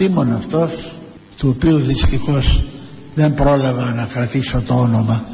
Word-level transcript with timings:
Ο 0.00 0.02
επιστήμον 0.02 0.36
αυτός 0.36 0.94
του 1.36 1.48
οποίου 1.56 1.76
δυστυχώς 1.78 2.64
δεν 3.14 3.34
πρόλαβα 3.34 3.92
να 3.92 4.04
κρατήσω 4.04 4.60
το 4.60 4.74
όνομα 4.74 5.24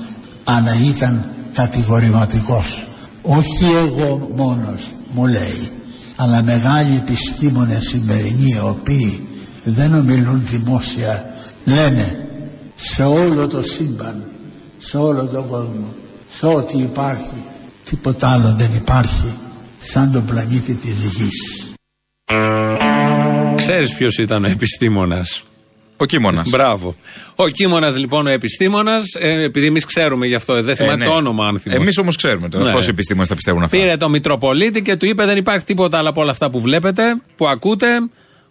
αλλά 0.45 0.71
ήταν 0.89 1.25
κατηγορηματικός. 1.53 2.87
Όχι 3.23 3.65
εγώ 3.65 4.31
μόνος 4.37 4.91
μου 5.11 5.27
λέει 5.27 5.71
αλλά 6.17 6.43
μεγάλοι 6.43 6.97
επιστήμονες 6.97 7.89
σημερινοί 7.89 8.51
οι 8.51 8.59
οποίοι 8.63 9.27
δεν 9.65 9.95
ομιλούν 9.95 10.43
δημόσια 10.45 11.35
λένε 11.65 12.29
σε 12.75 13.05
όλο 13.05 13.47
το 13.47 13.63
σύμπαν 13.63 14.23
σε 14.79 14.97
όλο 14.97 15.27
τον 15.27 15.49
κόσμο 15.49 15.95
σε 16.29 16.47
ό,τι 16.47 16.79
υπάρχει 16.79 17.45
τίποτα 17.85 18.29
άλλο 18.29 18.55
δεν 18.59 18.71
υπάρχει 18.75 19.37
σαν 19.79 20.13
τον 20.13 20.25
πλανήτη 20.25 20.73
της 20.73 20.95
γης 20.95 21.67
Ξέρεις 23.57 23.95
ποιος 23.95 24.19
ήταν 24.19 24.45
ο 24.45 24.49
επιστήμονας; 24.49 25.45
Ο 25.97 26.05
Κίμωνας. 26.05 26.49
Μπράβο. 26.49 26.95
Ο 27.35 27.49
Κίμωνας 27.49 27.97
λοιπόν 27.99 28.27
ο 28.27 28.31
επιστήμονας, 28.31 29.05
ε, 29.19 29.43
επειδή 29.43 29.67
εμείς 29.67 29.85
ξέρουμε 29.85 30.27
γι' 30.27 30.35
αυτό, 30.35 30.55
ε, 30.55 30.63
δεν 30.63 30.77
θυμάμαι 30.77 31.05
το 31.05 31.11
όνομα 31.11 31.47
αν 31.47 31.61
θυμάμαι. 31.61 31.83
Εμείς 31.83 31.99
όμως 31.99 32.17
ξέρουμε 32.17 32.49
τώρα. 32.49 32.65
Ναι. 32.65 32.73
Πόσοι 32.73 32.89
επιστήμονες 32.91 33.29
θα 33.29 33.35
πιστεύουν 33.35 33.63
αυτά. 33.63 33.77
Πήρε 33.77 33.97
το 33.97 34.09
Μητροπολίτη 34.09 34.83
και 34.83 34.97
του 34.97 35.07
είπε: 35.07 35.25
Δεν 35.25 35.37
υπάρχει 35.37 35.65
τίποτα 35.65 35.99
άλλο 35.99 36.09
από 36.09 36.21
όλα 36.21 36.31
αυτά 36.31 36.51
που 36.51 36.61
βλέπετε, 36.61 37.03
που 37.37 37.47
ακούτε. 37.49 37.87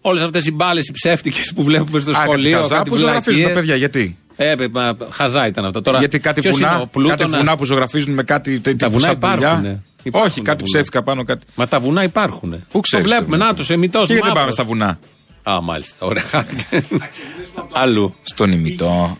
Όλες 0.01 0.21
αυτές 0.23 0.45
οι 0.45 0.51
μπάλες, 0.51 0.87
οι 0.87 0.91
ψεύτικες 0.91 1.51
που 1.55 1.63
βλέπουμε 1.63 1.99
στο 1.99 2.12
Α, 2.12 2.13
κάτι 2.13 2.27
σχολείο. 2.27 2.59
χαζά 2.62 2.75
κάτι 2.75 2.90
που 2.90 2.95
ζωγραφίζουν 2.95 3.43
τα 3.43 3.49
βλακίες. 3.49 3.53
παιδιά, 3.53 3.75
γιατί; 3.75 4.17
Ε, 4.35 4.55
παι- 4.55 4.73
μα, 4.73 4.97
χαζά 5.12 5.47
ήταν 5.47 5.65
αυτά. 5.65 5.81
Τώρα, 5.81 5.99
γιατί 5.99 6.19
κάτι 6.19 6.41
ποιος 6.41 6.59
είναι 6.59 6.67
βουνά, 6.67 6.81
ο 6.81 6.87
Πλούτονας; 6.87 7.19
κάτι 7.19 7.35
βουνά 7.35 7.57
που 7.57 7.65
ζωγραφίζουν 7.65 8.13
με 8.13 8.23
κάτι 8.23 8.59
τέτοιο 8.59 8.90
βουνά 8.90 9.03
σαν 9.05 9.13
υπάρχουν, 9.13 9.37
πουλιά. 9.40 9.59
ναι. 9.63 9.79
Υπάρχουν 10.07 10.29
Όχι, 10.31 10.41
τα 10.41 10.45
κάτι 10.51 10.57
βουνά. 10.63 10.71
ψεύτικα 10.73 11.03
πάνω. 11.03 11.23
Κάτι. 11.23 11.45
Μα 11.55 11.67
τα 11.67 11.79
βουνά 11.79 12.03
υπάρχουν. 12.03 12.65
Πού 12.71 12.79
ξέρεις 12.79 13.05
Το 13.05 13.11
τα 13.11 13.15
βλέπουμε. 13.17 13.37
βουνά. 13.37 13.51
Να 13.51 13.65
το 13.65 13.73
εμιτός 13.73 14.07
Και 14.07 14.13
γιατί 14.13 14.29
πάμε 14.34 14.51
στα 14.51 14.63
βουνά; 14.63 14.99
Α, 15.43 15.62
μάλιστα. 15.62 16.05
Ωραία. 16.05 16.23
Αλλού. 17.71 18.15
Στον 18.23 18.51
ημιτό. 18.51 19.17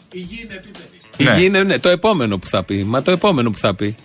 Η 1.18 1.24
Ναι. 1.24 1.36
γη 1.38 1.46
είναι 1.46 1.64
ναι, 1.64 1.80
το 1.80 1.90
επόμενο 1.90 2.38
που 2.38 2.48
θα 2.48 2.64
πει. 2.64 2.84
Μα 2.84 3.02
το 3.02 3.12
επόμενο 3.12 3.50
που 3.50 3.58
θα 3.58 3.76
πει. 3.76 3.96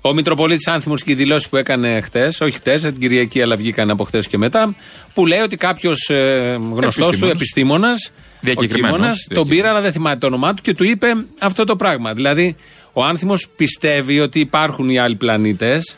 Ο 0.00 0.12
Μητροπολίτης 0.12 0.66
Άνθιμος 0.66 1.02
και 1.02 1.12
οι 1.12 1.14
δηλώσεις 1.14 1.48
που 1.48 1.56
έκανε 1.56 2.00
χτες, 2.00 2.40
όχι 2.40 2.56
χτες, 2.56 2.80
την 2.80 2.98
Κυριακή, 2.98 3.42
αλλά 3.42 3.56
βγήκαν 3.56 3.90
από 3.90 4.04
χτες 4.04 4.26
και 4.28 4.38
μετά, 4.38 4.74
που 5.14 5.26
λέει 5.26 5.38
ότι 5.38 5.56
κάποιος 5.56 6.08
ε, 6.08 6.58
γνωστός 6.74 7.16
του 7.18 7.26
Επιστήμονας. 7.26 7.32
επιστήμονας, 7.34 8.10
Διακεκριμένος. 8.40 9.26
τον 9.34 9.48
πήρε, 9.48 9.68
αλλά 9.68 9.80
δεν 9.80 9.92
θυμάται 9.92 10.18
το 10.18 10.26
όνομά 10.26 10.54
του 10.54 10.62
και 10.62 10.74
του 10.74 10.84
είπε 10.84 11.06
αυτό 11.40 11.64
το 11.64 11.76
πράγμα. 11.76 12.12
Δηλαδή, 12.12 12.56
ο 12.92 13.04
Άνθιμος 13.04 13.48
πιστεύει 13.56 14.20
ότι 14.20 14.40
υπάρχουν 14.40 14.90
οι 14.90 14.98
άλλοι 14.98 15.14
πλανήτες, 15.16 15.96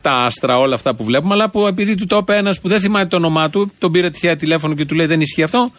τα 0.00 0.12
άστρα, 0.12 0.58
όλα 0.58 0.74
αυτά 0.74 0.94
που 0.94 1.04
βλέπουμε, 1.04 1.34
αλλά 1.34 1.50
που 1.50 1.66
επειδή 1.66 1.94
του 1.94 2.06
το 2.06 2.16
είπε 2.16 2.36
ένας 2.36 2.60
που 2.60 2.68
δεν 2.68 2.80
θυμάται 2.80 3.06
το 3.06 3.16
όνομά 3.16 3.50
του, 3.50 3.72
τον 3.78 3.92
πήρε 3.92 4.10
τυχαία 4.10 4.36
τηλέφωνο 4.36 4.74
και 4.74 4.84
του 4.84 4.94
λέει 4.94 5.06
δεν 5.06 5.20
ισχύει 5.20 5.42
αυτό, 5.42 5.72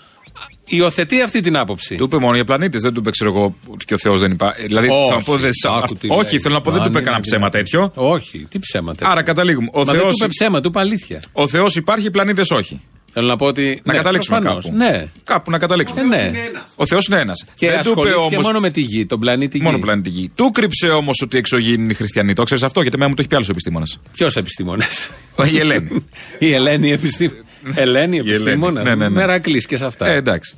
υιοθετεί 0.65 1.21
αυτή 1.21 1.41
την 1.41 1.57
άποψη. 1.57 1.95
Του 1.95 2.03
είπε 2.03 2.17
μόνο 2.17 2.35
για 2.35 2.45
πλανήτες, 2.45 2.81
δεν 2.81 2.93
του 2.93 2.99
είπε, 2.99 3.09
ξέρω 3.09 3.29
εγώ, 3.29 3.55
ότι 3.67 3.85
και 3.85 3.93
ο 3.93 3.97
Θεός 3.97 4.19
δεν 4.19 4.31
υπάρχει. 4.31 4.65
Δηλαδή, 4.65 4.87
Όχι, 4.87 5.09
θα 5.09 5.15
μου 5.15 5.23
πω, 5.25 5.37
δεν- 5.37 5.51
άκου 5.83 5.95
τι 5.95 6.07
όχι, 6.09 6.31
λέει. 6.31 6.39
θέλω 6.41 6.53
να 6.53 6.61
πω, 6.61 6.71
δεν 6.71 6.79
Αν 6.81 6.85
του 6.85 6.89
είπε 6.91 6.99
είναι 6.99 7.07
κανένα 7.09 7.21
ψέμα 7.23 7.49
δυνατόν. 7.49 7.91
τέτοιο. 7.91 8.07
Όχι, 8.11 8.37
τι 8.49 8.59
ψέμα 8.59 8.91
τέτοιο. 8.95 9.11
Άρα 9.11 9.21
καταλήγουμε. 9.21 9.67
Ο 9.73 9.77
Μα 9.79 9.83
δεν 9.85 9.93
Θεό 9.95 10.03
του 10.09 10.13
είπε 10.19 10.27
ψέμα, 10.27 10.61
του 10.61 10.67
είπε 10.67 10.79
αλήθεια. 10.79 11.21
ο 11.31 11.47
Θεός 11.47 11.75
υπάρχει, 11.75 12.07
οι 12.07 12.11
πλανήτες 12.11 12.51
όχι. 12.51 12.81
Θέλω 13.13 13.27
να 13.27 13.35
πω 13.35 13.45
ότι. 13.45 13.81
Να 13.83 13.91
ναι, 13.91 13.97
καταλήξουμε 13.97 14.39
προφανώς, 14.39 14.65
κάπου. 14.65 14.77
Ναι. 14.77 15.07
Κάπου 15.23 15.51
να 15.51 15.57
καταλήξουμε. 15.57 16.01
Ε, 16.01 16.29
ναι. 16.29 16.51
Ο 16.75 16.85
Θεός 16.85 17.07
είναι 17.07 17.19
ένας. 17.19 17.45
Και 17.55 17.69
δεν 17.69 17.81
του 17.81 17.89
είπε 17.89 17.99
ασχολήθηκε 17.99 18.35
όμω. 18.35 18.41
μόνο 18.45 18.59
με 18.59 18.69
τη 18.69 18.81
γη, 18.81 19.05
τον 19.05 19.19
πλανήτη 19.19 19.57
Γη. 19.57 19.63
Μόνο 19.63 19.79
πλανήτη 19.79 20.09
Γη. 20.09 20.31
Του 20.35 20.51
κρύψε 20.51 20.89
όμως 20.89 21.21
ότι 21.23 21.35
οι 21.35 21.39
εξωγήινοι 21.39 21.83
είναι 21.83 21.91
οι 21.91 21.95
χριστιανοί. 21.95 22.33
Το 22.33 22.43
ξέρεις 22.43 22.63
αυτό, 22.63 22.81
γιατί 22.81 22.95
εμένα 22.95 23.09
μου 23.09 23.15
το 23.15 23.21
έχει 23.21 23.29
πει 23.29 23.35
άλλος 23.35 23.49
επιστήμονας. 23.49 23.99
Ποιος 24.13 24.35
επιστήμονας; 24.35 25.09
Η 25.51 25.59
Ελένη. 25.59 26.05
Η 26.39 26.53
Ελένη 26.53 26.91
επιστήμονα. 26.91 27.39
Ελένη 27.75 28.17
Ελένη. 28.17 28.29
επιστήμονα. 28.29 28.81
Ναι, 28.81 28.89
ναι, 28.89 28.95
ναι. 28.95 29.09
Μερακλής 29.09 29.65
και 29.65 29.77
σε 29.77 29.85
αυτά. 29.85 30.07
Ε, 30.07 30.15
εντάξει. 30.15 30.55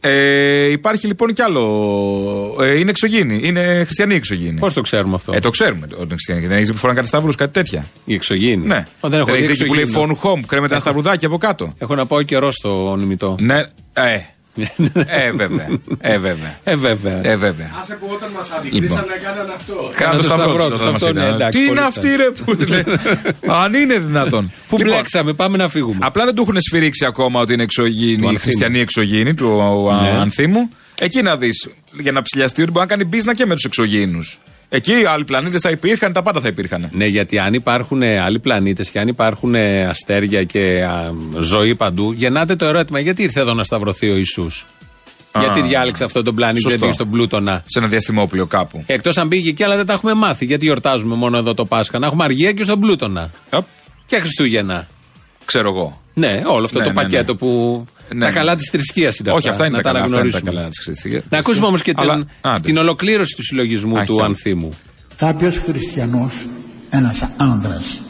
Ε, 0.00 0.70
υπάρχει 0.70 1.06
λοιπόν 1.06 1.32
κι 1.32 1.42
άλλο. 1.42 2.56
Ε, 2.60 2.78
είναι 2.78 2.90
εξωγήινοι. 2.90 3.40
Είναι 3.42 3.82
χριστιανοί 3.84 4.14
εξωγήινοι. 4.14 4.58
Πώς 4.58 4.74
το 4.74 4.80
ξέρουμε 4.80 5.14
αυτό; 5.14 5.32
Ε, 5.34 5.38
το 5.40 5.50
ξέρουμε 5.50 5.84
ότι 5.84 5.94
είναι 5.96 6.06
χριστιανοί. 6.08 6.46
Δεν 6.46 6.58
έχει 6.58 6.72
που 6.72 6.78
φοράνε 6.78 6.98
κάτι 6.98 7.08
σταυρού, 7.10 7.32
κάτι 7.32 7.52
τέτοια. 7.52 7.86
Η 8.04 8.14
εξωγήινη. 8.14 8.66
Ναι. 8.66 8.86
Ω, 9.00 9.08
δεν 9.08 9.20
έχω 9.20 9.32
δει 9.32 9.36
έχεις 9.36 9.46
δει 9.46 9.52
εκεί 9.52 9.64
που 9.66 9.74
λέει 9.74 9.82
εξωγήινο. 9.82 10.18
phone 10.22 10.30
home, 10.30 10.40
κρέμεται 10.46 10.72
ένα 10.72 10.82
σταυρουδάκι 10.82 11.24
από 11.24 11.38
κάτω. 11.38 11.74
Έχω 11.78 11.94
να 11.94 12.06
πάω 12.06 12.22
καιρό 12.22 12.50
στο 12.50 12.96
νημητό. 12.98 13.36
Ναι. 13.40 13.58
Ε. 13.92 14.18
ε, 15.06 15.30
βέβαια. 15.32 15.68
Ε, 16.00 16.18
βέβαια. 16.18 16.58
Ε, 16.64 16.76
βέβαια. 16.76 17.20
Ε, 17.24 17.36
βέβαια. 17.36 17.70
Άσε 17.80 17.94
που 18.00 18.06
όταν 18.14 18.30
μας 18.36 18.50
αντικρίσανε 18.50 19.00
Λοιπόν. 19.06 19.18
κάνανε 19.22 19.52
αυτό. 19.56 19.90
Κάνα 19.96 20.16
το 20.16 20.22
σταυρό 20.22 20.56
τους 20.56 20.68
τους, 20.68 20.80
όταν 20.80 20.92
μας 20.92 21.02
αυτό, 21.02 21.12
ναι, 21.12 21.20
είδαν. 21.20 21.34
εντάξει, 21.34 21.58
Τι 21.58 21.64
είναι 21.64 21.74
πολύ 21.74 21.86
αυτή 21.86 22.16
ρε 22.16 22.30
που 22.30 22.52
είναι. 22.62 22.84
Αν 23.64 23.74
είναι 23.74 23.98
δυνατόν. 23.98 24.52
Πού 24.68 24.76
Λοιπόν, 24.78 24.92
μπλέξαμε, 24.92 25.32
πάμε 25.32 25.56
να 25.56 25.68
φύγουμε. 25.68 25.98
Απλά 26.02 26.24
δεν 26.24 26.34
του 26.34 26.42
έχουν 26.42 26.60
σφυρίξει 26.60 27.04
ακόμα 27.04 27.40
ότι 27.40 27.52
είναι 27.52 27.66
Του 27.66 27.68
εξωγήινοι, 27.80 28.12
Ανθίμου. 28.14 28.38
χριστιανοί 28.38 28.78
εξωγήινοι 28.80 29.34
του 29.34 29.62
α, 29.90 30.00
Ναι. 30.00 30.08
Ανθίμου. 30.10 30.68
Εκεί 31.00 31.22
να 31.22 31.36
δεις. 31.36 31.68
Για 32.00 32.12
να 32.12 32.22
ψηλιαστεί 32.22 32.62
ότι 32.62 32.70
μπορεί 32.70 32.86
να 32.88 32.90
κάνει 32.96 33.04
μπίζνα 33.04 33.34
και 33.34 33.46
με 33.46 33.54
τους 33.54 33.64
εξωγήινους. 33.64 34.38
Εκεί 34.68 34.92
οι 35.00 35.04
άλλοι 35.04 35.24
πλανήτες 35.24 35.60
θα 35.60 35.70
υπήρχαν, 35.70 36.12
τα 36.12 36.22
πάντα 36.22 36.40
θα 36.40 36.48
υπήρχαν. 36.48 36.88
Ναι, 36.92 37.06
γιατί 37.06 37.38
αν 37.38 37.54
υπάρχουν 37.54 38.02
ε, 38.02 38.18
άλλοι 38.18 38.38
πλανήτες 38.38 38.90
και 38.90 38.98
αν 38.98 39.08
υπάρχουν 39.08 39.54
ε, 39.54 39.82
αστέρια 39.84 40.44
και 40.44 40.82
α, 40.84 41.12
ζωή 41.40 41.74
παντού, 41.74 42.12
γεννάται 42.12 42.56
το 42.56 42.64
ερώτημα 42.66 42.98
γιατί 42.98 43.22
ήρθε 43.22 43.40
εδώ 43.40 43.54
να 43.54 43.64
σταυρωθεί 43.64 44.10
ο 44.10 44.16
Ιησούς; 44.16 44.66
Γιατί 45.38 45.62
διάλεξε 45.62 46.04
αυτό 46.04 46.22
τον 46.22 46.34
πλανήτη, 46.34 46.60
Σωστό. 46.60 46.70
δεν 46.78 46.80
πήγε 46.86 46.92
στον 46.92 47.10
Πλούτονα; 47.10 47.62
Σε 47.66 47.78
ένα 47.78 47.88
διαστημόπλαιο 47.88 48.46
κάπου. 48.46 48.82
Εκτός 48.86 49.16
αν 49.16 49.28
πήγε 49.28 49.48
εκεί, 49.48 49.62
αλλά 49.64 49.76
δεν 49.76 49.86
τα 49.86 49.92
έχουμε 49.92 50.14
μάθει. 50.14 50.44
Γιατί 50.44 50.64
γιορτάζουμε 50.64 51.14
μόνο 51.14 51.36
εδώ 51.36 51.54
το 51.54 51.64
Πάσχα; 51.64 51.98
Να 51.98 52.06
έχουμε 52.06 52.24
αργία 52.24 52.52
και 52.52 52.64
στον 52.64 52.80
Πλούτονα. 52.80 53.30
Οπ, 53.54 53.64
Και 54.06 54.16
Χριστούγεννα. 54.18 54.88
ξέρω 55.44 55.68
εγώ. 55.68 56.00
Ναι, 56.14 56.42
όλο 56.46 56.64
αυτό 56.64 56.78
Ναι, 56.78 56.84
το 56.84 56.90
ναι, 56.92 57.02
πακέτο 57.02 57.32
ναι. 57.32 57.38
που. 57.38 57.84
Ναι, 58.14 58.20
τα 58.20 58.26
ναι. 58.26 58.32
καλά 58.32 58.56
της 58.56 58.68
θρησκείας 58.72 59.16
είναι 59.18 59.30
Όχι, 59.30 59.48
αυτά 59.48 59.66
είναι 59.66 59.76
να 59.76 59.82
τα 59.82 59.88
καλά. 59.88 60.04
Αυτά 60.04 60.16
είναι 60.16 60.20
τα 60.20 60.26
αναγνωρίσουμε. 60.28 60.50
καλά 60.58 60.68
της 60.68 60.80
Χριστίας. 60.84 61.24
Να 61.30 61.38
ακούσουμε 61.38 61.66
όμως 61.66 61.82
και 61.82 61.92
Αλλά- 61.96 62.14
την, 62.14 62.26
άντε. 62.40 62.60
την 62.60 62.76
ολοκλήρωση 62.76 63.36
του 63.36 63.42
συλλογισμού 63.42 63.98
Α, 63.98 64.04
του 64.04 64.12
έχει 64.12 64.20
άλλο. 64.20 64.28
Ανθίμου. 64.28 64.70
Κάποιος 65.16 65.56
χριστιανός, 65.56 66.34
ένας 66.90 67.28
άνδρας, 67.36 68.02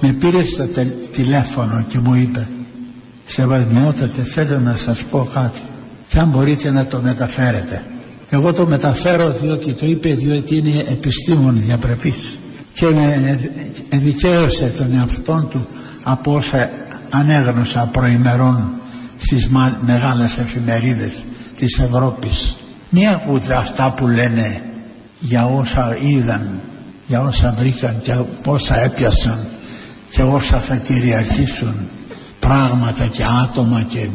με 0.00 0.12
πήρες 0.12 0.48
στο 0.48 0.66
τε- 0.66 1.10
τηλέφωνο 1.12 1.84
και 1.88 1.98
μου 1.98 2.14
είπε 2.14 2.48
«Σεβασμιότατε, 3.24 4.22
θέλω 4.22 4.58
να 4.58 4.76
σας 4.76 5.02
πω 5.02 5.28
κάτι 5.34 5.60
και 6.08 6.18
αν 6.18 6.28
μπορείτε 6.28 6.70
να 6.70 6.86
το 6.86 7.00
μεταφέρετε». 7.02 7.84
Εγώ 8.30 8.52
το 8.52 8.66
μεταφέρω 8.66 9.30
διότι 9.42 9.72
το 9.72 9.86
είπε 9.86 10.14
διότι 10.14 10.56
είναι 10.56 10.84
επιστήμον 10.88 11.60
διαπρεπής 11.66 12.38
και 12.74 12.86
με 12.86 13.40
δικαίωσε 13.90 14.72
τον 14.76 14.94
εαυτόν 14.96 15.48
του 15.50 15.66
από 16.02 16.34
όσα 16.34 16.70
ανέγνωσα 17.10 17.88
προημερών 17.92 18.70
στις 19.24 19.48
μα- 19.48 19.78
μεγάλες 19.86 20.38
εφημερίδες 20.38 21.12
της 21.56 21.78
Ευρώπης. 21.78 22.56
Μη 22.88 23.08
ακούτε 23.08 23.54
αυτά 23.54 23.90
που 23.92 24.06
λένε 24.06 24.62
για 25.20 25.44
όσα 25.46 25.96
είδαν, 26.00 26.60
για 27.06 27.20
όσα 27.20 27.54
βρήκαν 27.58 27.96
και 28.02 28.12
πόσα 28.42 28.82
έπιασαν 28.82 29.46
και 30.10 30.22
όσα 30.22 30.56
θα 30.58 30.76
κυριαρχήσουν 30.76 31.74
πράγματα 32.38 33.06
και 33.06 33.22
άτομα 33.42 33.82
και 33.82 34.08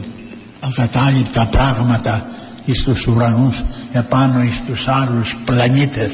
ακατάληπτα 0.59 1.45
πράγματα 1.47 2.25
εις 2.65 2.83
τους 2.83 3.07
ουρανούς 3.07 3.63
επάνω 3.91 4.41
εις 4.43 4.61
τους 4.67 4.87
άλλους 4.87 5.37
πλανήτες 5.45 6.11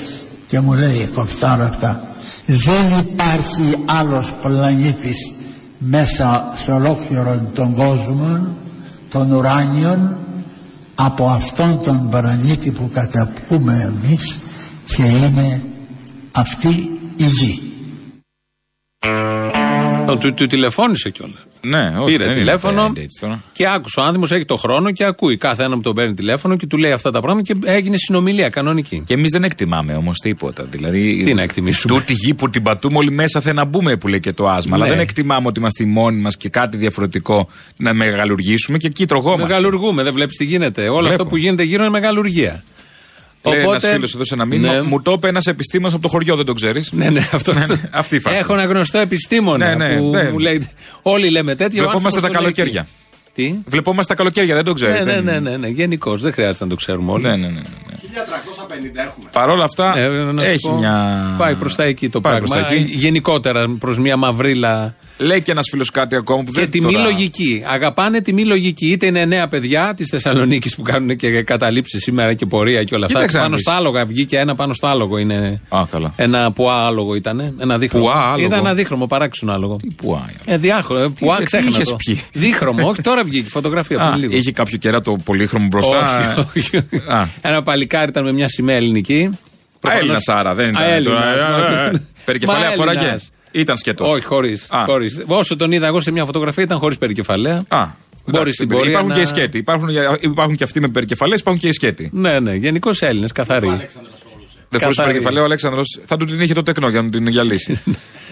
και 0.47 0.59
μου 0.59 0.73
λέει 0.73 1.09
κοφτάρα 1.13 1.65
αυτά 1.65 2.07
δεν 2.45 2.99
υπάρχει 2.99 3.75
άλλος 3.85 4.33
πλανήτης 4.41 5.31
μέσα 5.77 6.51
σε 6.63 6.71
ολόκληρο 6.71 7.49
τον 7.53 7.73
κόσμο 7.73 8.47
των 9.13 9.31
ουράνιων 9.31 10.17
από 10.95 11.27
αυτόν 11.27 11.83
τον 11.83 12.09
πλανήτη 12.09 12.71
που 12.71 12.89
καταπούμε 12.93 13.93
εμείς 14.03 14.39
και 14.85 15.03
είναι 15.03 15.63
αυτή 16.31 16.99
η 17.15 17.25
γη. 17.25 17.61
Του, 20.05 20.17
του, 20.17 20.33
του 20.33 20.47
τηλεφώνησε 20.47 21.09
κιόλας. 21.09 21.45
Ναι, 21.65 21.93
όχι. 21.99 22.11
Πήρε 22.11 22.17
δεν 22.17 22.27
είναι 22.27 22.39
τηλέφωνο 22.39 22.79
απέναντι 22.79 23.01
έτσι 23.01 23.19
τώρα. 23.21 23.43
και 23.53 23.67
άκουσε. 23.67 23.99
Ο 23.99 24.03
άνθρωπο 24.03 24.35
έχει 24.35 24.45
το 24.45 24.57
χρόνο 24.57 24.91
και 24.91 25.03
ακούει. 25.03 25.37
Κάθε 25.37 25.63
ένα 25.63 25.75
που 25.75 25.81
τον 25.81 25.95
παίρνει 25.95 26.13
τηλέφωνο 26.13 26.57
και 26.57 26.67
του 26.67 26.77
λέει 26.77 26.91
αυτά 26.91 27.11
τα 27.11 27.21
πράγματα 27.21 27.53
και 27.53 27.59
έγινε 27.71 27.97
συνομιλία 27.97 28.49
κανονική. 28.49 29.03
Και 29.05 29.13
εμείς 29.13 29.31
δεν 29.31 29.43
εκτιμάμε 29.43 29.95
όμως 29.95 30.17
τίποτα. 30.17 30.63
Δηλαδή, 30.63 31.23
Τι 31.23 31.33
να 31.33 31.41
εκτιμήσουμε; 31.41 31.93
Τούτη 31.93 32.13
γη 32.13 32.33
που 32.33 32.49
την 32.49 32.63
πατούμε 32.63 32.97
όλοι 32.97 33.11
μέσα 33.11 33.41
θέλει 33.41 33.55
να 33.55 33.65
μπούμε 33.65 33.97
που 33.97 34.07
λέει 34.07 34.19
και 34.19 34.33
το 34.33 34.47
άσμα. 34.49 34.77
Ναι. 34.77 34.83
Αλλά 34.83 34.91
δεν 34.93 35.01
εκτιμάμε 35.01 35.47
ότι 35.47 35.59
είμαστε 35.59 35.85
μόνοι 35.85 36.21
μας 36.21 36.37
και 36.37 36.49
κάτι 36.49 36.77
διαφορετικό 36.77 37.47
να 37.77 37.93
μεγαλουργήσουμε 37.93 38.77
και 38.77 38.87
εκεί 38.87 39.05
τρογόμαστε. 39.05 39.47
Μεγαλουργούμε, 39.47 40.03
δεν 40.03 40.13
βλέπεις 40.13 40.35
τι 40.35 40.43
γίνεται. 40.45 40.81
Όλο 40.81 40.97
Βλέπω. 40.99 41.13
αυτό 41.13 41.25
που 41.25 41.37
γίνεται 41.37 41.63
γύρω 41.63 41.81
είναι 41.81 41.91
μεγαλουργία. 41.91 42.63
Λέει 43.45 43.61
ένας 43.61 43.85
φίλος 43.87 44.13
εδώ 44.13 44.25
σε 44.25 44.33
ένα 44.33 44.45
μήνυμα. 44.45 44.73
Ναι. 44.73 44.81
Μου 44.81 45.01
το 45.01 45.11
είπε 45.11 45.27
ένας 45.27 45.45
επιστήμονας 45.45 45.93
από 45.93 46.01
το 46.01 46.07
χωριό, 46.07 46.35
δεν 46.35 46.45
τον 46.45 46.55
ξέρεις. 46.55 46.91
Ναι, 46.91 47.09
ναι, 47.09 47.27
αυτό. 47.31 47.53
Ναι, 47.53 47.59
ναι, 47.67 47.75
αυτή 47.91 48.15
η 48.15 48.19
φάση. 48.19 48.35
Έχω 48.37 48.53
ένα 48.53 48.65
γνωστό 48.65 48.97
επιστήμονα 48.97 49.75
Ναι, 49.75 49.87
ναι, 49.87 49.97
που 49.97 50.09
ναι. 50.09 50.29
μου 50.29 50.39
λέει. 50.39 50.67
Όλοι 51.01 51.29
λέμε 51.29 51.55
τέτοιο. 51.55 51.83
ο 51.83 51.87
Βλεπόμαστε 51.87 52.07
άνθρωπος 52.07 52.21
τα 52.21 52.27
το 52.39 52.43
λέει 52.43 52.53
καλοκαίρια. 52.53 52.87
εκεί. 53.35 53.51
Τι; 53.51 53.59
Βλεπόμαστε 53.65 54.13
τα 54.13 54.17
καλοκαίρια, 54.17 54.55
δεν 54.55 54.63
τον 54.63 54.73
ξέρει. 54.73 55.03
Ναι, 55.03 55.13
ναι, 55.13 55.21
ναι, 55.21 55.39
ναι, 55.39 55.57
ναι. 55.57 55.67
γενικώς. 55.67 56.21
Δεν 56.21 56.33
χρειάζεται 56.33 56.63
να 56.63 56.69
το 56.69 56.75
ξέρουμε 56.75 57.11
όλοι. 57.11 57.23
ναι, 57.23 57.29
ναι, 57.35 57.47
ναι, 57.47 57.47
ναι. 57.47 57.61
1350 58.35 59.05
έχουμε. 59.07 59.29
Παρ' 59.31 59.49
όλα 59.49 59.63
αυτά 59.63 59.97
Ε, 59.97 60.07
να 60.07 60.41
σου 60.43 60.49
έχει 60.51 60.67
πω, 60.67 60.77
μια. 60.77 61.35
Πάει 61.37 61.55
προς 61.55 61.75
τα 61.75 61.83
εκεί 61.83 62.09
το 62.09 62.21
Πάει 62.21 62.37
πράγμα. 62.39 62.55
προς 62.55 62.67
τα 62.69 62.75
εκεί. 62.75 62.91
Γενικότερα 62.97 63.69
προς 63.79 63.97
μια 63.99 64.17
μαυρίλα 64.17 64.95
Λέει 65.17 65.41
και 65.41 65.51
ένας 65.51 65.67
φίλος 65.71 65.89
κάτι 65.89 66.15
ακόμα 66.15 66.43
που 66.43 66.51
Και 66.51 66.59
δεν 66.59 66.69
τη 66.69 66.81
τώρα- 66.81 66.97
μη 66.97 67.03
λογική. 67.03 67.63
Αγαπάνε 67.67 68.21
τη 68.21 68.33
μη 68.33 68.45
λογική. 68.45 68.91
Είτε 68.91 69.05
είναι 69.05 69.25
νέα 69.25 69.47
παιδιά 69.47 69.93
της 69.95 70.09
Θεσσαλονίκης 70.09 70.75
που 70.75 70.81
κάνουν 70.81 71.15
και 71.15 71.41
καταλήψεις 71.43 72.01
σήμερα 72.03 72.33
και 72.33 72.45
πορεία 72.45 72.83
και 72.83 72.95
όλα 72.95 73.05
αυτά. 73.05 73.17
Κοίταξε 73.17 73.37
να 73.37 73.43
Πάνω 73.43 73.55
δεις. 73.55 73.63
στα 73.65 73.75
άλογα 73.75 74.05
βγήκε 74.05 74.37
ένα 74.37 74.55
πάνω 74.55 74.73
στο 74.73 74.87
άλογο. 74.87 75.17
Είναι 75.17 75.61
Α, 75.69 75.81
καλά. 75.91 76.13
ένα 76.15 76.51
πουά 76.51 76.85
άλογο 76.85 77.15
ήταν. 77.15 77.53
Ένα 77.59 77.77
δίχρωμο. 77.77 78.05
Πουά 78.05 78.15
άλογο. 78.23 78.45
Ήταν 78.45 78.59
ένα 78.59 78.73
δίχρωμο 78.73 79.07
παράξενο 79.07 79.51
άλογο. 79.53 79.75
Τι 79.75 79.87
που 79.95 80.15
άια. 80.15 80.37
Ε, 80.45 80.57
διάχρο, 80.57 80.97
ε, 80.99 81.07
πουά 81.19 81.37
τι 81.37 81.43
ξέχανα 81.43 81.69
είχες 81.69 81.87
το. 81.89 81.95
πιει; 81.95 82.21
Δίχρωμο, 82.33 82.87
όχι 82.89 83.01
τώρα 83.01 83.23
βγήκε 83.23 83.45
η 83.45 83.49
φωτογραφία 83.49 83.99
Α, 84.01 84.07
πριν 84.09 84.21
λίγο. 84.21 84.35
είχε 84.37 84.51
κάποιο 84.51 84.77
κεράτο 84.77 85.15
πολύχρωμο 85.23 85.67
μπροστά. 85.67 86.33
Όχι, 86.55 86.77
όχι. 86.77 86.77
Α. 87.07 87.27
Ένα 87.41 87.63
παλικάρι 87.63 88.09
ήταν 88.09 88.22
με 88.23 88.31
μια 88.31 88.47
σημαία 88.49 88.75
ελληνική. 88.75 89.29
Α, 89.87 89.91
Έλληνας 89.97 90.27
άρα, 90.27 90.53
δεν 90.53 90.69
ήταν. 90.69 90.81
Α, 90.83 90.85
Έλληνας, 90.85 91.21
τώρα, 91.21 91.57
ε, 91.57 91.81
ε, 91.81 91.85
ε, 91.85 91.89
όχι. 91.89 92.05
Περικεφαλαία 92.25 92.69
Μα 92.69 92.75
φοράγε. 92.75 92.99
Έλληνας. 92.99 93.31
Ήταν 93.51 93.77
σκέτος. 93.77 94.09
Όχι, 94.11 94.23
χωρίς. 94.23 94.67
Α. 94.69 94.85
Όσο 95.25 95.55
τον 95.55 95.71
είδα 95.71 95.87
εγώ 95.87 95.99
σε 95.99 96.11
μια 96.11 96.25
φωτογραφία 96.25 96.63
ήταν 96.63 96.77
χωρίς 96.79 96.97
περικεφαλαία. 96.97 97.63
Α, 97.67 97.85
Μπορεί 98.25 98.37
εντάξει, 98.37 98.51
στην 98.53 98.67
πορεία 98.67 98.89
υπάρχουν 98.89 99.09
να- 99.09 99.15
και 99.15 99.21
οι 99.21 99.25
σκέτοι. 99.25 99.57
Υπάρχουν, 99.57 99.89
υπάρχουν 100.19 100.55
και 100.55 100.63
αυτοί 100.63 100.79
με 100.79 100.87
περικεφαλές, 100.87 101.39
υπάρχουν 101.39 101.61
και 101.61 101.67
οι 101.67 101.71
σκέτοι. 101.71 102.09
Ναι, 102.13 102.39
ναι, 102.39 102.53
γενικώς 102.53 103.01
Έλληνες, 103.01 103.31
καθαροί. 103.31 103.67
Δεν 104.73 104.81
φορούσε 104.81 104.99
Καθαρή. 104.99 105.07
περικεφαλαίο 105.07 105.41
ο 105.41 105.45
Αλέξανδρος, 105.45 105.99
θα 106.05 106.17
του 106.17 106.25
την 106.25 106.41
είχε 106.41 106.53
το 106.53 106.61
τεκνό 106.63 106.89
για 106.89 107.01
να 107.01 107.09
την 107.09 107.27
γυαλίσει. 107.27 107.81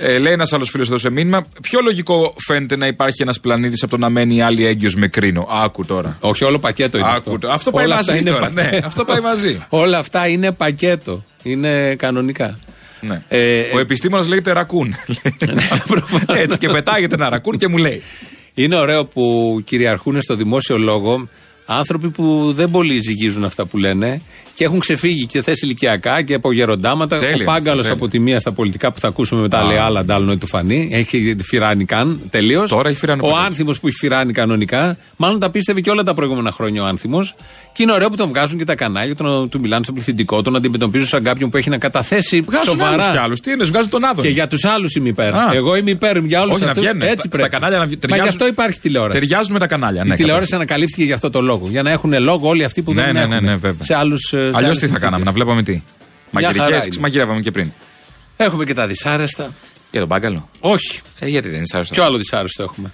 ε, 0.01 0.17
λέει 0.17 0.33
ένας 0.33 0.53
άλλος 0.53 0.69
φίλος 0.69 0.87
εδώ 0.87 0.97
σε 0.97 1.09
μήνυμα, 1.09 1.45
Ποιο 1.61 1.79
λογικό 1.81 2.33
φαίνεται 2.47 2.75
να 2.75 2.87
υπάρχει 2.87 3.21
ένας 3.21 3.39
πλανήτης 3.39 3.83
από 3.83 3.91
το 3.91 3.97
να 3.97 4.09
μένει 4.09 4.35
η 4.35 4.41
άλλη 4.41 4.65
έγκυος 4.65 4.95
με 4.95 5.07
κρίνο. 5.07 5.47
Άκου 5.51 5.85
τώρα. 5.85 6.17
Όχι, 6.19 6.43
όλο 6.43 6.59
πακέτο 6.59 6.97
είναι 6.97 7.07
Άκου 7.07 7.15
αυτό. 7.17 7.37
το. 7.39 7.51
Αυτό 7.51 7.71
πάει 7.71 7.85
Όλα 7.85 7.95
μαζί 7.95 8.09
αυτά 8.09 8.21
είναι 8.21 8.29
τώρα, 8.29 8.49
πακέτο. 8.49 8.69
ναι, 8.75 8.79
αυτό 8.85 9.05
πάει 9.05 9.19
μαζί. 9.19 9.65
Όλα 9.69 9.97
αυτά 9.97 10.27
είναι 10.27 10.51
πακέτο. 10.51 11.23
Είναι 11.43 11.95
κανονικά. 11.95 12.59
Ναι. 13.01 13.21
Ε, 13.27 13.61
ο 13.75 13.79
επιστήμονας 13.79 14.27
λέγεται 14.27 14.51
ρακούν. 14.51 14.95
προφανώς. 15.87 16.41
Έτσι 16.41 16.57
και 16.57 16.67
πετάγεται 16.69 17.15
ένα 17.15 17.29
ρακούν 17.29 17.57
και 17.57 17.67
μου 17.67 17.77
λέει. 17.77 18.01
Είναι 18.53 18.75
ωραίο 18.75 19.05
που 19.05 19.21
κυριαρχούν 19.65 20.21
στο 20.21 20.35
δημόσιο 20.35 20.77
λόγο 20.77 21.27
άνθρωποι 21.77 22.09
που 22.09 22.51
δεν 22.53 22.71
πολύ 22.71 22.99
ζυγίζουν 22.99 23.43
αυτά 23.43 23.65
που 23.65 23.77
λένε 23.77 24.21
και 24.53 24.63
έχουν 24.63 24.79
ξεφύγει 24.79 25.25
και 25.25 25.41
θε 25.41 25.53
ηλικιακά 25.63 26.21
και 26.21 26.33
από 26.33 26.51
γεροντάματα. 26.51 27.17
Τέλεια, 27.19 27.35
ο 27.41 27.43
Πάγκαλος 27.43 27.81
τέλεια. 27.81 27.97
από 27.97 28.07
τη 28.07 28.19
μία 28.19 28.39
στα 28.39 28.51
πολιτικά 28.51 28.91
που 28.91 28.99
θα 28.99 29.07
ακούσουμε 29.07 29.41
μετά 29.41 29.59
Α. 29.59 29.67
λέει 29.67 29.77
άλλα 29.77 29.99
αντάλλον 29.99 30.39
του 30.39 30.47
φανεί. 30.47 30.89
Έχει 30.91 31.35
φυράνει 31.43 31.85
καν 31.85 32.19
τελείως. 32.29 32.69
Τώρα 32.69 32.89
έχει 32.89 32.97
φυράνει 32.99 33.19
Ο 33.19 33.23
πολύ. 33.29 33.35
άνθιμο 33.45 33.71
που 33.81 33.87
έχει 33.87 33.95
φυράνει 33.97 34.33
κανονικά. 34.33 34.97
Μάλλον 35.17 35.39
τα 35.39 35.49
πίστευε 35.51 35.81
και 35.81 35.89
όλα 35.89 36.03
τα 36.03 36.13
προηγούμενα 36.13 36.51
χρόνια 36.51 36.83
ο 36.83 36.85
άνθιμο. 36.85 37.19
Και 37.73 37.83
είναι 37.83 37.91
ωραίο 37.91 38.09
που 38.09 38.15
τον 38.15 38.27
βγάζουν 38.27 38.57
και 38.57 38.63
τα 38.63 38.75
κανάλια, 38.75 39.15
τον, 39.15 39.49
του 39.49 39.59
μιλάνε 39.59 39.83
στο 39.83 39.93
πληθυντικό, 39.93 40.41
τον 40.41 40.55
αντιμετωπίζουν 40.55 41.07
σαν 41.07 41.23
κάποιον 41.23 41.49
που 41.49 41.57
έχει 41.57 41.69
να 41.69 41.77
καταθέσει 41.77 42.41
Βγάζουν 42.41 42.81
άλλους 42.81 42.95
κι 42.95 43.01
σοβαρά. 43.03 43.21
άλλους. 43.23 43.39
Τι 43.39 43.51
είναι, 43.51 43.63
βγάζουν 43.63 43.89
τον 43.89 44.05
Άδωνη. 44.05 44.27
Και 44.27 44.33
για 44.33 44.47
τους 44.47 44.65
άλλους 44.65 44.95
είμαι 44.95 45.09
υπέρ. 45.09 45.33
Α. 45.35 45.49
Εγώ 45.53 45.75
είμαι 45.75 45.89
υπέρ 45.91 46.17
για 46.17 46.41
όλους 46.41 46.53
Όχι, 46.53 46.63
να 46.63 46.69
αυτούς. 46.69 46.83
βγαίνουν. 46.83 47.01
Έτσι 47.01 47.17
Στα- 47.17 47.27
πρέπει. 47.29 47.47
στα 47.47 47.57
κανάλια 47.57 47.77
να 47.77 47.85
βγει- 47.85 47.95
Μα 47.95 47.99
γι' 48.07 48.07
ταιριάζουν- 48.13 48.41
αυτό 48.41 48.47
υπάρχει 48.47 48.79
τηλεόραση. 48.79 49.19
Ταιριάζουν 49.19 49.53
με 49.53 49.59
τα 49.59 49.67
κανάλια. 49.67 50.01
Η 50.05 50.09
Ναι, 50.09 50.15
τηλεόραση 50.15 50.55
ανακαλύφθηκε 50.55 51.03
για 51.03 51.13
αυτό 51.15 51.29
το 51.29 51.41
λόγο. 51.41 51.67
Για 51.69 51.81
να 51.81 51.91
έχουν 51.91 52.21
λόγο 52.23 52.47
όλοι 52.49 52.63
αυτοί 52.63 52.81
που 52.81 52.93
Ναι, 52.93 53.03
δεν 53.03 53.13
ναι, 53.13 53.25
ναι, 53.25 53.35
έχουν. 53.35 53.45
ναι, 53.45 53.55
βέβαια. 53.55 53.85
σε 53.85 53.95
άλλους. 53.95 54.33
Αλλιώς 54.53 54.77
τι 54.77 54.87
θα 54.87 54.99
κάναμε, 54.99 55.23
να 55.25 55.31
βλέπαμε 55.31 55.63
τι; 55.63 55.71
χαρά 56.33 56.47
Μαγειρικές, 56.53 56.85
είναι. 56.85 56.95
μαγειρεύαμε 56.99 57.39
και 57.41 57.51
πριν. 57.51 57.71
Έχουμε 58.37 58.63
και 58.65 58.73
τα 58.73 58.87
δυσάρεστα. 58.87 59.53
Για 59.91 59.99
τον 59.99 60.09
μπάγκαλο; 60.09 60.49
Όχι. 60.59 60.99
Ε, 61.19 61.27
γιατί 61.27 61.47
δεν 61.47 61.57
είναι 61.57 61.65
άρεστο. 61.73 61.93
Ποιο 61.93 62.03
άλλο 62.03 62.17
δυσάρεστο 62.17 62.63
έχουμε; 62.63 62.91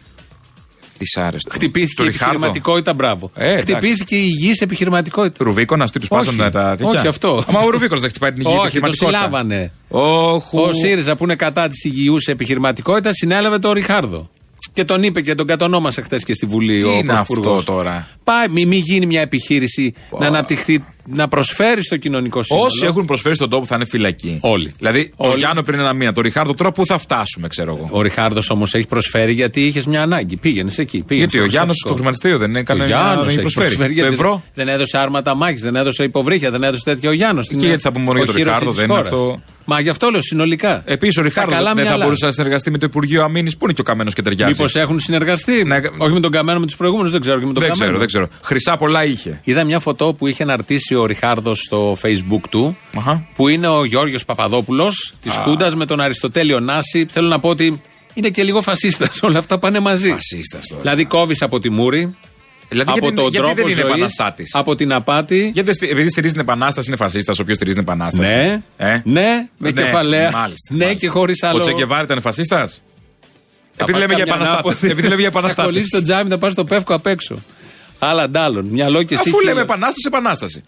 Δυσάρεστο. 0.98 1.50
Χτυπήθηκε 1.54 1.94
Το 1.96 2.04
η 2.04 2.08
Ριχάρδο. 2.08 2.34
επιχειρηματικότητα, 2.34 2.94
μπράβο. 2.94 3.32
Ε, 3.36 3.46
εντάξει. 3.52 3.62
Χτυπήθηκε 3.72 4.16
η 4.16 4.24
υγιής 4.40 4.62
επιχειρηματικότητα. 4.62 5.44
Ρουβίκονας, 5.44 5.92
τι 5.92 6.00
τους 6.00 6.08
Όχι. 6.12 6.26
πάσανε 6.26 6.52
τα 6.52 6.76
τέτοια. 6.78 7.00
Όχι, 7.00 7.08
αυτό. 7.08 7.44
Μα 7.52 7.60
ο 7.60 7.70
Ρουβίκονας 7.70 8.02
δεν 8.02 8.10
χτυπάει 8.10 8.32
την 8.34 8.42
υγιή 8.42 8.54
Όχι, 8.60 8.80
το 8.80 8.86
επιχειρηματικότητα. 8.88 9.18
συλλάβανε. 9.20 9.72
Όχου. 9.90 10.60
Ο 10.60 10.72
ΣΥΡΙΖΑ 10.74 11.16
που 11.16 11.24
είναι 11.24 11.36
κατά 11.36 11.68
της 11.68 11.84
υγιούς 11.84 12.26
επιχειρηματικότητας 12.26 13.16
συνέλαβε 13.16 13.60
τον 13.60 13.72
Ριχάρδο. 13.72 14.30
Και 14.74 14.84
τον 14.86 15.04
είπε 15.04 15.22
και 15.22 15.36
τον 15.36 15.48
κατονόμασε 15.48 16.02
χθες 16.02 16.24
και 16.24 16.34
στη 16.34 16.46
Βουλή 16.46 16.80
Τι 16.80 16.86
ο 16.88 16.92
είναι 16.94 17.14
Πρωθυπουργός. 17.14 17.58
αυτό 17.60 17.72
τώρα; 17.74 18.08
Πάει, 18.24 18.48
μη, 18.50 18.66
μη 18.66 18.76
γίνει 18.76 19.06
μια 19.06 19.22
επιχείρηση 19.22 19.94
να 20.20 20.28
αναπτυχθεί, 20.28 20.84
να 21.09 21.27
προσφέρει 21.27 21.83
στο 21.83 21.98
κοινωνικό 21.98 22.44
σύνολο. 22.44 22.65
Όσοι 22.65 22.86
έχουν 22.86 23.06
προσφέρει 23.06 23.36
στον 23.36 23.50
τόπο 23.50 23.65
θα 23.65 23.75
είναι 23.75 23.86
φυλακοί. 23.86 24.38
Όλοι. 24.42 24.71
Δηλαδή, 24.77 25.07
το 25.18 25.30
Όλοι. 25.30 25.38
Γιάννο 25.38 25.62
πριν 25.62 25.80
ένα 25.80 25.94
μήνα, 25.94 26.13
το 26.13 26.21
Ριχάρδο 26.21 26.54
τώρα 26.54 26.71
πού 26.71 26.86
θα 26.86 26.98
φτάσουμε, 26.98 27.48
ξέρω 27.48 27.75
εγώ. 27.75 27.88
Ο 27.92 28.01
Ριχάρδος 28.01 28.50
όμως 28.50 28.74
έχει 28.74 28.88
προσφέρει 28.88 29.31
γιατί 29.33 29.65
είχες 29.65 29.86
μια 29.86 30.01
ανάγκη. 30.01 30.38
Πήγαινες 30.38 30.77
εκεί. 30.77 31.04
Πήγαινες 31.07 31.31
Γιατί 31.33 31.38
ο 31.38 31.42
στο 31.42 31.50
Γιάννος 31.50 31.68
Ρουσαφικό. 31.83 31.88
στο 31.88 31.95
χρηματιστήριο 31.95 32.38
δεν 32.38 32.56
έκανε 32.56 32.83
Ο 32.83 32.88
Γιάννος 32.88 33.15
να 33.15 33.21
έχει 33.31 33.39
έχει 33.39 33.42
προσφέρει. 33.42 33.75
Το 33.75 33.86
γιατί 33.94 34.13
ευρώ. 34.13 34.44
Δεν 34.54 34.68
έδωσε 34.68 34.98
άρματα 34.98 35.36
μάχης, 35.36 35.62
δεν 35.62 35.75
έδωσε 35.75 36.04
υποβρύχια, 36.04 36.51
δεν 36.51 36.63
έδωσε 36.63 36.83
τέτοιο 36.83 37.10
ο 37.10 37.13
Γιάννος. 37.13 37.48
Και 37.48 37.56
γιατί 37.56 37.81
θα 37.81 37.92
πούμε 37.92 38.06
μόνο 38.06 38.18
για 38.18 38.27
τον 38.27 38.36
Ριχάρδο, 38.36 38.71
δεν 38.71 38.89
είναι 38.89 39.00
αυτό. 39.00 39.42
Μα 39.69 39.80
γι' 39.80 39.89
αυτό 39.89 40.10
λέω 40.10 40.21
συνολικά. 40.21 40.81
Επίσης, 40.86 41.18
ο 41.18 41.21
Τα 41.21 41.27
Ριχάρδο 41.27 41.51
καλά 41.51 41.74
δεν 41.74 41.83
θα 41.83 41.89
μυαλά. 41.89 42.03
μπορούσε 42.03 42.25
να 42.25 42.31
συνεργαστεί 42.31 42.71
με 42.71 42.77
το 42.77 42.86
Υπουργείο 42.86 43.24
Αμήνης 43.24 43.57
που 43.57 43.63
είναι 43.65 43.74
και 43.74 43.81
ο 43.81 43.83
καμένος 43.83 44.13
και 44.13 44.21
ταιριάζει; 44.21 44.51
Μήπως 44.51 44.75
έχουν 44.75 45.00
συνεργαστεί; 45.00 45.63
Ναι, 45.63 45.80
Όχι 45.98 46.13
με 46.13 46.19
τον 46.19 46.31
Καμένο, 46.31 46.60
με 46.60 46.65
τους 46.65 46.75
προηγούμενους, 46.75 47.12
δεν 47.12 47.21
ξέρω. 47.21 47.39
Και 47.39 47.45
με 47.45 47.53
τον 47.53 47.62
Δεν 47.62 47.71
Καμένο. 47.71 47.86
ξέρω, 47.86 47.98
δεν 47.98 48.07
ξέρω. 48.07 48.27
Χρυσά 48.42 48.75
πολλά 48.77 49.06
είχε. 49.06 49.39
Είδα 49.44 49.63
μια 49.63 49.80
φωτό 49.80 50.13
που 50.13 50.27
είχε 50.27 50.44
αναρτήσει 50.44 50.95
ο 50.98 51.06
Ριχάρδος 51.06 51.60
στο 51.60 51.98
facebook 52.02 52.42
του. 52.50 52.78
Αχα. 52.98 53.26
Που 53.36 53.48
είναι 53.48 53.68
ο 53.68 53.84
Γιώργος 53.86 54.26
Παπαδόπουλος 54.26 55.14
της 55.22 55.36
Χούντας 55.36 55.76
με 55.76 55.86
τον 55.86 56.00
Αριστοτέλειο 56.00 56.60
Νάση. 56.60 57.06
Θέλω 57.10 57.28
να 57.28 57.40
πω 57.40 57.50
ότι 57.50 57.82
είναι 58.14 58.30
και 58.30 58.44
λίγο 58.44 58.62
φασίστας. 58.62 59.20
Όλα 59.22 59.40
αυτά 59.40 59.58
πάνε 59.60 59.80
μαζί. 59.80 60.10
Φασίστας 60.10 60.68
τώρα. 60.68 60.82
Δηλαδή 60.82 61.06
κόβεις 61.06 61.42
από 61.42 61.60
τη 61.60 61.70
μούρη, 61.70 62.16
Δηλαδή, 62.70 62.90
από 62.90 63.00
γιατί, 63.00 63.16
τον 63.16 63.30
γιατί 63.30 63.38
τρόπο 63.46 63.56
δεν 63.56 63.66
είναι 63.66 63.74
ζωής, 63.82 63.86
επαναστάτης; 63.94 64.54
από 64.56 64.76
την 64.76 64.94
απάτη. 64.94 65.50
Γιατί 65.54 65.74
στι- 65.74 65.92
επειδή 65.92 66.10
στηρίζει 66.10 66.34
την 66.34 66.42
επανάσταση, 66.42 66.88
είναι 66.88 66.98
φασίστας, 66.98 67.40
ο 67.40 67.42
οποίο 67.42 67.56
στηρίζει 67.56 67.76
την 67.78 67.86
επανάσταση. 67.88 68.30
Ναι, 68.30 68.62
Ε; 68.78 69.02
ναι, 69.04 69.48
με 69.58 69.72
Ναι, 69.72 69.72
κεφαλαία. 69.72 70.32
μάλιστα, 70.32 70.74
ναι, 70.74 70.78
μάλιστα. 70.86 70.94
και 70.94 71.08
χωρίς 71.08 71.44
άλλο. 71.44 71.58
Ο 71.58 71.62
Τσεκεβάρη 71.62 72.04
ήταν 72.04 72.22
φασίστας; 72.22 72.82
Θα 73.80 73.84
Επειδή 73.84 73.92
πας 73.92 74.02
λέμε 74.02 74.14
για 74.14 74.26
καμιά 74.26 74.34
επαναστάτες. 74.34 74.72
ανάποδη. 74.72 74.92
Επειδή 74.92 75.08
λέμε 75.08 75.22
για 75.22 75.32
Θα 75.32 75.38
επαναστάτες. 75.38 75.72
κολλήσεις 75.72 75.92
το 75.92 76.02
τζάμι, 76.02 76.30
θα 76.30 76.38
πας 76.38 76.52
στο 76.54 76.64
πεύκο 76.64 76.94
απ' 76.94 77.06
έξω. 77.08 77.40
Άλλα 78.00 78.30
ντάλλον. 78.30 78.66
Μυαλό 78.66 79.04
και 79.04 79.14
εσύ. 79.14 79.24
Αφού 79.30 79.38
λέμε 79.40 79.50
χίλιο. 79.50 79.64
επανάσταση, 79.64 80.04
επανάσταση. 80.08 80.64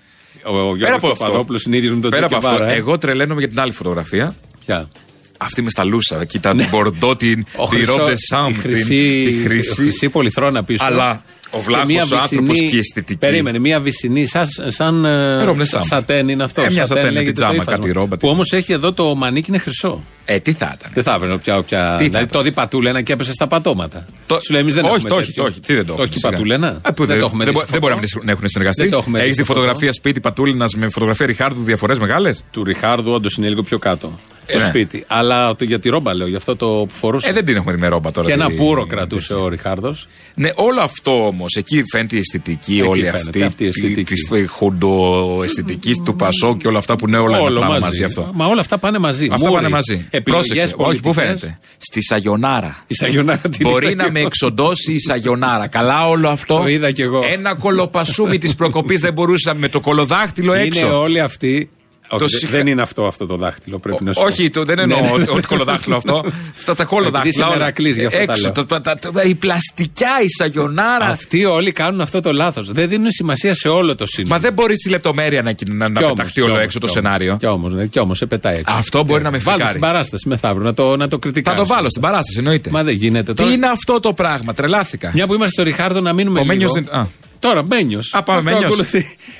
Ο, 0.46 0.50
ο 0.50 0.54
Πέρα 0.54 0.76
Γιώργος 0.78 0.96
από 0.98 1.08
αυτό. 1.12 1.24
Παπαδόπουλος 1.26 1.64
είναι 1.66 1.78
ίδιος 1.78 1.94
με 1.94 2.02
τον 2.02 2.12
Πέρα 2.12 2.26
από 2.26 2.36
αυτό, 2.36 2.48
Τσεκεβάρα, 2.50 2.74
ε. 2.74 2.78
εγώ 2.78 2.98
τρελαίνομαι 2.98 3.40
για 3.40 3.50
την 3.50 3.60
άλλη 3.60 3.72
φωτογραφία. 3.72 4.36
Ποια; 4.66 4.90
Αυτή 5.38 5.62
με 5.62 5.70
στα 5.70 5.84
λούσα. 5.84 6.26
Κοίτα 6.26 6.56
την 6.56 6.68
Μπορντό, 6.70 7.16
την 7.16 7.38
Ναι. 7.38 7.44
Ο 7.56 7.68
τη 7.68 7.76
χρυσό- 7.76 7.98
Ρόντε 7.98 8.12
η 8.12 8.16
Σάμ, 8.18 8.46
την- 8.52 8.62
χρυσή, 8.62 9.24
τη 9.28 9.42
χρυσή. 9.44 9.74
χρυσή 9.76 10.10
πολυθρόνα 10.10 10.64
πίσω. 10.64 10.86
Αλλά 10.86 11.24
ο 11.52 11.58
Και 11.58 11.64
βλάχος 11.66 11.86
μία 11.88 12.02
ο 12.12 12.16
άνθρωπος 12.16 12.48
βυσσινή- 12.48 12.70
και 12.70 12.76
η 12.76 12.80
αισθητική. 12.80 13.20
Περίμενε, 13.20 13.60
μία 13.60 13.80
βυσσινή, 13.80 14.26
σαν, 14.28 14.46
σαν 14.68 15.06
ε, 15.06 15.44
Ρόμπλε 15.44 15.64
σα- 15.64 15.70
Σάμ. 15.70 15.82
σατέν 15.82 16.28
είναι 16.28 16.44
αυτός. 16.44 16.66
Ε, 16.66 16.72
μια 16.72 16.86
σατέν 16.86 16.98
σατέν, 16.98 17.14
λέγεται 17.14 17.32
πιτζάμα, 17.32 17.50
το 17.54 17.62
ύφασμα. 17.62 17.76
κάτι 17.80 17.92
ρόμπα, 17.92 18.18
Που 18.18 18.26
τι- 18.26 18.28
όμως 18.34 18.52
έχει 18.52 18.72
εδώ 18.74 18.94
το 18.94 19.16
μανίκι 19.16 19.50
είναι 19.50 19.58
χρυσό. 19.60 20.04
Ε, 20.26 20.40
τι 20.40 20.52
θα 20.54 20.76
ήταν. 20.80 20.92
Δεν 20.94 21.04
θα 21.04 21.14
έπαιρνε 21.14 21.38
πια 21.38 21.58
όποια. 21.58 21.80
Τι 21.80 21.86
θα 21.86 21.98
Δηλαδή 21.98 22.12
ήταν. 22.26 22.28
το 22.28 22.42
δει 22.42 22.52
πατούλενα 22.52 23.02
και 23.02 23.14
έπεσε 23.14 23.32
στα 23.34 23.48
πατώματα. 23.48 24.06
Σου 24.46 24.52
λέει 24.54 24.62
εμείς 24.62 24.74
δεν 24.74 24.84
όχι, 24.86 24.94
έχουμε. 24.94 25.10
το 25.10 25.16
όχι, 25.16 25.26
τέτοιο. 25.26 25.44
το 25.44 25.50
όχι. 25.50 25.60
Τι 25.60 25.74
δεν 25.74 25.86
το 25.86 25.94
Όχι 25.94 26.02
έχουμε, 26.02 26.16
σιγά. 26.20 26.32
πατούλενα. 26.32 26.68
Α, 26.82 26.94
που 26.94 27.06
δεν 27.06 27.08
δεν, 27.08 27.20
το 27.20 27.26
έχουμε 27.26 27.44
δεν, 27.44 27.54
δει 27.54 27.60
μπο- 27.60 27.64
στη 27.66 27.72
δεν 27.72 27.80
μπορεί 27.82 27.94
φωτό. 27.94 28.08
να 28.14 28.20
μην 28.22 28.30
έχουν 28.30 28.48
συνεργαστεί. 28.50 28.82
Δεν 28.82 28.92
το 28.92 28.98
έχουμε 28.98 29.18
δει 29.18 29.24
Έχεις 29.24 29.36
στη 29.36 29.44
τη 29.44 29.48
φωτό. 29.50 29.60
φωτογραφία 29.60 29.94
σπίτι 29.94 30.20
Πατούλινα 30.20 30.66
με 30.78 30.90
φωτογραφία 30.90 31.26
Ριχάρδου 31.26 31.64
διαφορές 31.64 32.00
μεγάλες; 32.00 32.44
Του 32.52 32.64
Ριχάρδου 32.64 33.12
όντως 33.12 33.36
είναι 33.38 33.48
λίγο 33.48 33.64
πιο 33.64 33.78
κάτω. 33.80 34.20
Ε, 34.50 34.58
Το 34.58 34.60
ναι. 34.64 34.66
σπίτι. 34.70 35.04
Αλλά 35.08 35.56
το, 35.56 35.64
για 35.64 35.80
τη 35.80 35.90
ρόμπα 35.90 36.14
λέω, 36.14 36.28
για 36.28 36.38
αυτό 36.38 36.56
το 36.56 36.66
που 36.68 36.90
φορούσε. 36.94 37.30
Ε, 37.30 37.34
δεν 37.34 37.46
την 37.46 37.56
έχουμε 37.56 37.74
δει 37.74 37.80
με 37.80 37.88
ρόμπα 37.88 38.12
τώρα. 38.12 38.28
και 38.28 38.34
ένα 38.34 38.48
τη- 38.48 38.54
πουρο 38.54 38.86
κρατούσε 38.86 39.34
ο 39.34 39.48
Ριχάρδος. 39.48 40.08
Ναι, 40.36 40.50
όλο 40.56 40.82
αυτό 40.82 41.28
όμως, 41.28 41.56
εκεί 41.56 41.84
φαίνεται 41.92 42.16
η 42.16 42.20
αισθητική 42.20 42.72
Εκεί 42.78 42.82
όλη 42.88 43.02
φαίνεται 43.02 43.20
αυτή. 43.20 43.44
αυτή 43.44 43.64
η 43.64 43.68
αισθητική. 43.68 44.14
Της 44.14 44.22
χοντοαισθητική 44.48 46.02
του 46.06 46.16
Πασό 46.16 46.58
και 46.58 46.68
όλα 46.68 46.78
αυτά 46.78 46.96
που 46.96 47.08
είναι 47.08 47.18
όλα 47.18 47.38
ένα 47.38 47.46
Όλο 47.46 47.56
πράγμα 47.60 47.74
μαζί. 47.74 47.86
μαζί 47.86 48.04
αυτό. 48.04 48.32
Μα 48.34 48.46
όλα 48.46 48.62
αυτά 48.62 48.78
πάνε 48.78 48.98
μαζί. 48.98 49.26
Αυτά 49.32 49.48
Μούρι, 49.48 49.62
πάνε 49.62 49.70
μαζί. 49.76 50.08
επιλογές 50.10 50.48
Πρόσεξε. 50.48 50.76
Όχι, 50.78 51.00
πού 51.00 51.02
πολιτικές. 51.14 51.40
φαίνεται. 51.40 51.60
Στη 51.78 52.04
Σαγιονάρα. 52.04 52.78
Η 52.88 52.96
Σαγιονάρα 52.96 53.40
την 53.50 53.70
Μπορεί 53.70 53.86
είδα 53.86 53.96
να 53.96 54.04
κι 54.04 54.12
με 54.12 54.18
εγώ. 54.20 54.28
εξοντώσει 54.28 54.94
η 54.94 55.00
Σαγιονάρα. 55.00 55.68
Καλά 55.68 56.08
όλο 56.08 56.30
αυτό. 56.30 56.58
Το 56.58 56.68
είδα 56.68 56.92
κι 56.92 57.02
εγώ. 57.02 57.22
Ένα 57.32 57.56
κολοπασούμι 57.56 58.38
της 58.38 58.56
προκοπής 58.56 59.00
δεν 59.00 59.14
μπορούσα 59.14 59.54
με 59.54 59.70
το 59.70 59.80
κολοδάχτυλο 59.80 60.54
Είναι 60.56 60.64
έξω. 60.64 61.02
όλοι 61.02 61.20
αυτοί. 61.20 61.70
Όχι, 62.12 62.20
Το 62.24 62.28
δεν- 62.30 62.40
συγχα- 62.40 62.58
Δεν 62.58 62.68
είναι 62.68 62.82
αυτό 62.82 63.08
αυτό 63.08 63.26
το 63.26 63.36
δάχτυλο, 63.36 63.80
πρέπει 63.80 64.04
να 64.04 64.14
σου 64.14 64.20
πω. 64.20 64.26
Όχι, 64.26 64.50
το, 64.50 64.64
δεν 64.66 64.76
Ναι, 64.76 64.82
εννοώ 64.82 65.18
ναι. 65.18 65.26
ότι 65.30 65.48
κολοδάχτυλο 65.48 65.96
αυτό. 65.96 66.24
Αυτά 66.58 66.76
τα 66.76 66.84
Επειδή 66.84 66.86
κολοδάχτυλα. 66.86 67.24
είσαι 67.34 67.42
όλα. 67.42 67.52
μερακλής, 67.58 67.98
γι' 67.98 68.06
αυτό 68.06 68.18
τα 68.18 68.24
Έξω. 68.32 68.42
λέω. 68.44 68.52
το- 68.52 68.66
το- 68.66 68.82
τα- 68.82 68.96
τα- 68.96 69.24
Η 69.24 69.36
πλαστικιά, 69.36 70.10
η 70.24 70.30
Σαγιονάρα. 70.38 71.06
Αυτοί 71.06 71.46
όλοι 71.46 71.72
κάνουν 71.72 72.02
αυτό 72.02 72.20
το 72.20 72.32
λάθος. 72.32 72.72
Δεν 72.72 72.90
δίνουν 72.90 73.12
σημασία 73.12 73.54
σε 73.54 73.68
όλο 73.68 73.96
το 73.96 74.06
σύνολο. 74.06 74.34
Μα 74.34 74.40
δεν 74.40 74.54
μπορείς 74.54 74.78
στη 74.78 74.90
λεπτομέρεια 74.90 75.42
να, 75.42 75.54
να, 75.68 75.76
να 75.90 76.00
Κι 76.00 76.04
όμως, 76.04 76.16
πεταχτεί 76.16 76.34
κι 76.34 76.42
όλο 76.42 76.52
όμως, 76.52 76.64
έξω 76.64 76.80
το 76.80 76.86
κι 76.88 76.92
όμως. 76.98 77.04
σενάριο. 77.12 77.36
Κι 77.38 77.46
όμως, 77.46 77.74
ναι, 77.74 77.86
κι 77.86 78.00
όμως, 78.00 78.18
σε 78.18 78.26
πετάει 78.26 78.54
έξω. 78.58 78.76
Αυτό 78.78 79.04
μπορεί 79.04 79.24
να 79.24 79.32
με 79.32 79.38
Βάλτε 79.38 79.50
φρικάρει. 79.52 79.70
στην 79.70 79.82
παράσταση 79.82 80.28
μεθαύριο 80.28 80.64
να 80.66 80.74
το, 80.74 80.96
να 80.96 81.08
το 81.08 81.16
Θα 81.16 81.18
κριτικάρεις. 81.22 81.60
το 81.60 81.68
βάλω 81.68 81.90
στην 81.90 82.02
παράσταση, 82.02 82.38
εννοείται. 82.38 82.70
Μα 82.70 82.84
δεν 82.84 82.96
γίνεται 82.96 83.34
Τι 83.34 83.42
τώρα. 83.44 83.54
είναι 83.54 83.68
αυτό 83.68 84.00
το 84.00 84.14
πράγμα, 84.14 84.54
τρελάθηκα. 84.54 85.12
Μια 85.14 85.28
που 85.28 85.34
είμαστε 85.34 85.54
στο 85.62 85.64
Ριχάρδο 85.64 86.00
να 86.02 86.14
μείνουμε 86.14 86.40
Ο 86.40 86.44
λίγο. 86.44 86.74
Μένιος 87.42 87.54
δεν- 87.54 87.54
α. 87.54 87.54
Τώρα, 87.54 87.64
Μένιος. 87.64 88.14
Α, 88.14 88.24
πάμε, 88.24 88.42
Μένιος. 88.52 88.80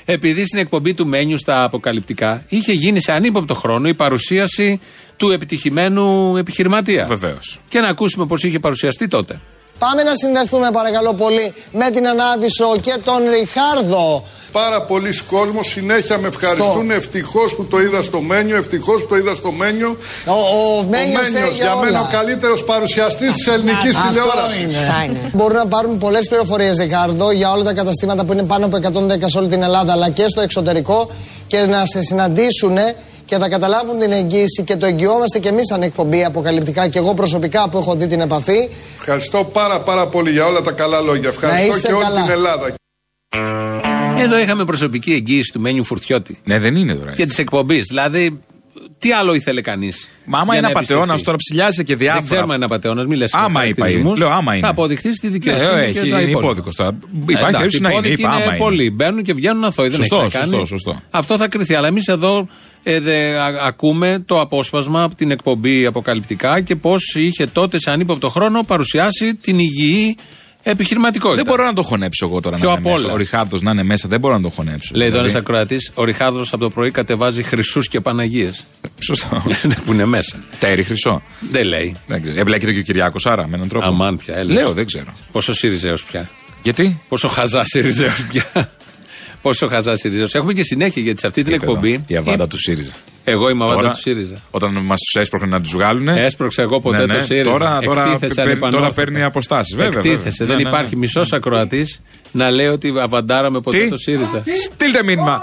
Επειδή 0.04 0.44
στην 0.44 0.58
εκπομπή 0.58 0.94
του 0.94 1.06
Μένιου 1.06 1.38
στα 1.38 1.64
αποκαλυπτικά 1.64 2.44
είχε 2.48 2.72
γίνει 2.72 3.00
σε 3.00 3.12
ανύποπτο 3.12 3.54
χρόνο 3.54 3.88
η 3.88 3.94
παρουσίαση 3.94 4.80
του 5.16 5.30
επιτυχημένου 5.30 6.36
επιχειρηματία. 6.36 7.04
Βεβαίως. 7.06 7.60
Και 7.68 7.80
να 7.80 7.88
ακούσουμε 7.88 8.26
πώς 8.26 8.42
είχε 8.44 8.58
παρουσιαστεί 8.58 9.08
τότε. 9.08 9.40
Πάμε 9.84 10.02
να 10.02 10.14
συνδεθούμε 10.22 10.68
παρακαλώ 10.72 11.12
πολύ 11.14 11.46
με 11.72 11.90
την 11.94 12.04
Ανάβησο 12.08 12.66
και 12.82 12.94
τον 13.04 13.20
Ριχάρδο. 13.34 14.24
Πάρα 14.52 14.82
πολλοί 14.82 15.12
κόσμος 15.34 15.66
συνέχεια 15.68 16.18
με 16.18 16.28
ευχαριστούν. 16.28 16.90
Ευτυχώς 16.90 17.54
που 17.56 17.64
το 17.64 17.80
είδα 17.80 18.02
στο 18.02 18.20
μένιο, 18.20 18.56
ευτυχώς 18.56 19.02
που 19.02 19.08
το 19.08 19.16
είδα 19.16 19.34
στο 19.34 19.50
μένιο. 19.52 19.96
Ο, 20.26 20.32
ο 20.32 20.82
Μένιος 20.90 21.20
ο 21.20 21.22
θέλει 21.24 21.32
Μένιος, 21.34 21.56
για 21.56 21.72
όλα. 21.74 21.84
μένα 21.84 22.00
ο 22.00 22.06
καλύτερος 22.10 22.64
παρουσιαστής 22.64 23.32
της 23.34 23.46
ελληνικής 23.46 23.96
Αυτό 23.96 24.08
τηλεόρασης. 24.08 24.60
είναι. 24.62 25.30
Μπορούν 25.34 25.56
να 25.56 25.66
πάρουν 25.66 25.98
πολλές 25.98 26.28
πληροφορίες, 26.28 26.78
Ρικάρδο, 26.78 27.30
για 27.30 27.50
όλα 27.52 27.62
τα 27.64 27.72
καταστήματα 27.72 28.24
που 28.24 28.32
είναι 28.32 28.42
πάνω 28.42 28.66
από 28.66 28.76
110 28.76 29.28
σε 29.30 29.38
όλη 29.38 29.48
την 29.48 29.62
Ελλάδα 29.62 29.92
αλλά 29.92 30.10
και 30.10 30.24
στο 30.28 30.40
εξωτερικό 30.40 31.10
και 31.46 31.58
να 31.58 31.86
σε 31.86 32.02
συναντήσουν 32.02 32.76
και 33.30 33.36
θα 33.38 33.48
καταλάβουν 33.48 33.98
την 33.98 34.12
εγγύηση 34.12 34.62
και 34.64 34.76
το 34.76 34.86
εγγυόμαστε 34.86 35.38
και 35.38 35.48
εμείς 35.48 35.66
σαν 35.66 35.82
εκπομπή 35.82 36.24
αποκαλυπτικά 36.24 36.88
και 36.88 36.98
εγώ 36.98 37.14
προσωπικά 37.14 37.68
που 37.68 37.78
έχω 37.78 37.94
δει 37.94 38.06
την 38.06 38.20
επαφή. 38.20 38.68
Ευχαριστώ 38.98 39.44
πάρα 39.52 39.80
πάρα 39.80 40.06
πολύ 40.06 40.30
για 40.30 40.46
όλα 40.46 40.60
τα 40.62 40.72
καλά 40.72 41.00
λόγια. 41.00 41.28
Ευχαριστώ 41.28 41.66
είσαι 41.76 41.86
και 41.86 41.92
όλη 41.92 42.02
καλά. 42.04 42.22
την 42.22 42.30
Ελλάδα. 42.30 42.74
Εδώ 44.18 44.38
είχαμε 44.38 44.64
προσωπική 44.64 45.12
εγγύηση 45.12 45.52
του 45.52 45.60
Μένιου 45.60 45.84
Φουρτιώτη 45.84 46.38
Ναι, 46.44 46.58
δεν 46.58 46.76
είναι 46.76 46.94
τώρα. 46.94 47.12
και 47.12 47.24
της 47.26 47.38
εκπομπής. 47.38 47.84
Δηλαδή, 47.88 48.40
τι 48.98 49.12
άλλο 49.12 49.34
ήθελε 49.34 49.60
κανείς. 49.60 50.08
Μα 50.24 50.38
άμα 50.38 50.56
είναι 50.56 50.66
απαταιώνας, 50.66 51.22
τώρα 51.22 51.36
ψηλιάζει 51.36 51.84
και 51.84 51.94
διάφορα. 51.94 52.20
Δεν 52.20 52.30
ξέρουμε 52.30 52.50
αν 52.52 52.56
είναι 52.56 52.64
απαταιώνας, 52.64 53.06
μην 53.06 53.18
λες. 53.18 53.34
Άμα 53.34 53.66
είπα 53.66 53.88
είναι. 53.90 54.12
Λέω 54.16 54.30
άμα 54.30 54.52
είναι. 54.52 54.62
Θα 54.66 54.68
αποδειχθείς 54.68 55.16
στη 55.16 55.26
Ναι, 55.26 55.32
δικαιοσύνη. 55.32 55.80
έχει, 55.80 55.92
και 55.92 55.98
τα 55.98 56.04
είναι 56.06 56.16
υπόλοιπα. 56.16 56.40
υπόδικος 56.40 56.74
τώρα. 56.76 56.90
Υπάρχει 57.12 57.32
Εντάξει, 57.32 57.52
περίπτωση 57.56 57.82
να 57.82 57.88
είναι, 57.90 57.98
υπόδικοι 57.98 58.22
είπα, 58.22 58.30
άμα 58.30 58.44
είναι. 58.44 58.56
πολλοί. 58.56 58.90
Μπαίνουν 58.90 59.22
και 59.22 59.32
βγαίνουν 59.34 59.64
αθώοι. 59.64 59.88
Δεν 59.88 59.96
Σωστό, 59.98 60.16
έχει 60.16 60.24
να 60.24 60.30
κάνει. 60.30 60.46
σωστό, 60.50 60.64
σωστό. 60.66 61.00
Αυτό 61.10 61.36
θα 61.36 61.48
κρυθεί. 61.48 61.74
Αλλά 61.74 61.86
εμείς 61.86 62.06
εδώ 62.08 62.48
ε, 62.82 63.00
δε, 63.00 63.38
α- 63.40 63.66
ακούμε 63.66 64.22
το 64.26 64.40
απόσπασμα 64.40 65.02
από 65.02 65.14
την 65.14 65.30
εκπομπή 65.30 65.86
Αποκαλυπτικά 65.86 66.60
και 66.60 66.76
πώς 66.76 67.14
είχε 67.16 67.46
τότε 67.46 67.78
σε 67.78 67.90
ανύποπτο 67.90 68.28
χρόνο 68.28 68.62
παρουσιάσει 68.62 69.34
την 69.34 69.58
υγιή 69.58 70.16
επιχειρηματικότητα. 70.62 71.42
Δεν 71.42 71.52
μπορώ 71.54 71.64
να 71.64 71.72
το 71.72 71.82
χωνέψω 71.82 72.26
εγώ 72.26 72.40
τώρα 72.40 72.56
Πιο 72.56 72.64
να 72.64 72.70
είναι 72.70 72.80
απ' 72.80 72.92
μέσα. 72.92 73.04
όλα. 73.04 73.12
Ο 73.12 73.16
Ριχάρδος 73.16 73.62
να 73.62 73.70
είναι 73.70 73.82
μέσα, 73.82 74.08
δεν 74.08 74.20
μπορώ 74.20 74.34
να 74.34 74.40
το 74.42 74.48
χωνέψω. 74.48 74.90
Λέει 74.94 75.06
εδώ 75.06 75.16
Δηλαδή, 75.16 75.30
ένας 75.32 75.42
ακροατής, 75.48 75.90
ο 75.94 76.04
Ριχάρδος 76.04 76.52
από 76.52 76.62
το 76.62 76.70
πρωί 76.70 76.90
κατεβάζει 76.90 77.42
χρυσούς 77.42 77.88
και 77.88 78.00
Παναγίες. 78.00 78.64
Σωστό. 78.98 79.42
που 79.84 79.92
είναι 79.92 80.04
μέσα. 80.04 80.36
Τέρι 80.58 80.82
χρυσό. 80.82 81.22
Δεν 81.50 81.66
λέει. 81.66 81.96
Δεν 82.06 82.22
ξέρω. 82.22 82.38
Εμπλέκεται 82.40 82.72
και 82.72 82.78
ο 82.78 82.82
Κυριάκος 82.82 83.26
άρα 83.26 83.48
με 83.48 83.56
έναν 83.56 83.68
τρόπο. 83.68 83.86
Αμάν 83.86 84.16
πια, 84.16 84.34
έλεος. 84.36 84.58
Λέω, 84.58 84.72
δεν 84.72 84.86
ξέρω. 84.86 85.12
Πόσο 85.32 85.52
Σιριζέος 85.52 86.04
πια. 86.04 86.28
Γιατί; 86.62 87.00
Πόσο 87.08 87.28
χαζά 87.28 87.64
Σιριζέος 87.64 88.26
πια. 88.26 88.70
Πόσο 89.42 89.68
χαζά 89.68 89.96
Σιριζέο. 89.96 90.26
Έχουμε 90.32 90.52
και 90.52 90.62
συνέχεια 90.64 91.02
γιατί 91.02 91.20
σε 91.20 91.26
αυτή 91.26 91.42
την 91.42 91.52
Είπε 91.54 91.64
εδώ, 91.64 91.72
εκπομπή. 91.72 92.04
Η 92.06 92.16
αβάντα 92.16 92.46
του 92.46 92.58
ΣΥΡΙΖΑ. 92.60 92.92
Εγώ 93.24 93.48
είμαι 93.50 93.64
αβάντα 93.64 93.80
Τώρα, 93.80 93.92
του 93.92 93.98
ΣΥΡΙΖΑ. 93.98 94.34
Όταν 94.50 94.72
μας 94.72 94.98
τους 95.00 95.20
έσπροχνε 95.22 95.46
να 95.48 95.60
τους 95.60 95.72
βγάλουν. 95.72 96.08
Έσπρωξα 96.08 96.62
εγώ 96.62 96.80
ποτέ 96.80 97.06
το 97.06 97.20
ΣΥΡΙΖΑ. 97.20 97.50
Τώρα, 97.50 97.78
τώρα, 97.84 98.02
Εκτίθεσε 98.02 98.34
παίρνει- 98.34 98.50
ανεπανόρθωτα. 98.50 98.94
τώρα 98.94 98.94
παίρνει 98.94 99.22
αποστάσεις. 99.22 99.74
Βέβαια. 99.76 99.88
Εκτίθεσε. 99.98 100.44
βέβαια. 100.44 100.46
Δεν 100.46 100.46
Ναι, 100.46 100.54
ναι, 100.54 100.62
ναι. 100.62 100.68
υπάρχει 100.68 100.96
μισός 100.96 101.32
ακροατής 101.32 102.00
να 102.32 102.50
λέει 102.50 102.66
ότι 102.66 102.92
αβαντάραμε 103.00 103.60
ποτέ 103.60 103.78
Τι; 103.78 103.88
το 103.88 103.96
ΣΥΡΙΖΑ. 103.96 104.42
Στείλτε 104.72 105.02
μήνυμα. 105.02 105.42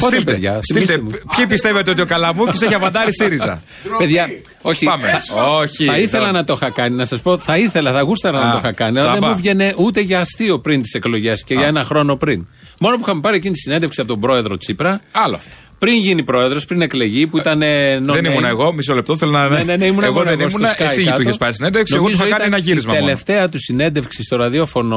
Πότε, 0.00 0.14
Στείλτε. 0.16 0.32
παιδιά, 0.32 0.60
Στείλτε. 0.62 0.86
θυμίστε 0.86 0.98
μου. 0.98 1.10
Ποιοι 1.36 1.46
πιστεύετε 1.46 1.90
ότι 1.90 2.00
ο 2.00 2.06
Καλαμούκης 2.06 2.62
έχει 2.62 2.74
αβαντάρει 2.74 3.12
ΣΥΡΙΖΑ; 3.14 3.62
Παιδιά, 3.98 4.28
όχι. 4.62 4.84
Πάμε. 4.84 5.08
Θα, 5.08 5.44
Όχι, 5.58 5.84
θα 5.84 5.98
ήθελα 5.98 6.26
θα- 6.26 6.32
να 6.32 6.44
το 6.44 6.52
είχα 6.52 6.70
κάνει, 6.70 6.96
να 6.96 7.04
σας 7.04 7.20
πω. 7.20 7.38
Θα 7.38 7.56
ήθελα, 7.58 7.92
θα 7.92 8.00
γούσταρα 8.00 8.38
να 8.38 8.48
Α, 8.48 8.50
το 8.52 8.58
είχα 8.58 8.72
κάνει. 8.72 8.98
Αλλά 8.98 9.06
δεν 9.10 9.18
τσάμπα. 9.18 9.32
μου 9.34 9.36
βγαινε 9.40 9.74
ούτε 9.76 10.00
για 10.00 10.20
αστείο 10.20 10.58
πριν 10.58 10.82
τις 10.82 10.92
εκλογές 10.94 11.44
και 11.44 11.54
για 11.54 11.66
ένα 11.66 11.84
χρόνο 11.84 12.16
πριν. 12.16 12.46
Μόνο 12.80 12.96
που 12.96 13.02
είχαμε 13.02 13.20
πάρει 13.20 13.36
εκείνη 13.36 13.54
τη 13.54 13.60
συνέντευξη 13.60 14.00
από 14.00 14.10
τον 14.10 14.20
πρόεδρο 14.20 14.56
Τσίπρα. 14.56 15.00
Άλλο 15.12 15.34
αυτό. 15.36 15.56
Πριν 15.78 15.94
γίνει 15.98 16.22
πρόεδρος, 16.22 16.64
πριν 16.64 16.80
εκλεγεί, 16.82 17.26
που 17.26 17.38
ήταν. 17.38 17.62
ε, 17.62 17.96
no 17.96 18.12
Δεν 18.12 18.24
name. 18.26 18.30
ήμουν 18.30 18.44
εγώ, 18.44 18.72
μισό 18.72 18.94
λεπτό. 18.94 19.16
Θέλω 19.16 19.30
να. 19.30 19.48
Ναι, 19.48 19.62
ναι, 19.62 19.76
ναι, 19.76 19.86
ήμουν 19.86 20.02
εγώ 20.04 20.12
μόνο 20.12 20.30
δεν 20.30 20.40
εγώ 20.40 20.48
στο 20.48 20.58
ήμουν. 20.58 20.70
Sky 20.70 20.80
Εσύ 20.80 21.04
κάτω. 21.04 21.16
του 21.22 21.28
είχε 21.28 21.38
πάρει 21.38 21.54
συνέντευξη. 21.54 21.94
Εγώ 21.94 22.02
του 22.04 22.10
Νομίζω 22.10 22.26
είχα 22.26 22.36
κάνει 22.36 22.48
ήταν 22.48 22.58
ένα 22.60 22.70
γύρισμα. 22.70 22.92
Η 22.92 22.94
μόνο. 22.94 23.06
τελευταία 23.06 23.48
του 23.48 23.58
συνέντευξη 23.60 24.22
στο 24.22 24.36
ραδιόφωνο. 24.36 24.96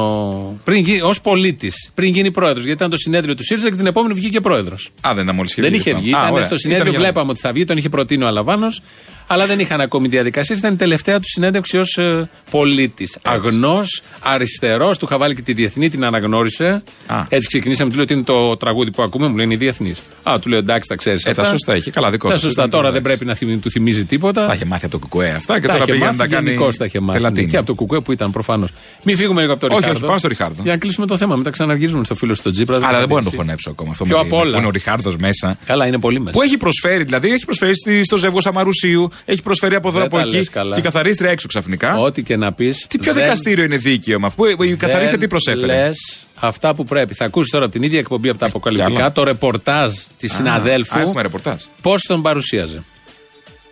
Ω 1.03 1.21
πολίτης. 1.23 1.89
Πριν 1.93 2.13
γίνει 2.13 2.31
πρόεδρος. 2.31 2.63
Γιατί 2.63 2.77
ήταν 2.77 2.89
το 2.89 2.97
συνέδριο 2.97 3.35
του 3.35 3.43
ΣΥΡΙΖΑ 3.43 3.69
και 3.69 3.75
την 3.75 3.85
επόμενη 3.85 4.13
βγήκε 4.13 4.39
πρόεδρος. 4.39 4.89
Α, 5.07 5.11
δεν 5.13 5.23
ήταν 5.23 5.35
μόλις 5.35 5.55
Δεν 5.57 5.73
είχε 5.73 5.93
βγει. 5.93 6.09
Ήταν 6.09 6.43
στο 6.43 6.57
συνέδριο, 6.57 6.93
βλέπαμε 6.93 7.31
ότι 7.31 7.39
θα 7.39 7.51
βγει, 7.51 7.65
τον 7.65 7.77
είχε 7.77 7.89
προτείνει 7.89 8.23
ο 8.23 8.27
Αλαβάνος. 8.27 8.81
Αλλά 9.29 9.45
δεν 9.45 9.59
είχαν 9.59 9.81
ακόμη 9.81 10.07
διαδικασίες. 10.07 10.59
Ήταν 10.59 10.73
η 10.73 10.75
τελευταία 10.75 11.15
τους 11.19 11.29
συνέντευξη 11.33 11.77
ως 11.77 11.97
ε, 11.97 12.29
πολίτης. 12.51 13.17
Αγνός, 13.21 14.01
αριστερός. 14.19 14.97
Του 14.97 15.05
είχα 15.09 15.17
βάλει 15.17 15.35
και 15.35 15.41
τη 15.41 15.53
διεθνή, 15.53 15.89
την 15.89 16.05
αναγνώρισε. 16.05 16.81
Α. 17.07 17.23
Έτσι 17.29 17.47
ξεκινήσαμε. 17.47 17.89
Του 17.89 17.95
λέω 17.95 18.03
ότι 18.03 18.13
είναι 18.13 18.23
το 18.23 18.57
τραγούδι 18.57 18.91
που 18.91 19.01
ακούμε, 19.01 19.27
μου 19.27 19.35
λένε 19.37 19.53
οι 19.53 19.57
διεθνεί. 19.57 19.93
Α, 20.23 20.39
του 20.39 20.49
λέω 20.49 20.57
εντάξει, 20.59 20.89
τα 20.89 20.95
ξέρεις. 20.95 21.25
Ε, 21.25 21.33
τα 21.33 21.43
σωστά 21.43 21.75
είχε. 21.75 21.89
Καλά, 21.91 22.11
δικό 22.11 22.29
Τα 22.29 22.37
σου. 22.37 22.45
σωστά. 22.45 22.61
Δεν 22.61 22.71
Τώρα 22.71 22.87
το 22.87 22.93
δεν 22.93 23.01
πρέπει 23.01 23.25
να 23.25 23.33
θυμι- 23.33 23.61
του 23.61 23.71
θυμίζει 23.71 24.05
τίποτα. 24.05 24.45
Τα 24.47 24.53
είχε 24.53 24.65
μάθει 24.65 24.85
από 24.85 24.93
το 24.93 24.99
κουκουέ 24.99 25.29
αυτά 25.31 25.59
και 25.59 25.67
Τα 25.67 25.73
τώρα 25.73 25.83
είχε 25.83 25.91
πήγε 25.91 26.03
να 26.03 26.05
μάθει, 26.05 26.17
τα 26.17 26.27
κάνει. 26.27 26.49
γενικώς 26.49 26.77
τα 26.77 26.85
είχε 26.85 26.99
μάθει. 26.99 27.17
πελατίνη. 27.19 27.47
Και 27.47 27.57
από 27.57 27.65
το 27.65 27.73
κουκουέ 27.73 27.99
που 27.99 28.11
ήταν 28.11 28.31
προφανώς. 28.31 28.69
Μην 29.03 29.17
φύγουμε 29.17 29.41
λίγο 29.41 29.53
από 29.53 29.61
το 29.61 29.67
Όχι, 29.67 29.75
Ριχάρδο. 29.75 29.97
όχι, 29.97 30.05
πάμε 30.07 30.19
στο 30.19 30.27
Ριχάρδο. 30.27 30.63
Για 30.63 30.71
να 30.71 30.77
κλείσουμε 30.77 31.05
το 31.07 31.17
θέμα, 31.17 31.35
μετά 31.35 31.49
ξαναργίζουμε 31.49 32.03
στο 32.03 32.15
φίλο 32.15 32.33
στον 32.33 32.51
Τζίπρα. 32.51 32.75
Αλλά 32.75 32.85
δεν 32.85 32.91
μπορώ 32.91 33.03
να 33.03 33.07
το 33.07 33.15
απαντήσει. 33.17 33.35
φωνέψω 33.35 33.69
ακόμα 33.69 33.89
αυτό. 33.91 34.03
Πιο 34.03 34.15
με- 34.17 34.21
απ' 34.21 34.33
όλα. 34.33 34.51
Που 34.51 34.57
είναι 34.57 34.65
ο 34.67 34.69
Ριχάρδος 34.69 35.15
μέσα. 35.17 35.57
Καλά, 35.65 35.85
είναι 35.87 35.99
πολύ 35.99 36.19
μέσα. 36.19 36.31
Που 36.31 36.41
έχει 36.41 36.57
προσφέρει, 36.57 37.03
δηλαδή 37.03 37.31
έχει 37.31 37.45
προσφέρει 37.45 37.75
στη- 37.75 38.03
στο 38.03 38.17
ζεύγος 38.17 38.45
Αμαρουσίου, 38.45 39.09
έχει 39.25 39.41
προσφέρει 39.41 39.75
από 39.75 39.87
εδώ 39.87 39.97
Δεν 39.97 40.07
από 40.07 40.15
τα 40.15 40.21
εκεί. 40.21 40.35
λες 40.35 40.49
καλά. 40.49 40.73
Και 40.73 40.79
η 40.79 40.83
καθαρίστρια 40.83 41.29
έξω 41.31 41.47
ξαφνικά. 41.47 41.97
Ό,τι 41.99 42.23
και 42.23 42.35
να 42.37 42.53
πεις. 42.53 42.85
Τι 42.89 42.97
πιο 42.97 43.13
δικαστήριο 43.13 43.63
είναι 43.63 43.77
δίκαιο 43.77 44.19
με 44.19 44.25
αυτό; 44.25 44.43
Που 44.55 44.63
η 44.63 44.75
καθαρίστρια 44.75 45.19
τι 45.19 45.27
προσέφερε; 45.27 45.65
Λες 45.65 45.97
αυτά 46.35 46.75
που 46.75 46.83
πρέπει. 46.83 47.13
Θα 47.13 47.25
ακούσεις 47.25 47.51
τώρα 47.51 47.63
από 47.65 47.73
την 47.73 47.83
ίδια 47.83 47.99
εκπομπή 47.99 48.29
από 48.29 48.37
τα 48.37 48.45
άλλα. 48.45 48.53
αποκαλυπτικά 48.55 49.11
το 49.11 49.23
ρεπορτάζ 49.23 49.93
της 50.17 50.31
Α, 50.31 50.35
συναδέλφου. 50.35 50.99
έχουμε 50.99 51.21
ρεπορτάζ. 51.21 51.61
Πώς 51.81 52.01
τον 52.01 52.21
παρουσίαζε; 52.21 52.83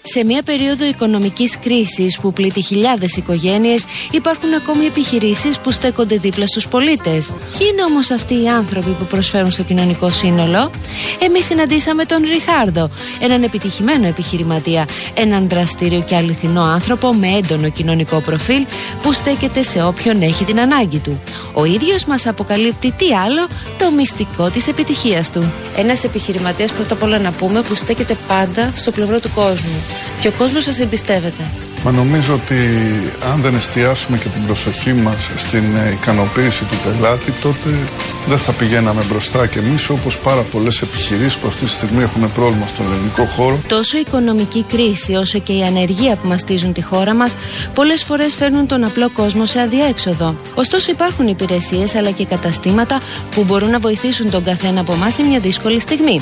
Σε 0.08 0.26
μια 0.26 0.44
περίοδο 0.44 0.86
οικονομικής 0.86 1.60
κρίσης 1.60 2.20
που 2.20 2.34
πλήττει 2.34 2.62
χιλιάδες 2.62 3.16
οικογένειες 3.16 3.86
υπάρχουν 4.12 4.54
ακόμη 4.54 4.86
επιχειρήσεις 4.86 5.60
που 5.60 5.72
στέκονται 5.72 6.18
δίπλα 6.18 6.48
στους 6.48 6.68
πολίτες. 6.68 7.32
Ποιοι 7.58 7.68
είναι 7.72 7.84
όμως 7.84 8.12
αυτοί 8.12 8.34
οι 8.34 8.48
άνθρωποι 8.48 8.90
που 8.90 9.06
προσφέρουν 9.06 9.52
στο 9.52 9.64
κοινωνικό 9.64 10.10
σύνολο; 10.10 10.72
Εμείς 11.20 11.46
συναντήσαμε 11.46 12.06
τον 12.06 12.24
Ριχάρδο, 12.24 12.90
έναν 13.20 13.44
επιτυχημένο 13.44 14.08
επιχειρηματία, 14.08 14.88
έναν 15.14 15.50
δραστήριο 15.50 16.02
και 16.02 16.16
αληθινό 16.16 16.64
άνθρωπο 16.64 17.14
με 17.14 17.28
έντονο 17.28 17.70
κοινωνικό 17.70 18.20
προφίλ 18.20 18.66
που 19.02 19.14
στέκεται 19.14 19.64
σε 19.64 19.84
όποιον 19.84 20.22
έχει 20.22 20.44
την 20.44 20.60
ανάγκη 20.60 21.00
του. 21.00 21.22
Ο 21.54 21.66
ίδιος 21.66 22.06
μας 22.06 22.28
αποκαλύπτει 22.28 22.92
τι 22.92 23.14
άλλο, 23.14 23.48
το 23.78 23.92
μυστικό 23.92 24.50
της 24.50 24.68
επιτυχίας 24.68 25.32
του. 25.32 25.52
Ένας 25.78 26.04
επιχειρηματίας 26.04 26.72
πρώτα 26.72 26.94
απ' 26.94 27.04
όλα 27.04 27.20
να 27.20 27.32
πούμε 27.32 27.62
που 27.62 27.76
στέκεται 27.76 28.18
πάντα 28.28 28.72
στο 28.76 28.92
πλευρό 28.92 29.20
του 29.20 29.30
κόσμου. 29.36 29.95
Και 30.20 30.28
ο 30.28 30.32
κόσμος 30.32 30.64
σας 30.64 30.80
εμπιστεύεται. 30.80 31.44
Μα 31.86 31.92
νομίζω 31.92 32.34
ότι 32.34 32.56
αν 33.32 33.42
δεν 33.42 33.56
εστιάσουμε 33.56 34.18
και 34.18 34.28
την 34.28 34.46
προσοχή 34.46 34.94
μας 34.94 35.30
στην 35.36 35.64
ε, 35.76 35.92
ικανοποίηση 35.92 36.64
του 36.64 36.78
πελάτη, 36.84 37.32
τότε 37.32 37.70
δεν 38.28 38.38
θα 38.38 38.52
πηγαίναμε 38.52 39.04
μπροστά 39.10 39.48
και 39.48 39.60
εμείς 39.60 39.90
όπως 39.90 40.20
πάρα 40.20 40.42
πολλές 40.42 40.82
επιχειρήσεις 40.82 41.38
που 41.38 41.48
αυτή 41.48 41.64
τη 41.64 41.70
στιγμή 41.70 42.04
έχουν 42.04 42.32
πρόβλημα 42.34 42.68
στον 42.68 42.86
ελληνικό 42.92 43.26
χώρο. 43.26 43.60
Τόσο 43.68 43.98
η 43.98 44.00
οικονομική 44.08 44.64
κρίση 44.64 45.14
όσο 45.14 45.40
και 45.40 45.54
η 45.54 45.64
ανεργία 45.64 46.16
που 46.16 46.28
μαστίζουν 46.28 46.74
τη 46.74 46.82
χώρα 46.82 47.14
μας 47.14 47.36
πολλές 47.74 48.04
φορές 48.04 48.36
φέρνουν 48.36 48.68
τον 48.68 48.84
απλό 48.84 49.10
κόσμο 49.10 49.46
σε 49.46 49.60
αδιέξοδο. 49.60 50.36
Ωστόσο 50.56 50.92
υπάρχουν 50.92 51.28
υπηρεσίες 51.28 51.96
αλλά 51.96 52.12
και 52.12 52.26
καταστήματα 52.26 53.00
που 53.32 53.44
μπορούν 53.44 53.70
να 53.70 53.80
βοηθήσουν 53.80 54.30
τον 54.32 54.44
καθένα 54.44 54.80
από 54.80 54.94
εμάς 54.94 55.14
σε 55.14 55.24
μια 55.24 55.40
δύσκολη 55.40 55.80
στιγμή. 55.80 56.22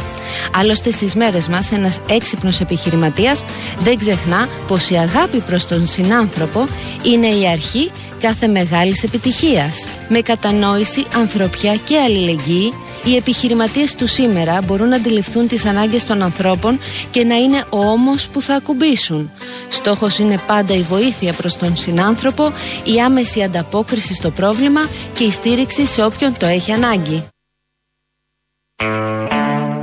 Άλλωστε 0.55 0.91
στις 0.91 1.15
μέρες 1.15 1.47
μας 1.47 1.71
ένας 1.71 1.99
έξυπνος 2.09 2.59
επιχειρηματίας 2.59 3.43
δεν 3.79 3.97
ξεχνά 3.97 4.47
πως 4.67 4.89
η 4.89 4.95
αγάπη 4.95 5.39
προς 5.53 5.67
τον 5.67 5.87
συνάνθρωπο 5.87 6.65
είναι 7.03 7.27
η 7.27 7.47
αρχή 7.47 7.91
κάθε 8.19 8.47
μεγάλης 8.47 9.03
επιτυχίας. 9.03 9.87
Με 10.09 10.21
κατανόηση, 10.21 11.05
ανθρωπιά 11.15 11.75
και 11.75 11.99
αλληλεγγύη 11.99 12.73
οι 13.05 13.15
επιχειρηματίες 13.15 13.95
του 13.95 14.07
σήμερα 14.07 14.59
μπορούν 14.65 14.87
να 14.87 14.95
αντιληφθούν 14.95 15.47
τις 15.47 15.65
ανάγκες 15.65 16.03
των 16.03 16.21
ανθρώπων 16.21 16.79
και 17.11 17.23
να 17.23 17.35
είναι 17.35 17.65
ο 17.69 17.77
ώμος 17.77 18.27
που 18.27 18.41
θα 18.41 18.55
ακουμπήσουν. 18.55 19.31
Στόχος 19.69 20.19
είναι 20.19 20.39
πάντα 20.47 20.73
η 20.73 20.81
βοήθεια 20.81 21.33
προς 21.33 21.57
τον 21.57 21.75
συνάνθρωπο, 21.75 22.53
η 22.83 23.01
άμεση 23.01 23.43
ανταπόκριση 23.43 24.13
στο 24.13 24.29
πρόβλημα 24.29 24.81
και 25.17 25.23
η 25.23 25.31
στήριξη 25.31 25.85
σε 25.85 26.03
όποιον 26.03 26.37
το 26.37 26.45
έχει 26.45 26.71
ανάγκη. 26.71 27.23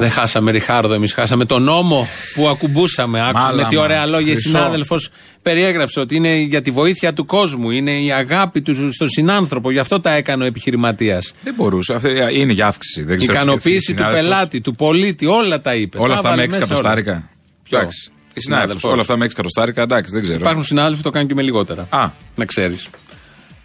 Δεν 0.00 0.10
χάσαμε 0.10 0.50
Ριχάρδο, 0.50 0.94
εμείς 0.94 1.12
χάσαμε 1.12 1.44
τον 1.44 1.62
νόμο 1.62 2.06
που 2.34 2.48
ακουμπούσαμε. 2.48 3.20
Άκουσαμε 3.20 3.46
Μάλαμα, 3.50 3.68
τι 3.68 3.76
ωραία 3.76 4.06
λόγια. 4.06 4.32
Η 4.32 4.34
χρυσό. 4.34 4.48
συνάδελφος 4.48 5.10
περιέγραψε 5.42 6.00
ότι 6.00 6.16
είναι 6.16 6.34
για 6.36 6.62
τη 6.62 6.70
βοήθεια 6.70 7.12
του 7.12 7.24
κόσμου, 7.26 7.70
είναι 7.70 8.00
η 8.00 8.12
αγάπη 8.12 8.60
του 8.62 8.92
στον 8.92 9.08
συνάνθρωπο. 9.08 9.70
Γι' 9.70 9.78
αυτό 9.78 9.98
τα 9.98 10.10
έκανε 10.12 10.42
ο 10.44 10.46
επιχειρηματίας. 10.46 11.32
Δεν 11.42 11.54
μπορούσε. 11.56 11.94
αυτή 11.94 12.08
Είναι 12.32 12.52
για 12.52 12.66
αύξηση. 12.66 13.02
Δεν 13.04 13.14
Η 13.14 13.18
ξέρω 13.18 13.32
ικανοποίηση 13.32 13.78
τι- 13.78 13.92
του 13.92 13.98
συνάδελφος. 13.98 14.22
πελάτη, 14.30 14.60
του 14.60 14.74
πολίτη, 14.74 15.26
όλα 15.26 15.60
τα 15.60 15.74
είπε. 15.74 15.98
Όλα 15.98 16.08
Τα 16.08 16.14
αυτά 16.14 16.28
με 16.30 16.36
βάλε 16.36 16.42
6 16.42 16.48
μέσα 16.58 16.64
όλα. 16.64 16.74
εκατοστάρικα. 16.74 17.28
Ποιο; 17.68 17.78
Εντάξει. 17.78 18.10
Η 18.34 18.40
συνάδελφος, 18.40 18.42
Συνάδελφος. 18.42 18.92
Όλα 18.92 19.00
αυτά 19.00 19.16
με 19.16 19.24
6 19.24 19.32
εκατοστάρικα, 19.32 19.82
εντάξει, 19.82 20.12
δεν 20.14 20.22
ξέρω. 20.22 20.38
Υπάρχουν 20.40 20.62
συνάδελφοι 20.64 20.96
που 20.96 21.02
το 21.02 21.10
κάνουν 21.10 21.28
και 21.28 21.34
με 21.34 21.42
λιγότερα. 21.42 21.86
Α. 21.90 22.08
Να 22.34 22.44
ξέρεις. 22.44 22.88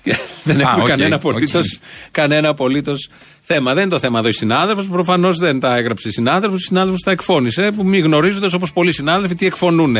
δεν 0.43 0.59
έχουμε 0.59 0.81
οκ, 0.83 0.87
κανένα 0.87 1.15
οκ. 1.15 1.21
απολύτως 1.21 1.79
κανένα 2.11 2.49
απολύτως 2.49 3.09
θέμα. 3.41 3.73
Δεν 3.73 3.83
είναι 3.83 3.91
το 3.91 3.99
θέμα 3.99 4.19
εδώ 4.19 4.27
η 4.27 4.33
συνάδελφο. 4.33 4.83
Προφανώς 4.83 5.37
δεν 5.37 5.59
τα 5.59 5.75
έγραψε 5.77 6.07
η 6.07 6.11
συνάδελφος. 6.11 6.61
Η 6.61 6.65
συνάδελφο 6.65 6.97
τα 7.05 7.11
εκφώνησε. 7.11 7.71
Που 7.75 7.85
μη 7.85 7.99
γνωρίζοντας 7.99 8.53
όπως 8.53 8.73
πολλοί 8.73 8.91
συνάδελφοι 8.91 9.35
τι 9.35 9.45
εκφωνούν. 9.45 9.97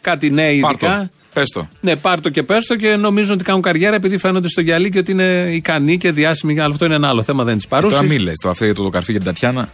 Κάτι 0.00 0.30
νέοι 0.30 0.60
Πάρ' 0.60 0.70
ειδικά. 0.72 1.10
Πες 1.32 1.48
το. 1.50 1.68
Ναι, 1.80 1.96
πάρ 1.96 2.20
το 2.20 2.28
και 2.30 2.42
πες 2.42 2.66
το 2.66 2.76
και 2.76 2.96
νομίζουν 2.96 3.34
ότι 3.34 3.44
κάνουν 3.44 3.62
καριέρα 3.62 3.96
επειδή 3.96 4.18
φαίνονται 4.18 4.48
στο 4.48 4.60
γυαλί 4.60 4.90
και 4.90 4.98
ότι 4.98 5.10
είναι 5.12 5.48
ικανοί 5.52 5.98
και 5.98 6.12
διάσημοι. 6.12 6.60
Αλλά 6.60 6.72
αυτό 6.72 6.84
είναι 6.84 6.94
ένα 6.94 7.08
άλλο 7.08 7.22
θέμα, 7.22 7.44
δεν 7.44 7.52
είναι 7.52 7.62
της 7.62 7.70
Ε, 7.72 7.80
Τώρα 7.80 7.90
παρούσης. 7.92 8.16
μη 8.16 8.24
λες 8.24 8.34
το 8.42 8.48
αυτό 8.50 8.64
για 8.64 8.74
το, 8.74 8.82
το 8.82 8.88
καρφί 8.88 9.12
και 9.12 9.18
την 9.18 9.26
Τατιάνα. 9.26 9.68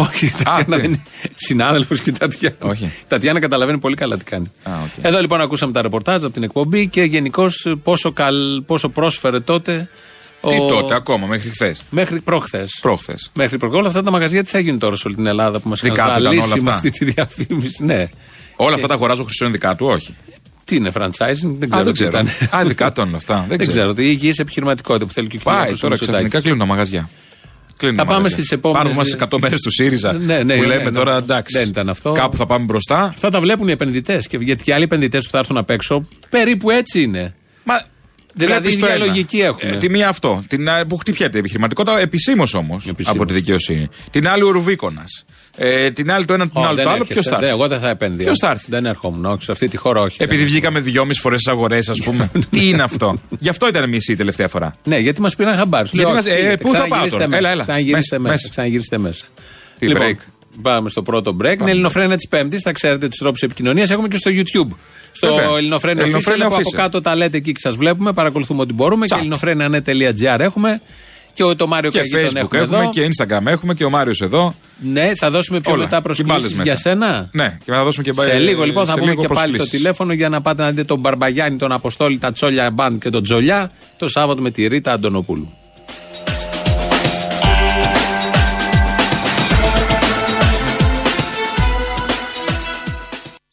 Όχι, 0.00 0.26
η 0.26 0.30
Τατιάνα 0.30 0.64
τι. 0.64 0.70
δεν 0.80 0.84
είναι 0.84 1.02
συνάδελφος 1.34 2.00
και 2.00 2.10
η 2.10 2.12
Τατιάνα. 2.12 2.56
Όχι. 2.62 2.84
Η 2.84 2.90
Τατιάνα 3.08 3.40
καταλαβαίνει 3.40 3.78
πολύ 3.78 3.94
καλά 3.94 4.16
τι 4.16 4.24
κάνει. 4.24 4.50
Α, 4.62 4.70
οκ. 4.84 5.04
Εδώ 5.04 5.20
λοιπόν 5.20 5.40
ακούσαμε 5.40 5.72
τα 5.72 5.82
ρεπορτάζ 5.82 6.24
από 6.24 6.32
την 6.32 6.42
εκπομπή 6.42 6.86
και 6.88 7.02
γενικώς 7.02 7.66
πόσο, 7.82 8.12
καλ, 8.12 8.62
πόσο 8.62 8.88
πρόσφερε 8.88 9.40
τότε. 9.40 9.88
Τι 10.48 10.56
ο- 10.60 10.66
τότε, 10.66 10.94
ακόμα, 10.94 11.26
μέχρι 11.26 11.50
χθες. 11.50 11.80
Μέχρι 11.90 12.20
προχθέ. 12.20 12.66
Προχθέ. 12.80 13.14
Μέχρι 13.32 13.58
προχθέ. 13.58 13.78
Όλα 13.78 13.88
αυτά 13.88 14.02
τα 14.02 14.10
μαγαζιά 14.10 14.44
τι 14.44 14.50
θα 14.50 14.58
γίνουν 14.58 14.78
τώρα 14.78 14.96
σε 14.96 15.02
όλη 15.06 15.16
την 15.16 15.26
Ελλάδα 15.26 15.60
που 15.60 15.68
μας 15.68 15.80
Δικά 15.80 15.94
είχαν 15.94 16.06
του 16.06 16.20
ήταν 16.20 16.26
όλα 16.32 16.40
ζαλίσει 16.40 16.60
με 16.64 16.70
αυτά. 16.70 16.88
αυτή 16.88 16.98
τη 16.98 17.12
διαφήμιση; 17.12 17.84
Ναι. 17.84 18.08
Όλα 18.56 18.74
αυτά 18.74 18.86
τα 18.86 18.94
αγοράζει 18.94 19.20
ο 19.20 19.24
Χρυσό 19.24 19.48
δικά 19.48 19.76
του, 19.76 19.86
όχι. 19.86 20.16
Τι 20.64 20.76
είναι 20.76 20.90
franchising, 20.94 21.54
δεν 21.58 21.68
ξέρω 21.70 21.80
Α, 21.80 21.84
δεν 21.84 21.92
τι 21.92 21.92
ξέρω. 21.92 22.08
ήταν. 22.08 22.28
Α, 22.60 22.64
δικά 22.64 22.92
του 22.92 23.00
είναι 23.00 23.16
αυτά. 23.16 23.44
Δεν 23.48 23.58
Δεν 23.58 23.68
ξέρω. 23.68 23.92
Τι 23.92 24.04
υγιής 24.10 24.38
επιχειρηματικότητα 24.38 25.06
που 25.06 25.12
θέλει 25.12 25.26
και 25.26 25.36
ο 25.36 25.40
Πάει 25.42 25.54
Κυριάκος 25.54 25.80
τώρα 25.80 25.92
Μητσοτάκης. 25.92 26.28
ξαφνικά 26.28 26.40
κλείνουν 26.48 26.58
τα 26.58 26.74
μαγαζιά. 26.74 27.08
Κλείνουν 27.78 27.96
Θα 27.96 28.02
τα 28.02 28.08
πάμε 28.08 28.22
μαγαζιά. 28.22 28.38
στις 28.44 28.50
επόμενες- 28.56 28.86
Πάνω 28.86 28.98
μας 28.98 29.12
100 29.12 29.38
μέρες 29.40 29.60
του 29.60 29.70
ΣΥΡΙΖΑ. 29.70 30.12
Ναι, 30.12 30.42
ναι, 30.42 30.54
που 30.54 30.60
ναι, 30.60 30.66
λέμε 30.66 30.82
ναι. 30.84 30.90
τώρα 30.90 31.16
εντάξει. 31.16 31.58
Δεν 31.58 31.68
ήταν 31.68 31.88
αυτό. 31.88 32.12
Κάπου 32.12 32.36
θα 32.36 32.46
πάμε 32.46 32.64
μπροστά. 32.64 33.00
Αυτά 33.00 33.30
τα 33.30 33.40
βλέπουν 33.40 33.68
οι 33.68 33.72
επενδυτές. 33.72 34.26
Γιατί 34.40 34.62
και 34.64 34.74
άλλοι 34.74 34.82
επενδυτές 34.84 35.24
που 35.24 35.30
θα 35.30 35.38
έρθουν 35.38 35.56
απ' 35.56 35.70
έξω 35.70 36.08
περίπου 36.30 36.70
έτσι 36.70 37.02
είναι. 37.02 37.34
Μα 37.64 37.80
Δηλαδή, 38.44 38.60
βλέπεις 38.60 38.78
το 38.80 38.86
ίδια 38.86 38.96
ένα. 38.96 39.04
λογική 39.06 39.40
έχουν. 39.40 39.68
Ε, 39.72 39.76
τη 39.78 39.88
μία 39.90 40.08
αυτό. 40.08 40.42
Την 40.48 40.68
άλλη 40.70 40.86
που 40.86 40.96
χτυπιέται 40.96 41.36
η 41.36 41.40
επιχειρηματικότητα 41.40 41.98
επισήμως 42.00 42.54
όμως 42.54 42.86
Επισήμως. 42.88 43.16
από 43.20 43.26
τη 43.28 43.34
δικαιοσύνη. 43.34 43.88
Την 44.10 44.28
άλλη 44.28 44.42
ο 44.42 44.50
Ρουβίκονας. 44.50 45.24
Ε, 45.56 45.90
την 45.90 46.12
άλλη 46.12 46.24
το 46.24 46.34
ένα, 46.34 46.48
την 46.48 46.60
Ω, 46.62 46.64
άλλη 46.66 46.74
δεν 46.76 46.84
το 46.84 46.90
άλλο. 46.90 47.00
έρχεσαι. 47.00 47.20
Ποιος 47.20 47.24
θα 47.32 47.38
Δεν, 47.38 47.48
έρθει; 47.48 47.58
Εγώ 47.60 47.68
δεν 47.68 47.80
θα 47.80 47.88
επένδυα. 47.88 48.24
Ποιος 48.24 48.38
θα 48.38 48.50
έρθει; 48.50 48.64
Δεν 48.68 48.86
ερχόμουν. 48.86 49.24
Όχι, 49.24 49.42
σε 49.44 49.52
αυτή 49.52 49.68
τη 49.68 49.76
χώρα 49.76 50.00
όχι. 50.00 50.16
Επειδή 50.22 50.44
βγήκαμε 50.44 50.80
δυόμιση 50.80 51.20
φορές 51.20 51.40
στις 51.40 51.52
αγορές, 51.52 51.88
ας 51.88 51.98
πούμε. 52.04 52.30
Τι 52.50 52.68
είναι 52.68 52.82
αυτό; 52.82 53.20
Γι' 53.38 53.48
αυτό 53.48 53.68
ήταν 53.68 53.88
μισή 53.88 54.12
η 54.12 54.16
τελευταία 54.16 54.48
φορά. 54.48 54.76
Ναι, 54.84 54.98
γιατί 54.98 55.20
μας 55.20 55.36
πήραν 55.36 55.56
χαμπάρι. 55.56 55.88
Γιατί 55.92 56.12
μας- 56.12 56.26
ε, 56.26 56.56
πού 56.60 56.70
θα 56.70 56.86
πάω 56.88 57.06
τώρα; 57.08 57.24
Έλα, 57.36 57.50
έλα. 57.50 57.62
Ξαναγυρίστε 57.62 57.96
Μέσα, 57.96 58.18
μέσα. 58.18 58.32
μέσα. 58.32 58.48
Ξαναγυρίστε 58.48 58.98
μέσα. 58.98 59.24
Τι 59.78 59.88
Λοιπόν, 59.88 60.06
break. 60.06 60.16
Πάμε 60.62 60.88
στο 60.88 61.02
πρώτο 61.02 61.36
break. 61.42 61.56
Είναι 61.60 61.70
Ελληνοφρένια 61.70 62.16
της 62.16 62.28
Πέμπτης. 62.28 62.62
Θα 62.62 62.72
ξέρετε 62.72 63.08
του 63.08 63.16
τρόπους 63.18 63.42
επικοινωνίας. 63.42 63.90
Έχουμε 63.90 64.08
και 64.08 64.16
στο 64.16 64.30
YouTube. 64.34 64.76
Στο 65.12 65.34
Βέβαια. 65.34 65.56
Ελληνοφρένια 65.56 66.02
Official 66.02 66.06
Ελληνοφρένια 66.06 66.48
που 66.48 66.54
από 66.54 66.62
Official. 66.70 66.76
κάτω 66.76 67.00
τα 67.00 67.16
λέτε 67.16 67.36
εκεί 67.36 67.52
και 67.52 67.60
σας 67.60 67.76
βλέπουμε. 67.76 68.12
Παρακολουθούμε 68.12 68.60
ό,τι 68.60 68.72
μπορούμε. 68.72 69.04
Τσακ. 69.06 69.18
Και 69.18 69.24
ελληνοφρένια.net.gr 69.24 70.38
έχουμε. 70.40 70.80
Και 71.32 71.44
ο, 71.44 71.56
το 71.56 71.66
Μάριο 71.66 71.90
Και 71.90 71.98
Καγί 71.98 72.10
τον 72.10 72.20
Facebook 72.20 72.36
έχουμε, 72.36 72.60
έχουμε 72.62 72.78
εδώ. 72.78 72.90
και 72.90 73.08
Instagram 73.08 73.46
έχουμε 73.46 73.74
και 73.74 73.84
ο 73.84 73.90
Μάριος 73.90 74.20
εδώ. 74.20 74.54
Ναι, 74.82 75.12
θα 75.16 75.30
δώσουμε 75.30 75.60
πιο 75.60 75.72
Όλα. 75.72 75.82
μετά 75.82 75.96
Και 75.96 76.02
μπάλες 76.02 76.18
προσκλήσεις 76.22 76.50
μέσα. 76.58 76.62
για 76.62 76.76
σένα. 76.76 77.28
Ναι, 77.32 77.58
και 77.64 77.72
θα 77.72 77.84
δώσουμε 77.84 78.10
και 78.10 78.20
Σε 78.20 78.30
ε, 78.30 78.38
λίγο 78.38 78.64
λοιπόν 78.64 78.86
θα 78.86 78.92
σε 78.92 78.98
πούμε 78.98 79.10
λίγο 79.10 79.20
και 79.22 79.26
πάλι 79.28 79.40
το 79.40 79.48
προσκλήσεις. 79.48 79.70
τηλέφωνο 79.70 80.12
για 80.12 80.28
να 80.28 80.40
πάτε 80.40 80.62
να 80.62 80.68
δείτε 80.70 80.84
τον 80.84 80.98
Μπαρμπαγιάννη, 80.98 81.58
τον 81.58 81.72
Αποστόλη, 81.72 82.18
τα 82.18 82.32
Τσόλια 82.32 82.70
Μπαντ 82.70 82.98
και 82.98 83.10
τον 83.10 83.22
Τζολιά 83.22 83.70
το 83.96 84.08
Σάββατο 84.08 84.40
με 84.42 84.50
τη 84.50 84.66
Ρίτα 84.66 84.92
Αντωνοπούλου. 84.92 85.52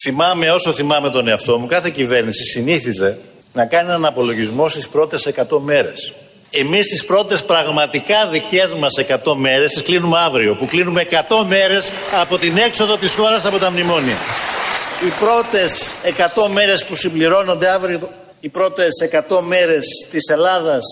Θυμάμαι 0.08 0.50
όσο 0.50 0.72
θυμάμαι 0.72 1.10
τον 1.10 1.28
εαυτό 1.28 1.58
μου, 1.58 1.66
κάθε 1.66 1.90
κυβέρνηση 1.90 2.44
συνήθιζε 2.44 3.18
να 3.52 3.66
κάνει 3.66 3.88
έναν 3.88 4.04
απολογισμό 4.04 4.68
στις 4.68 4.88
πρώτες 4.88 5.26
100 5.26 5.60
μέρες. 5.60 6.14
Εμείς 6.50 6.86
τις 6.86 7.04
πρώτες 7.04 7.44
πραγματικά 7.44 8.28
δικές 8.28 8.74
μας 8.78 8.98
100 8.98 9.34
μέρες 9.34 9.72
τις 9.72 9.82
κλείνουμε 9.82 10.18
αύριο, 10.18 10.56
που 10.56 10.66
κλείνουμε 10.66 11.00
100 11.00 11.44
μέρες 11.46 11.90
από 12.20 12.38
την 12.38 12.56
έξοδο 12.56 12.96
της 12.96 13.14
χώρας 13.14 13.44
από 13.44 13.58
τα 13.58 13.70
μνημόνια. 13.70 14.16
Οι 15.06 15.10
πρώτες 15.20 15.94
100 16.02 16.48
μέρες 16.48 16.84
που 16.84 16.96
συμπληρώνονται 16.96 17.68
αύριο, 17.68 18.08
οι 18.40 18.48
πρώτες 18.48 19.00
100 19.00 19.40
μέρες 19.42 19.86
της 20.10 20.28
Ελλάδας 20.28 20.84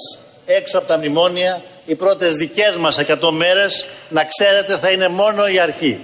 έξω 0.44 0.78
από 0.78 0.86
τα 0.86 0.98
μνημόνια, 0.98 1.62
οι 1.84 1.94
πρώτες 1.94 2.34
δικές 2.34 2.76
μας 2.76 2.98
100 2.98 3.30
μέρες, 3.30 3.86
να 4.08 4.24
ξέρετε 4.24 4.78
θα 4.78 4.90
είναι 4.90 5.08
μόνο 5.08 5.46
η 5.46 5.58
αρχή. 5.58 6.02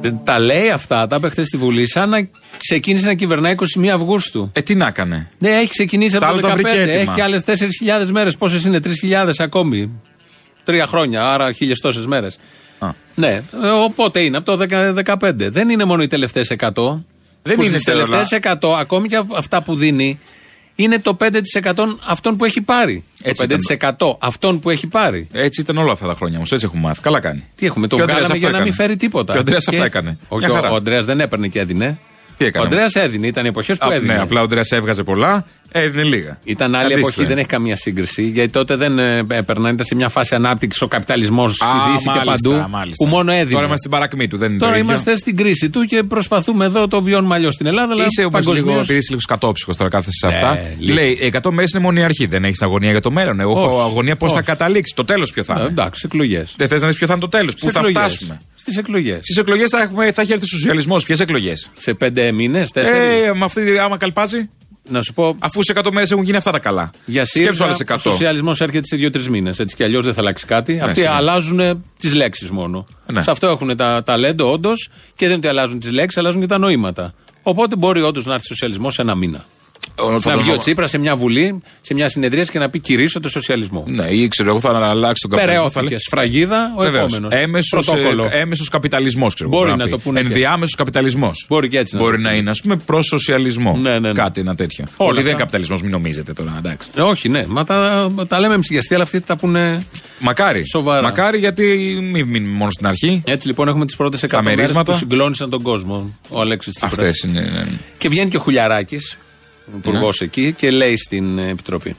Ε, 0.00 0.10
Τα 0.24 0.38
λέει 0.38 0.70
αυτά, 0.70 1.06
τα 1.06 1.16
είπε 1.16 1.28
χθες 1.28 1.46
στη 1.46 1.56
Βουλή, 1.56 1.88
σαν 1.88 2.08
να 2.08 2.28
ξεκίνησε 2.56 3.06
να 3.06 3.14
κυβερνάει 3.14 3.54
21 3.78 3.86
Αυγούστου. 3.86 4.50
Ε, 4.52 4.60
τι 4.62 4.74
να 4.74 4.86
έκανε; 4.86 5.28
Ναι, 5.38 5.48
έχει 5.48 5.70
ξεκινήσει 5.70 6.18
Τα 6.18 6.28
από 6.28 6.40
το 6.40 6.46
άλλα 6.46 6.56
2015. 6.56 6.62
τα 6.62 6.70
βρήκε 6.70 6.90
έτοιμα. 6.90 7.12
Έχει 7.12 7.20
άλλες 7.20 7.42
4.000 7.44 8.10
μέρες. 8.10 8.36
Πόσες 8.36 8.64
είναι, 8.64 8.80
3.000 8.80 9.32
ακόμη. 9.38 10.00
Τρία 10.64 10.86
χρόνια, 10.86 11.24
άρα 11.32 11.52
χίλιες 11.52 11.80
τόσες 11.80 12.06
μέρες. 12.06 12.38
Α. 12.78 12.88
Ναι, 13.14 13.42
ε, 13.62 13.68
οπότε 13.68 14.20
είναι 14.20 14.36
από 14.36 14.56
το 14.56 14.56
10 14.56 14.92
15. 14.92 15.50
Δεν 15.50 15.68
είναι 15.68 15.84
μόνο 15.84 16.02
οι 16.02 16.06
τελευταίες 16.06 16.50
100. 16.50 17.04
Δεν 17.42 17.54
που 17.56 17.62
είναι 17.62 17.70
στις 17.70 17.84
τελευταίες 17.84 18.32
100, 18.32 18.74
ακόμη 18.78 19.08
και 19.08 19.22
αυτά 19.36 19.62
που 19.62 19.74
δίνει, 19.74 20.20
είναι 20.80 20.98
το 20.98 21.16
5% 21.20 21.72
αυτών 22.06 22.36
που 22.36 22.44
έχει 22.44 22.60
πάρει. 22.60 23.04
Έτσι 23.22 23.46
το 23.46 23.56
5% 24.18 24.26
αυτών 24.26 24.60
που 24.60 24.70
έχει 24.70 24.86
πάρει. 24.86 25.28
Έτσι 25.32 25.60
ήταν 25.60 25.78
όλα 25.78 25.92
αυτά 25.92 26.06
τα 26.06 26.14
χρόνια 26.14 26.36
όμως. 26.36 26.52
Έτσι 26.52 26.64
έχουμε 26.66 26.80
μάθει. 26.82 27.00
Καλά 27.00 27.20
κάνει. 27.20 27.44
Τι 27.54 27.66
έχουμε, 27.66 27.86
τον 27.86 27.98
Και 27.98 28.04
ο 28.04 28.06
Ανδρέας 28.08 28.26
βγάλαμε 28.28 28.46
αυτό 28.46 28.48
για 28.50 28.58
να 28.58 28.64
μην 28.64 28.72
έκανε. 28.72 28.88
φέρει 28.88 28.96
τίποτα. 28.98 29.32
Και 29.32 29.38
ο 29.38 29.40
Ανδρέας 29.40 29.64
Και- 29.64 29.70
αυτά 29.74 29.84
έκανε. 29.84 30.18
Όχι, 30.28 30.44
Μια 30.44 30.52
ο, 30.52 30.56
χαρά. 30.60 30.70
ο 30.70 30.74
Ανδρέας 30.74 31.04
δεν 31.06 31.20
έπαιρνε 31.20 31.48
και 31.48 31.58
έδινε. 31.60 31.98
Τι 32.38 32.44
έκανε. 32.44 32.64
Ο 32.64 32.68
Ανδρέας 32.68 32.94
έδινε, 32.94 33.26
ήταν 33.26 33.46
εποχέ 33.46 33.74
που 33.74 33.88
Α, 33.90 33.94
έδινε. 33.94 34.12
ναι, 34.14 34.20
απλά 34.20 34.40
ο 34.40 34.44
Αντρέα 34.44 34.62
έβγαζε 34.70 35.02
πολλά, 35.02 35.44
έδινε 35.72 36.02
λίγα. 36.02 36.38
Ήταν 36.44 36.74
άλλη 36.74 36.84
Αντίστοιχα. 36.84 37.08
εποχή, 37.08 37.26
δεν 37.28 37.38
έχει 37.38 37.46
καμία 37.46 37.76
σύγκριση. 37.76 38.22
Γιατί 38.22 38.48
τότε 38.48 38.76
δεν 38.76 38.98
ε, 38.98 39.18
έπαιρναν, 39.28 39.72
ήταν 39.74 39.86
σε 39.86 39.94
μια 39.94 40.08
φάση 40.08 40.34
ανάπτυξης 40.34 40.82
ο 40.82 40.88
καπιταλισμός 40.88 41.54
στη 41.54 41.64
Α, 41.64 41.68
Δύση 41.92 42.08
και 42.08 42.24
μάλιστα, 42.24 42.48
παντού. 42.50 42.70
μάλιστα. 42.70 43.04
Που 43.04 43.10
μόνο 43.10 43.32
έδινε. 43.32 43.50
Τώρα 43.50 43.58
είμαστε 43.66 43.76
στην 43.76 43.90
παρακμή 43.90 44.28
του, 44.28 44.36
δεν 44.38 44.50
είναι 44.50 44.58
Τώρα 44.58 44.72
το 44.72 44.78
ίδιο. 44.78 44.88
είμαστε 44.90 45.16
στην 45.16 45.36
κρίση 45.36 45.70
του 45.70 45.80
και 45.84 46.02
προσπαθούμε 46.02 46.64
εδώ 46.64 46.88
το 46.88 47.02
βιώνουμε 47.02 47.34
αλλιώς 47.34 47.54
στην 47.54 47.66
Ελλάδα. 47.66 47.92
Αλλά 47.92 48.04
Είσαι 48.04 48.24
όμω 48.24 48.38
λίγο, 48.38 48.50
παγκοσμίως- 48.52 48.78
επειδή 48.82 48.98
είσαι 48.98 49.08
λίγο 49.08 49.20
σκατόψυχο 49.20 49.74
τώρα 49.74 49.90
κάθεσαι 49.90 50.16
σε 50.20 50.26
αυτά. 50.26 50.58
Ε, 50.58 50.76
λίγο. 50.78 50.94
Λέει 50.94 51.18
100 51.22 51.50
μέρες 51.50 51.70
είναι 51.72 51.82
μόνο 51.82 52.00
η 52.00 52.02
αρχή. 52.02 52.26
Δεν 52.26 52.44
έχεις 52.44 52.62
αγωνία 52.62 52.90
για 52.90 53.00
το 53.00 53.10
μέλλον. 53.10 53.40
Εγώ 53.40 53.50
έχω 53.50 53.74
Όχι, 53.74 53.80
αγωνία 53.90 54.16
πώς 54.16 54.30
θα 54.32 54.36
όχι. 54.38 54.46
καταλήξει. 54.46 54.92
Το 54.96 55.04
τέλος 55.04 55.30
ποιο 55.32 55.44
θα 55.44 55.54
Ε, 55.54 55.60
είναι. 55.60 55.68
εντάξει, 55.68 56.02
εκλογές. 56.04 56.54
Δεν 56.56 56.68
θες 56.68 56.80
να 56.82 56.88
δεις 56.88 56.96
ποιο 56.96 57.06
θα 57.06 57.12
είναι 57.12 57.22
το 57.22 57.28
τέλος. 57.28 57.54
Πού 57.54 57.70
θα 57.70 57.82
φτάσουμε. 57.82 58.40
Στι 58.70 58.78
εκλογές. 58.80 59.18
Στι 59.22 59.40
εκλογές 59.40 59.70
θα, 59.70 59.80
έχουμε- 59.82 60.12
θα 60.12 60.22
έχει 60.22 60.32
έρθει 60.32 60.44
ο 60.44 60.48
σοσιαλισμός. 60.48 61.04
Ποιες 61.04 61.20
εκλογές; 61.20 61.70
Σε 61.74 61.94
πέντε 61.94 62.32
μήνες, 62.32 62.70
τέσσερις; 62.70 63.26
Ε, 63.26 63.32
με 63.34 63.44
αυτή, 63.44 63.78
άμα 63.78 63.96
καλπάζει, 63.96 64.50
να 64.88 65.02
σου 65.02 65.12
πω. 65.14 65.36
αφού 65.38 65.62
σε 65.62 65.72
100 65.72 65.90
μέρες 65.92 66.10
έχουν 66.10 66.24
γίνει 66.24 66.36
αυτά 66.36 66.50
τα 66.50 66.58
καλά. 66.58 66.90
Για 67.04 67.24
Σκέψου 67.24 67.44
ΣΥΡΙΖΑ, 67.44 67.64
άλλες 67.64 67.80
ο 67.80 67.84
100. 67.94 67.98
σοσιαλισμός 67.98 68.60
έρχεται 68.60 68.86
σε 68.86 68.96
δύο-τρεις 68.96 69.28
μήνες. 69.28 69.58
Έτσι 69.58 69.76
κι 69.76 69.82
αλλιώς 69.84 70.04
δεν 70.04 70.14
θα 70.14 70.20
αλλάξει 70.20 70.46
κάτι. 70.46 70.80
Αυτοί 70.80 71.00
ναι. 71.00 71.08
αλλάζουν 71.08 71.84
τις 71.98 72.14
λέξεις 72.14 72.50
μόνο. 72.50 72.86
Ναι. 73.06 73.22
Σε 73.22 73.30
αυτό 73.30 73.46
έχουν 73.46 73.76
τα 73.76 74.02
ταλέντο 74.04 74.52
όντως 74.52 74.88
και 75.08 75.26
δεν 75.26 75.28
είναι 75.28 75.36
ότι 75.36 75.46
αλλάζουν 75.48 75.78
τις 75.78 75.90
λέξεις, 75.90 76.18
αλλάζουν 76.20 76.40
και 76.40 76.46
τα 76.46 76.58
νοήματα. 76.58 77.14
Οπότε 77.42 77.76
μπορεί 77.76 78.02
όντως 78.02 78.24
να 78.24 78.34
έρθει 78.34 78.46
σοσιαλισμός 78.46 78.94
σε 78.94 79.02
ένα 79.02 79.14
μήνα. 79.14 79.44
Ο- 80.00 80.20
θα 80.20 80.30
να 80.30 80.34
τον- 80.36 80.42
βγει 80.44 80.50
ο 80.52 80.56
Τσίπρας 80.56 80.90
σε 80.90 80.98
μια 80.98 81.16
βουλή, 81.16 81.62
σε 81.80 81.94
μια 81.94 82.08
συνεδρία 82.08 82.44
και 82.44 82.58
να 82.58 82.70
πει 82.70 82.80
κηρύσω 82.80 83.20
το 83.20 83.28
σοσιαλισμό. 83.28 83.84
Ναι, 83.88 84.06
ή 84.06 84.28
ξέρω 84.28 84.48
εγώ 84.50 84.60
θα 84.60 84.68
αλλάξει 84.68 85.22
τον 85.22 85.30
καπιταλισμό. 85.30 85.70
θα 85.70 85.80
Περαιώθηκε. 85.80 85.88
λέει- 85.88 85.98
Σφραγίδα 85.98 86.72
ο 86.76 86.82
Βεβαίως. 86.82 87.12
επόμενος. 87.12 87.34
Έμεσος, 87.40 87.84
Πρωτόκολλο. 87.86 88.28
ε, 88.32 88.38
έμεσος 88.38 88.68
καπιταλισμός 88.68 89.34
ξέρω 89.34 89.48
Μπορεί 89.50 89.68
εγώ, 89.68 89.76
να 89.76 89.84
πει. 89.84 89.90
το 89.90 89.98
πούνε 89.98 90.20
και 90.20 90.26
Ενδιάμεσος 90.26 90.74
καπιταλισμός. 90.74 91.44
Μπορεί 91.48 91.68
και 91.68 91.78
έτσι 91.78 91.94
να 91.96 92.00
Μπορεί 92.02 92.16
το 92.16 92.22
να 92.22 92.28
πούνε. 92.28 92.40
είναι, 92.40 92.50
ας 92.50 92.60
πούμε, 92.60 92.76
προ 92.76 93.02
σοσιαλισμό. 93.02 93.76
Ναι, 93.76 93.90
ναι, 93.90 93.98
ναι. 93.98 94.12
Κάτι 94.12 94.40
ένα 94.40 94.54
τέτοιο. 94.54 94.84
Όλα 94.96 94.96
Ότι 94.96 95.12
δεν 95.12 95.20
είναι 95.20 95.30
αυτά. 95.30 95.38
καπιταλισμός, 95.42 95.82
μην 95.82 95.90
νομίζετε 95.90 96.32
τώρα, 96.32 96.54
εντάξει. 96.58 96.88
Ε, 96.96 97.00
όχι, 97.00 97.28
ναι. 97.28 97.44
Μα 97.48 97.64
τα, 97.64 98.10
τα 98.28 98.40
λέμε 98.40 98.54
εμψυχιαστή, 98.54 98.94
αλλά 98.94 99.02
αυτοί 99.02 99.20
τα 99.20 99.36
πούνε. 99.36 99.78
Μακάρι. 100.18 100.62
Σοβαρά. 100.70 101.02
Μακάρι 101.02 101.38
γιατί 101.38 101.62
μην 102.12 102.26
μείνουμε 102.26 102.52
μόνο 102.56 102.70
στην 102.70 102.86
αρχή. 102.86 103.22
Έτσι 103.26 103.46
λοιπόν 103.46 103.68
έχουμε 103.68 103.86
τις 103.86 103.96
πρώτες 103.96 104.22
100 104.22 104.42
μέρες 104.42 104.58
μερίσματα. 104.58 104.92
που 104.92 104.98
συγκλώνησαν 104.98 105.50
τον 105.50 105.62
κόσμο. 105.62 106.18
Ο 106.28 106.40
Αλέξης 106.40 106.72
Τσίπρας. 106.74 106.92
Αυτές 106.92 107.22
είναι. 107.22 107.40
ναι. 107.40 107.64
Και 107.98 108.08
βγαίνει 108.08 108.30
και 108.30 108.36
ο 108.36 108.40
Χουλιαράκης, 108.40 109.18
υπουργός 109.76 110.20
Ναι. 110.20 110.26
εκεί, 110.26 110.52
και 110.52 110.70
λέει 110.70 110.96
στην 110.96 111.38
ε, 111.38 111.48
Επιτροπή. 111.48 111.96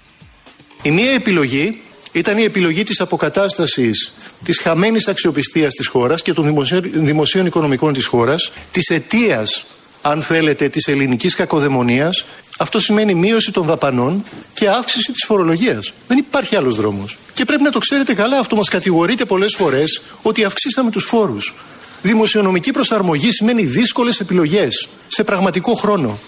Η 0.82 0.92
μία 0.92 1.12
επιλογή 1.12 1.82
ήταν 2.12 2.38
η 2.38 2.44
επιλογή 2.44 2.84
της 2.84 3.02
αποκατάστασης 3.02 4.14
της 4.44 4.60
χαμένης 4.60 5.08
αξιοπιστίας 5.08 5.74
της 5.74 5.88
χώρας 5.88 6.22
και 6.22 6.34
των 6.34 6.46
δημοσίων, 6.46 6.90
δημοσίων 6.94 7.46
οικονομικών 7.46 7.94
της 7.94 8.06
χώρας, 8.06 8.52
της 8.72 8.90
αιτίας, 8.90 9.66
αν 10.02 10.22
θέλετε, 10.22 10.70
της 10.70 10.88
ελληνικής 10.88 11.36
κακοδαιμονίας. 11.36 12.26
Αυτό 12.60 12.80
σημαίνει 12.80 13.14
μείωση 13.14 13.52
των 13.52 13.66
δαπανών 13.66 14.24
και 14.54 14.70
αύξηση 14.70 15.12
της 15.12 15.24
φορολογίας. 15.26 15.94
Δεν 16.08 16.18
υπάρχει 16.18 16.56
άλλος 16.56 16.76
δρόμος. 16.76 17.18
Και 17.34 17.46
πρέπει 17.46 17.64
να 17.64 17.72
το 17.72 17.80
ξέρετε 17.80 18.14
καλά, 18.14 18.40
αυτό 18.40 18.56
μας 18.56 18.70
κατηγορείτε 18.70 19.26
πολλές 19.26 19.56
φορές 19.58 20.02
ότι 20.22 20.44
αυξήσαμε 20.44 20.92
τους 20.92 21.04
φόρους. 21.04 21.54
Δημοσιονομική 22.02 22.72
προσαρμογή 22.72 23.32
σημαίνει 23.32 23.66
δύσκολες 23.66 24.20
επιλογές 24.20 24.88
σε 25.08 25.24
πραγματικό 25.24 25.74
χρόνο. 25.74 26.20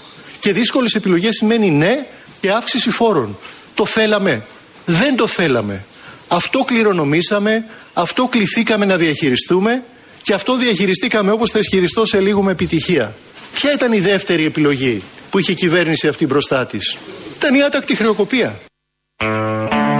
Και 0.41 0.54
δύσκολες 0.54 0.95
επιλογές 0.95 1.36
σημαίνει 1.36 1.69
ναι 1.69 2.06
και 2.39 2.51
αύξηση 2.51 2.89
φόρων. 2.89 3.38
Το 3.73 3.86
θέλαμε. 3.86 4.45
Δεν 4.86 5.15
το 5.15 5.27
θέλαμε. 5.27 5.86
Αυτό 6.27 6.63
κληρονομήσαμε, 6.63 7.65
αυτό 7.93 8.27
κληθήκαμε 8.27 8.86
να 8.86 8.97
διαχειριστούμε 8.97 9.84
και 10.21 10.34
αυτό 10.34 10.58
διαχειριστήκαμε 10.58 11.32
όπως 11.32 11.51
θα 11.51 11.60
ισχυριστώ 11.60 12.06
σε 12.06 12.19
λίγο 12.19 12.41
με 12.41 12.51
επιτυχία. 12.51 13.15
Ποια 13.54 13.73
ήταν 13.73 13.91
η 13.91 13.99
δεύτερη 13.99 14.45
επιλογή 14.45 15.04
που 15.30 15.39
είχε 15.39 15.51
η 15.51 15.56
κυβέρνηση 15.56 16.08
αυτή 16.08 16.25
μπροστά 16.25 16.65
της; 16.65 16.97
Ήταν 17.36 17.56
η 17.56 17.63
άτακτη 17.63 17.95
χρεοκοπία. 17.95 18.60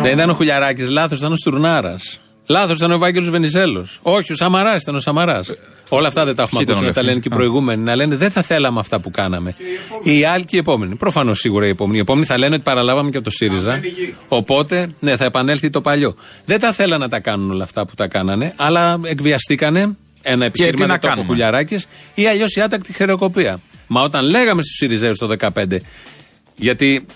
Δεν 0.02 0.12
ήταν 0.12 0.30
ο 0.30 0.34
Χουλιαράκης, 0.34 0.90
λάθος, 0.90 1.18
ήταν 1.18 1.32
ο 1.32 1.36
Στουρνάρας. 1.36 2.20
Λάθος 2.48 2.78
ήταν 2.78 2.92
ο 2.92 2.94
Ευάγγελο 2.94 3.32
Βενιζέλος. 3.32 4.00
Όχι, 4.02 4.32
ο 4.32 4.36
Σαμαράς 4.36 4.82
ήταν 4.82 4.96
ο 4.96 5.00
Σαμαράς. 5.00 5.56
Όλα 5.90 6.08
αυτά 6.08 6.26
δεν 6.26 6.36
τα 6.36 6.44
έχουμε 6.44 6.64
ποιοι 6.64 6.76
ήταν 6.76 6.88
ακούσει 6.88 6.88
να 6.88 6.94
τα 6.94 7.00
όλοι 7.00 7.08
λένε 7.10 7.18
αυτοί; 7.18 7.30
και 7.30 7.36
οι 7.36 7.38
Α. 7.38 7.38
προηγούμενοι. 7.38 7.84
Να 7.84 7.96
λένε 7.96 8.16
δεν 8.16 8.32
θα 8.32 8.42
θέλαμε 8.42 8.80
αυτά 8.80 9.00
που 9.00 9.12
κάναμε. 9.12 9.56
Οι 10.04 10.24
άλλοι 10.24 10.46
και 10.46 10.56
οι 10.56 10.60
επόμενοι. 10.60 10.96
Προφανώς 10.96 11.40
σίγουρα 11.40 11.66
οι 11.66 11.70
επόμενοι. 11.70 11.98
Οι 11.98 12.02
επόμενοι 12.02 12.26
θα 12.26 12.38
λένε 12.38 12.54
ότι 12.54 12.64
παραλάβαμε 12.64 13.10
και 13.10 13.18
από 13.18 13.26
το 13.26 13.32
ΣΥΡΙΖΑ. 13.32 13.80
Οπότε, 14.28 14.92
ναι, 15.00 15.18
θα 15.18 15.26
επανέλθει 15.26 15.70
το 15.70 15.82
παλιό. 15.82 16.16
Δεν 16.46 16.60
τα 16.60 16.72
θέλαν 16.74 17.00
να 17.00 17.08
τα 17.08 17.20
κάνουν 17.20 17.52
όλα 17.52 17.64
αυτά 17.64 17.86
που 17.86 17.96
τα 17.96 18.08
κάνανε, 18.08 18.54
αλλά 18.56 19.00
εκβιαστήκανε. 19.04 19.98
Ένα 20.22 20.46
επιχείρημα 20.46 20.76
τι 20.76 20.82
να 20.82 20.88
δεν 20.88 20.88
το 20.88 20.94
είπε 20.94 21.06
ο 21.06 21.10
κάνουμε; 21.10 21.28
Κουλιαράκης, 21.28 21.86
ή 22.14 22.28
αλλιώς 22.28 22.56
η 22.56 22.62
άτακτη 22.62 22.94
χρεοκοπία. 22.94 23.62
Μα 23.88 24.02
όταν 24.02 24.26
λέγαμε 24.26 24.62
στους 24.62 24.76
ΣΥΡΙΖΑΙΟΥ 24.76 25.16
το 25.16 25.36
2015, 25.54 25.82
γιατί 26.56 26.96
ε, 26.96 27.14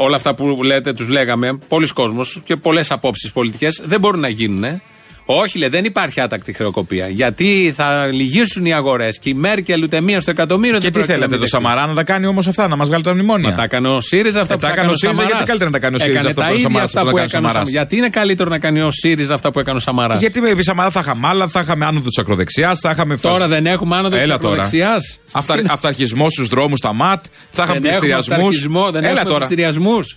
όλα 0.00 0.16
αυτά 0.16 0.34
που 0.34 0.62
λέτε 0.62 0.92
τους 0.92 1.08
λέγαμε, 1.08 1.58
πολλοί 1.68 1.86
κόσμος 1.86 2.40
και 2.44 2.56
πολλές 2.56 2.90
απόψεις 2.90 3.32
πολιτικές 3.32 3.82
δεν 3.84 4.00
μπορούν 4.00 4.20
να 4.20 4.28
γίνουν. 4.28 4.80
Όχι, 5.24 5.58
λέει, 5.58 5.68
δεν 5.68 5.84
υπάρχει 5.84 6.20
άτακτη 6.20 6.52
χρεοκοπία. 6.52 7.08
Γιατί 7.08 7.72
θα 7.76 8.06
λυγίσουν 8.06 8.66
οι 8.66 8.72
αγορές 8.74 9.18
και 9.18 9.28
η 9.28 9.34
Μέρκελ 9.34 9.82
ούτε 9.82 10.00
μία 10.00 10.20
στο 10.20 10.30
εκατομμύριο 10.30 10.74
Και 10.78 10.80
δεν 10.82 10.92
τι 10.92 10.98
πρόκειται 10.98 11.12
θέλετε, 11.12 11.34
να 11.34 11.40
το 11.40 11.46
μην 11.46 11.50
δεχτεί. 11.62 11.66
Σαμαρά 11.76 11.86
να 11.86 11.94
τα 11.94 12.12
κάνει 12.12 12.26
όμως 12.26 12.46
αυτά, 12.48 12.68
να 12.68 12.76
μας 12.76 12.88
βγάλει 12.88 13.02
τα 13.02 13.12
μνημόνια; 13.12 13.48
Μα 13.48 13.54
τα 13.54 13.62
έκανε 13.62 13.88
ο 13.88 14.00
ΣΥΡΙΖΑ 14.00 14.40
αυτά 14.40 14.52
Ε, 14.54 14.56
που 14.56 14.62
τα 14.62 14.68
θα 14.68 14.72
έκανε 14.74 14.90
ο 14.90 14.94
ΣΥΡΙΖΑ, 14.94 15.16
Σαμαράς. 15.22 15.32
γιατί 15.36 15.46
καλύτερα 15.48 15.70
να 15.70 15.78
τα 15.78 15.82
κάνει 15.84 15.94
ο 15.94 15.98
ΣΥΡΙΖΑ 15.98 16.18
Έκανε 16.18 16.28
αυτά 16.30 16.40
τα 16.42 16.46
που 16.46 16.52
ο 16.52 16.56
ίδια 16.56 16.68
Σαμαράς, 16.68 16.84
αυτά 16.88 17.00
αυτό 17.00 17.10
που 17.10 17.16
που 17.16 17.22
έκανε 17.22 17.36
ο 17.36 17.38
έκανε 17.38 17.46
ο 17.46 17.50
Σαμαράς. 17.50 17.68
Σαμαράς. 17.68 17.70
Γιατί 17.70 17.96
είναι 17.96 18.08
καλύτερο 18.08 18.48
να 18.50 18.58
κάνει 18.58 18.80
ο 18.80 18.90
ΣΥΡΙΖΑ 18.90 19.34
αυτά 19.34 19.50
που 19.52 19.58
έκανε 19.58 19.76
ο 19.76 19.80
Σαμαράς; 19.80 20.18
Γιατί 20.18 20.40
με 20.40 20.48
επί 20.50 20.62
Σαμαρά 20.62 20.90
θα 20.90 21.00
είχαμε 21.00 21.26
άλλα, 21.30 21.48
θα 21.48 21.60
είχαμε 21.60 21.84
άνοδο 21.84 22.08
της 22.08 22.18
ακροδεξιάς, 22.18 22.78
θα 22.80 22.90
είχαμε. 22.90 23.16
Τώρα 23.16 23.48
δεν 23.48 23.66
έχουμε 23.66 23.96
άνοδο 23.96 24.14
της 24.14 24.24
Έλα 24.24 24.38
τώρα. 24.38 24.52
ακροδεξιάς. 24.52 25.18
Αυτα, 25.32 25.62
αυταρχισμός 25.68 26.32
στους 26.32 26.48
δρόμους, 26.48 26.78
στα 26.78 26.92
ΜΑΤ, 26.92 27.24
θα 27.52 27.62
είχαμε 27.62 27.80
Δεν 27.80 27.90
έχουμε 27.90 28.06
πληστηριασμούς. 28.14 28.36
αυταρχισμό, 28.36 28.90
δεν 28.90 29.02
Έλα 29.04 29.08
έχουμε 29.12 29.24
τώρα. 29.24 29.36
πληστηριασμούς. 29.36 30.16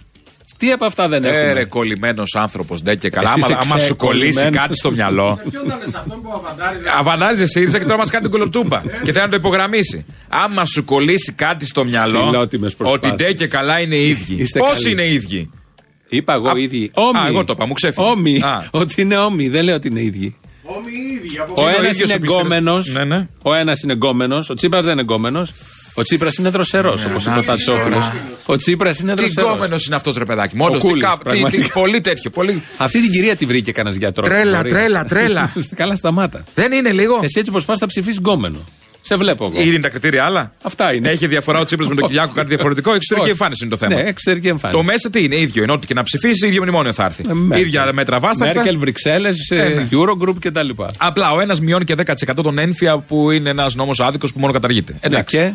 Τι 0.57 0.71
από 0.71 0.85
αυτά 0.85 1.07
δεν 1.07 1.23
Ε, 1.23 1.29
ρε, 1.29 1.37
έχουμε. 1.49 1.63
κολλημένος 1.65 2.35
άνθρωπος, 2.35 2.81
ντε 2.81 2.95
και 2.95 3.09
καλά. 3.09 3.29
Εσύ 3.29 3.39
Άμα, 3.45 3.59
είσαι 3.61 3.69
άμα 3.73 3.81
σου 3.81 3.95
κολλήσει 3.95 4.29
ξεκολλημένος. 4.29 4.61
κάτι 4.67 4.77
στο 4.77 4.89
μυαλό. 4.91 5.39
Ποιον 5.49 5.65
ήταν 5.65 5.79
σε 5.85 5.97
αυτόν 5.97 6.21
που 6.21 6.31
αβαντάριζες; 6.35 6.91
Αβανάριζε 6.99 7.47
ΣΥΡΙΖΑ 7.47 7.77
και 7.77 7.83
τώρα 7.83 7.97
μας 7.97 8.09
κάνει 8.09 8.23
την 8.23 8.31
κολοτούμπα. 8.31 8.81
και 9.03 9.11
θέλει 9.11 9.23
να 9.25 9.29
το 9.29 9.35
υπογραμμίσει. 9.35 10.05
Άμα 10.27 10.65
σου 10.65 10.85
κολλήσει 10.85 11.31
κάτι 11.31 11.65
στο 11.65 11.85
μυαλό. 11.85 12.23
Φιλότιμες 12.25 12.75
προσπάθειες. 12.75 13.11
Ότι 13.13 13.23
ντε 13.23 13.33
και 13.33 13.47
καλά 13.47 13.79
είναι 13.79 13.95
οι 13.95 14.09
ίδιοι. 14.09 14.35
Είστε 14.41 14.59
Πώ 14.59 14.65
καλοί. 14.65 14.91
είναι 14.91 15.01
οι 15.01 15.13
ίδιοι; 15.13 15.49
Είπα 16.09 16.33
εγώ 16.33 16.49
Α, 16.49 16.57
ίδιοι. 16.57 16.91
α, 16.93 17.01
Όμοι. 17.01 17.19
εγώ 17.27 17.43
το 17.43 17.53
είπα, 17.55 17.65
μου 17.65 17.73
ξέφυγε. 17.73 18.07
Όμοι. 18.07 18.41
Α. 18.43 18.67
Ότι 18.71 19.01
είναι 19.01 19.17
όμοι. 19.17 19.47
Δεν 19.47 19.63
λέω 19.63 19.75
ότι 19.75 19.87
είναι 19.87 20.01
ίδιοι. 20.01 20.35
Όμοι 20.63 20.91
οι 20.91 21.13
ίδιοι. 21.15 21.39
Από 21.39 21.53
Ο 21.57 21.61
είναι 21.61 21.69
ο 21.77 21.81
ένας 21.81 21.91
ίδιος 21.93 22.09
είναι 22.09 22.17
ο 22.17 22.19
πιστήρας. 22.19 22.39
εγκόμενος. 22.45 22.87
Ναι, 22.93 23.03
ναι. 23.03 23.27
Ο 23.41 23.53
ένας 23.53 23.81
είναι 23.81 23.93
εγκόμενος. 23.93 24.49
Ο 24.49 24.53
Τσίπρας 24.53 24.83
δεν 24.83 24.91
είναι 24.91 25.01
εγκόμενος. 25.01 25.53
Ο 25.97 26.01
Τσίπρας 26.03 26.35
είναι 26.35 26.49
δροσερός, 26.49 27.05
όπως 27.05 27.21
είπε 27.25 27.33
ο 27.33 27.35
να 27.35 27.43
Τατσόπουλο. 27.43 27.95
δεις 27.95 28.11
Ο 28.45 28.55
Τσίπρας 28.55 28.99
είναι 28.99 29.13
Τι 29.13 29.21
δροσερός. 29.23 29.49
γκόμενο 29.51 29.75
είναι 29.85 29.95
αυτός 29.95 30.15
ρε 30.17 30.25
παιδάκι. 30.25 30.55
Μόνο 30.55 30.71
τι, 30.77 30.87
Κούλης, 30.87 31.03
κα- 31.03 31.09
τι, 31.23 31.29
τι, 31.29 31.39
πραγματικά. 31.39 31.73
πολύ 31.73 32.01
τέτοιο. 32.01 32.29
Πολύ... 32.29 32.61
Αυτή 32.77 33.01
την 33.01 33.11
κυρία 33.11 33.35
τη 33.35 33.45
βρήκε 33.45 33.71
κανένας 33.71 33.97
γιατρός. 33.97 34.27
Τρέλα, 34.27 34.57
Μπορεί. 34.57 34.69
τρέλα, 34.69 35.03
τρέλα. 35.05 35.53
Καλά, 35.75 35.95
σταμάτα. 35.95 36.43
Δεν 36.55 36.71
είναι 36.71 36.91
λίγο; 36.91 37.19
Εσύ 37.23 37.39
έτσι 37.39 37.51
όπω 37.55 37.63
πας 37.65 37.79
θα 37.79 37.85
ψηφίσεις 37.85 38.17
γκόμενο. 38.19 38.57
Σε 39.01 39.15
βλέπω 39.15 39.45
εγώ. 39.53 39.61
Ήδη 39.61 39.69
είναι 39.69 39.79
τα 39.79 39.89
κριτήρια 39.89 40.23
άλλα; 40.25 40.51
Αυτά 40.61 40.93
είναι. 40.93 41.09
Έχει 41.09 41.27
διαφορά 41.27 41.59
ο 41.59 41.65
Τσίπρας 41.65 41.87
με 41.89 41.95
τον 41.95 42.05
Κυριάκο, 42.07 42.31
κάτι 42.33 42.47
διαφορετικό; 42.47 42.93
Εξωτερική 42.93 43.25
Όχι. 43.29 43.31
εμφάνιση 43.39 43.65
είναι 43.65 43.75
το 43.75 43.85
θέμα. 43.87 44.01
Ναι, 44.01 44.07
εξωτερική 44.09 44.47
εμφάνιση. 44.47 44.79
Το 44.79 44.85
μέσα 44.85 45.09
τι 45.09 45.23
είναι, 45.23 45.35
ίδιο 45.35 45.63
είναι. 45.63 45.71
Ό,τι 45.71 45.87
και 45.87 45.93
να 45.93 46.03
ψηφίσεις, 46.03 46.41
ίδιο 46.41 46.61
μνημόνιο 46.61 46.93
θα 46.93 47.03
έρθει. 47.05 47.23
Ε, 47.29 47.33
Μέρκελ. 47.33 47.67
ίδια 47.67 47.89
μέτρα 47.93 48.19
βάστα. 48.19 48.45
Μέρκελ, 48.45 48.77
Βρυξέλλες, 48.77 49.49
Ε, 49.49 49.67
ναι. 49.67 49.87
Eurogroup 49.91 50.35
κτλ. 50.39 50.69
Απλά 50.97 51.31
ο 51.31 51.39
ένας 51.39 51.59
μειώνει 51.61 51.83
και 51.85 51.95
10% 51.95 52.43
τον 52.43 52.57
ένφια 52.57 52.97
που 52.97 53.31
είναι 53.31 53.49
ένας 53.49 53.75
νόμος 53.75 53.99
άδικος 53.99 54.33
που 54.33 54.39
μόνο 54.39 54.53
καταργείται. 54.53 54.95
Εντάξει. 54.99 55.37
Και 55.37 55.51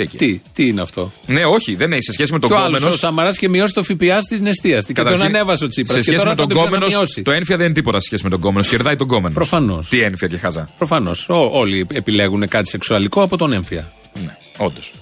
Τι, 0.00 0.14
εκεί. 0.14 0.16
τι, 0.16 0.40
τι 0.52 0.66
είναι 0.68 0.80
αυτό; 0.80 1.12
Ναι, 1.26 1.44
όχι, 1.44 1.74
δεν 1.74 1.92
έχει 1.92 2.02
σε 2.02 2.12
σχέση 2.12 2.32
με 2.32 2.38
τον 2.38 2.48
Και 2.48 2.54
ο 2.54 2.58
άλλο, 2.58 2.74
κόμενο. 2.74 2.92
ο 2.92 2.96
Σαμαράς 2.96 3.38
και 3.38 3.48
μειώσει 3.48 3.74
το 3.74 3.82
ΦΠΑ 3.82 4.20
στην 4.20 4.46
εστίαστη. 4.46 4.92
Και 4.92 5.00
τον 5.02 5.10
Καταρχήν, 5.12 5.34
ανέβασε 5.36 5.64
ο 5.64 5.66
Τσίπρας. 5.68 5.96
Σε 5.96 6.02
Και 6.02 6.10
σχέση 6.10 6.24
τώρα 6.24 6.36
με 6.36 6.42
θα 6.42 6.46
τον 6.48 6.56
τον 6.56 6.64
κόμενο, 6.64 6.86
ξαναμειώσει. 6.86 7.22
το 7.22 7.30
ένφια 7.30 7.56
δεν 7.56 7.64
είναι 7.66 7.74
τίποτα 7.74 7.98
σε 8.00 8.06
σχέση 8.06 8.24
με 8.24 8.30
τον 8.30 8.40
κόμενο. 8.40 8.64
Κερδάει 8.64 8.96
τον 8.96 9.06
κόμενο. 9.06 9.34
Προφανώς. 9.34 9.88
Τι 9.88 10.00
ένφια 10.00 10.28
και 10.28 10.36
χάζα. 10.38 10.68
Προφανώς. 10.78 11.26
Όλοι 11.28 11.86
επιλέγουν 11.92 12.48
κάτι 12.48 12.68
σεξουαλικό 12.68 13.22
από 13.22 13.36
τον 13.36 13.52
έμφυα. 13.52 13.92
Ναι, 14.24 14.36
όντως. 14.56 14.92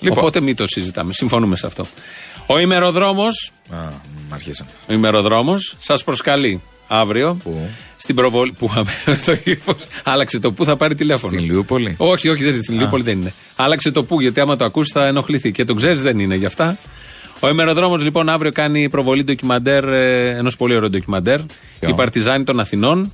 Λοιπόν. 0.00 0.18
Οπότε 0.18 0.40
μην 0.40 0.56
το 0.56 0.66
συζητάμε. 0.66 1.12
Συμφωνούμε 1.12 1.56
σε 1.56 1.66
αυτό. 1.66 1.86
Ο 2.46 2.58
ημεροδρόμο 2.58 3.24
Α, 3.70 3.76
μ, 4.28 4.34
αρχίσαμε. 4.34 4.70
ο 4.88 4.92
ημεροδρόμος 4.92 5.76
σας 5.78 6.04
προσκαλεί 6.04 6.62
αύριο 6.88 7.34
Πού; 7.44 7.68
Στην 8.08 8.20
προβολή. 8.20 8.52
Που 8.58 8.70
το 9.26 9.36
ύφος. 9.44 9.86
Άλλαξε 10.04 10.38
το 10.38 10.52
που 10.52 10.64
θα 10.64 10.76
πάρει 10.76 10.94
τηλέφωνο. 10.94 11.32
Στην 11.32 11.44
Λιούπολη; 11.44 11.94
Όχι, 11.98 12.28
όχι, 12.28 12.42
δεν 12.44 12.52
είναι 12.52 12.62
στην 12.62 12.78
Λιούπολη 12.78 13.02
δεν 13.02 13.20
είναι. 13.20 13.32
Άλλαξε 13.56 13.90
το 13.90 14.04
που, 14.04 14.20
γιατί 14.20 14.40
άμα 14.40 14.56
το 14.56 14.64
ακούσεις 14.64 14.92
θα 14.92 15.06
ενοχληθεί. 15.06 15.52
Και 15.52 15.64
το 15.64 15.74
ξέρεις, 15.74 16.02
δεν 16.02 16.18
είναι 16.18 16.34
γι' 16.34 16.44
αυτά. 16.46 16.78
Ο 17.40 17.48
ημεροδρόμο 17.48 17.96
λοιπόν 17.96 18.28
αύριο 18.28 18.52
κάνει 18.52 18.88
προβολή 18.88 19.24
ντοκιμαντέρ, 19.24 19.84
ενός 20.38 20.56
πολύ 20.56 20.74
ωραίου 20.74 20.90
ντοκιμαντέρ. 20.90 21.38
Ποιο; 21.80 21.88
Η 21.88 21.94
Παρτιζάνη 21.94 22.44
των 22.44 22.60
Αθηνών. 22.60 23.12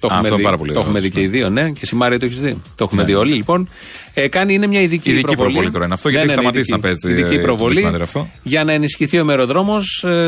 Το 0.00 0.08
Α, 0.08 0.10
έχουμε 0.10 0.28
αυτό 0.28 0.36
δει, 0.36 0.42
πάρα 0.42 0.56
πολύ 0.56 0.72
το 0.72 0.78
έχουμε 0.80 0.98
ωραίο, 0.98 1.10
δει 1.10 1.16
και 1.16 1.20
οι 1.22 1.26
δύο, 1.26 1.48
ναι. 1.50 1.70
Και 1.70 1.80
εσύ 1.82 1.94
Μάρια 1.94 2.18
το 2.18 2.24
έχεις 2.24 2.40
δει. 2.40 2.60
Το 2.76 2.84
έχουμε 2.84 3.00
Ναι. 3.02 3.08
δει 3.08 3.14
όλοι 3.14 3.32
λοιπόν. 3.34 3.68
Ε, 4.14 4.28
κάνει, 4.28 4.54
είναι 4.54 4.66
μια 4.66 4.80
ειδική, 4.80 5.10
Ειδική 5.10 5.36
προβολή 5.36 5.70
τώρα 5.70 5.84
είναι 5.84 5.94
αυτό, 5.94 6.08
γιατί 6.08 6.24
έχει 6.24 6.32
σταματήσει 6.34 6.60
ειδική. 6.60 6.72
να 6.72 6.78
παίζει, 6.80 6.98
ε, 7.06 7.10
Ειδική 7.10 7.36
το 7.36 7.42
προβολή 7.42 7.72
ντοκιμαντέρ 7.74 8.02
αυτό. 8.02 8.30
για 8.42 8.64
να 8.64 8.72
ενισχυθεί 8.72 9.16
ο 9.16 9.20
ημεροδρόμο 9.20 9.76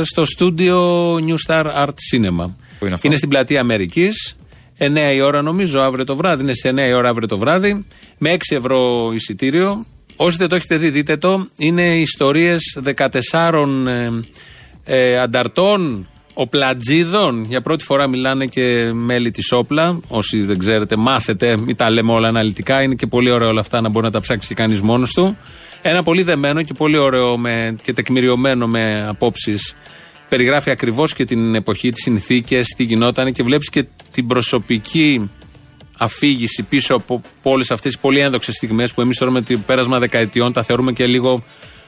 στο 0.03 0.25
στούντιο 0.25 1.15
New 1.15 1.35
Star 1.47 1.65
Art 1.85 1.95
Cinema. 2.13 2.51
Πού 2.79 2.85
είναι 2.85 2.95
αυτό; 2.95 3.17
στην 3.17 3.29
πλατεία 3.29 3.61
Αμερικής. 3.61 4.37
9 4.79 5.15
η 5.15 5.21
ώρα 5.21 5.43
νομίζω 5.43 5.81
αύριο 5.81 6.05
το 6.05 6.17
βράδυ. 6.17 6.43
Είναι 6.43 6.55
σε 6.55 6.69
9 6.69 6.89
η 6.89 6.93
ώρα 6.93 7.09
αύριο 7.09 7.29
το 7.29 7.39
βράδυ. 7.39 7.85
Με 8.19 8.31
6 8.31 8.37
ευρώ 8.57 9.11
εισιτήριο. 9.15 9.87
Όσοι 10.17 10.37
δεν 10.37 10.49
το 10.49 10.55
έχετε 10.55 10.77
δει, 10.77 10.91
δείτε 10.91 11.17
το. 11.17 11.49
Είναι 11.57 11.99
ιστορίες 11.99 12.79
14 13.31 13.67
ε, 13.87 14.11
ε, 14.85 15.19
ανταρτών, 15.19 16.09
οπλατζίδων. 16.35 17.45
Για 17.45 17.61
πρώτη 17.61 17.85
φορά 17.85 18.07
μιλάνε 18.07 18.47
και 18.47 18.93
μέλη 18.93 19.31
της 19.31 19.53
όπλα. 19.53 20.01
Όσοι 20.09 20.43
δεν 20.43 20.59
ξέρετε, 20.59 20.97
μάθετε, 20.97 21.57
μην 21.57 21.77
τα 21.77 21.91
λέμε 21.91 22.13
όλα 22.13 22.29
αναλυτικά. 22.29 22.83
Είναι 22.83 22.95
και 22.95 23.07
πολύ 23.07 23.31
ωραίο 23.31 23.49
όλα 23.49 23.61
αυτά 23.61 23.81
να 23.81 23.89
μπορεί 23.89 24.05
να 24.05 24.13
τα 24.13 24.21
ψάξει 24.21 24.49
και 24.49 24.55
κανείς 24.55 24.81
μόνος 24.81 25.13
του. 25.13 25.37
Ένα 25.83 26.03
πολύ 26.03 26.23
δεμένο 26.23 26.63
και 26.63 26.75
πολύ 26.75 26.97
ωραίο 26.97 27.39
με, 27.39 27.77
και 27.83 27.93
τεκμηριωμένο 27.93 28.67
με 28.67 29.07
απόψεις. 29.09 29.75
Περιγράφει 30.35 30.71
ακριβώς 30.71 31.15
και 31.15 31.25
την 31.25 31.55
εποχή, 31.55 31.91
τις 31.91 32.03
συνθήκες, 32.03 32.69
τι 32.77 32.83
γινόταν 32.83 33.33
και 33.33 33.43
βλέπεις 33.43 33.71
και 33.71 33.85
την 34.11 34.27
προσωπική 34.27 35.31
αφήγηση 35.99 36.63
πίσω 36.63 36.95
από 36.95 37.23
όλες 37.43 37.71
αυτές 37.71 37.93
τις 37.93 38.01
πολύ 38.01 38.19
ένδοξες 38.19 38.55
στιγμές 38.55 38.95
που 38.95 39.01
εμείς 39.01 39.19
τώρα 39.19 39.31
με 39.33 39.41
το 39.41 39.59
πέρασμα 39.67 39.99
δεκαετιών 39.99 40.53
τα 40.53 40.63
θεωρούμε 40.63 40.93
και 40.93 41.07
λίγο 41.07 41.45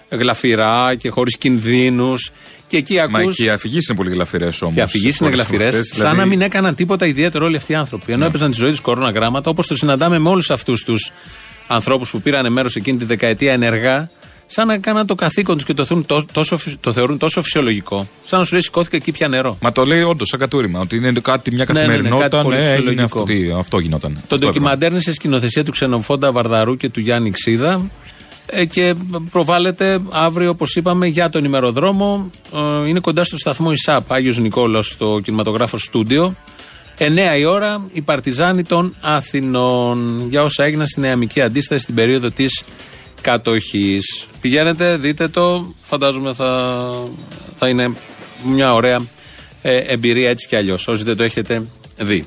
γλαφυρά 0.09 0.95
και 0.95 1.09
χωρίς 1.09 1.39
κινδύνους. 1.39 2.31
Και 2.69 2.77
εκεί 2.77 2.95
Μα 3.11 3.19
ακούς 3.19 3.37
και 3.37 3.45
οι 3.45 3.49
αφηγήσεις 3.49 3.89
είναι 3.89 3.99
πολύ 3.99 4.11
γλαφυρές 4.11 4.63
όμως. 4.63 4.75
και 4.75 4.83
αφηγήσεις 4.83 5.21
είναι 5.21 5.31
γλαφυρές, 5.31 5.91
σαν 5.95 6.17
να 6.17 6.27
μην 6.27 6.41
έκαναν 6.41 6.75
τίποτα 6.75 7.07
ιδιαίτερο 7.07 7.47
όλοι 7.47 7.57
αυτοί 7.57 7.73
οι 7.73 7.75
άνθρωποι. 7.75 8.13
Ενώ 8.13 8.25
έπαιζαν 8.25 8.51
τη 8.51 8.57
ζωή 8.57 8.71
τους 8.71 8.81
κορώνα 8.81 9.11
γράμματα, 9.11 9.51
όπως 9.51 9.67
το 9.67 9.77
συναντάμε 9.77 10.19
με 10.19 10.29
όλους 10.29 10.51
αυτούς 10.51 10.85
τους 10.85 11.13
ανθρώπους 11.67 12.11
που 12.11 12.21
πήραν 12.21 12.53
μέρος 12.53 12.77
εκείνη 12.77 12.99
τη 12.99 13.05
δεκαετία 13.05 13.53
ενεργά, 13.53 14.11
σαν 14.47 14.67
να 14.67 14.75
έκαναν 14.75 15.07
το 15.07 15.15
καθήκον 15.15 15.55
τους 15.55 15.65
και 15.65 15.75
το 15.75 15.85
θεωρούν, 15.85 16.07
τόσο, 16.07 16.27
τόσο, 16.33 16.57
το 16.81 16.93
θεωρούν 16.93 17.19
τόσο 17.19 17.43
φυσιολογικό. 17.43 18.09
Σαν 18.25 18.39
να 18.39 18.45
σου 18.45 18.53
λέει 18.53 18.63
σηκώθηκα 18.63 18.99
και 18.99 19.13
πια 19.13 19.29
νερό. 19.29 19.59
Μα 19.61 19.73
το 19.73 19.85
λέει 19.85 20.03
όντως 20.03 20.29
σαν 20.29 20.39
κατούριμα. 20.41 20.81
Ότι 20.81 20.97
είναι 20.97 21.13
κάτι, 21.23 21.55
μια 21.55 21.65
Ναι, 21.69 21.73
ναι, 21.73 21.81
ναι, 21.81 21.87
καθημερινότητα. 21.87 22.29
κάτι 22.29 22.43
πολύ 22.43 22.57
ναι, 22.57 22.63
έγινε 22.63 22.77
φυσιολογικό. 22.77 23.19
αυτό, 23.21 23.33
τι- 23.33 23.51
αυτό 23.59 23.79
γινόταν. 23.79 24.13
Το 24.15 24.19
Αυτό 24.23 24.39
ντοκιμαντέρ 24.39 24.91
είναι 24.91 25.01
σε 25.01 25.13
σκηνοθεσία 25.13 25.65
του 25.65 25.71
Ξενοφόντα 25.71 26.33
Βαρδαρού 26.33 26.77
και 26.77 26.89
του 26.89 27.01
Γιάννη 27.01 27.31
Ξίδα. 27.31 27.91
Ε, 28.47 28.65
και 28.65 28.95
προβάλλεται 29.31 29.99
αύριο, 30.11 30.51
όπως 30.51 30.75
είπαμε, 30.77 31.07
για 31.07 31.29
τον 31.29 31.45
ημεροδρόμο. 31.45 32.31
Ε, 32.85 32.89
είναι 32.89 33.01
κοντά 33.01 33.25
στο 33.25 33.39
σταθμό 33.39 33.73
ΙΣΑΠ, 33.73 34.13
Άγιος 34.13 34.39
Νικόλαο, 34.39 34.83
στο 34.83 35.21
κινηματογράφο 35.25 35.79
στούντιο. 35.79 36.35
9 36.99 37.37
η 37.39 37.45
ώρα, 37.45 37.85
η 37.93 38.01
Παρτιζάνη 38.03 38.63
των 38.63 38.95
Αθηνών. 39.01 40.27
Για 40.29 40.43
όσα 40.43 40.65
έγιναν 40.65 40.87
στη 40.87 41.01
νεαμική 41.01 41.41
αντίσταση 41.41 41.83
στην 41.83 41.95
περίοδο 41.95 42.31
της 42.31 42.63
κατοχής. 43.21 44.27
Πηγαίνετε, 44.41 44.97
δείτε 44.97 45.29
το. 45.29 45.75
Φαντάζομαι 45.81 46.33
θα, 46.35 46.91
θα 47.57 47.69
είναι 47.69 47.93
μια 48.45 48.75
ωραία 48.75 49.01
ε, 49.63 49.77
εμπειρία 49.77 50.29
έτσι 50.31 50.47
κι 50.49 50.57
αλλιώς. 50.57 50.89
Όσοι 50.89 51.05
δεν 51.05 51.17
το 51.17 51.23
έχετε 51.23 51.67
δει. 51.97 52.27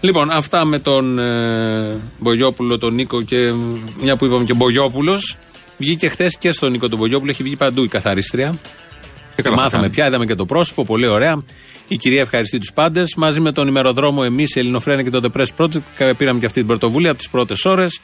Λοιπόν, 0.00 0.30
αυτά 0.30 0.64
με 0.64 0.78
τον 0.78 1.18
ε, 1.18 2.00
Μπογιόπουλο, 2.18 2.78
τον 2.78 2.94
Νίκο 2.94 3.22
και 3.22 3.52
μια 4.00 4.16
που 4.16 4.24
είπαμε 4.24 4.44
και 4.44 4.54
Μπογιόπουλος. 4.54 5.36
Βγήκε 5.78 6.08
χθες 6.08 6.38
και 6.38 6.52
στον 6.52 6.70
Νίκο 6.70 6.88
τον 6.88 6.98
Μπογιόπουλο, 6.98 7.30
έχει 7.30 7.42
βγει 7.42 7.56
παντού 7.56 7.84
η 7.84 7.88
καθαρίστρια. 7.88 8.58
Και 9.36 9.42
καλά 9.42 9.56
θα 9.56 9.62
Μάθαμε 9.62 9.82
κάνει. 9.82 9.94
πια, 9.94 10.06
είδαμε 10.06 10.26
και 10.26 10.34
το 10.34 10.44
πρόσωπο, 10.46 10.84
πολύ 10.84 11.06
ωραία. 11.06 11.42
Η 11.88 11.96
κυρία 11.96 12.20
ευχαριστεί 12.20 12.58
τους 12.58 12.72
πάντες. 12.72 13.14
Μαζί 13.16 13.40
με 13.40 13.52
τον 13.52 13.68
ημεροδρόμο, 13.68 14.22
εμείς, 14.24 14.54
η 14.54 14.58
Ελληνοφρένια 14.58 15.02
και 15.02 15.10
το 15.10 15.20
The 15.22 15.40
Press 15.40 15.46
Project, 15.56 15.80
κα- 15.96 16.14
πήραμε 16.14 16.38
και 16.40 16.46
αυτή 16.46 16.58
την 16.58 16.66
πρωτοβουλία 16.66 17.08
από 17.10 17.18
τις 17.18 17.28
πρώτες 17.28 17.64
ώρες. 17.64 18.00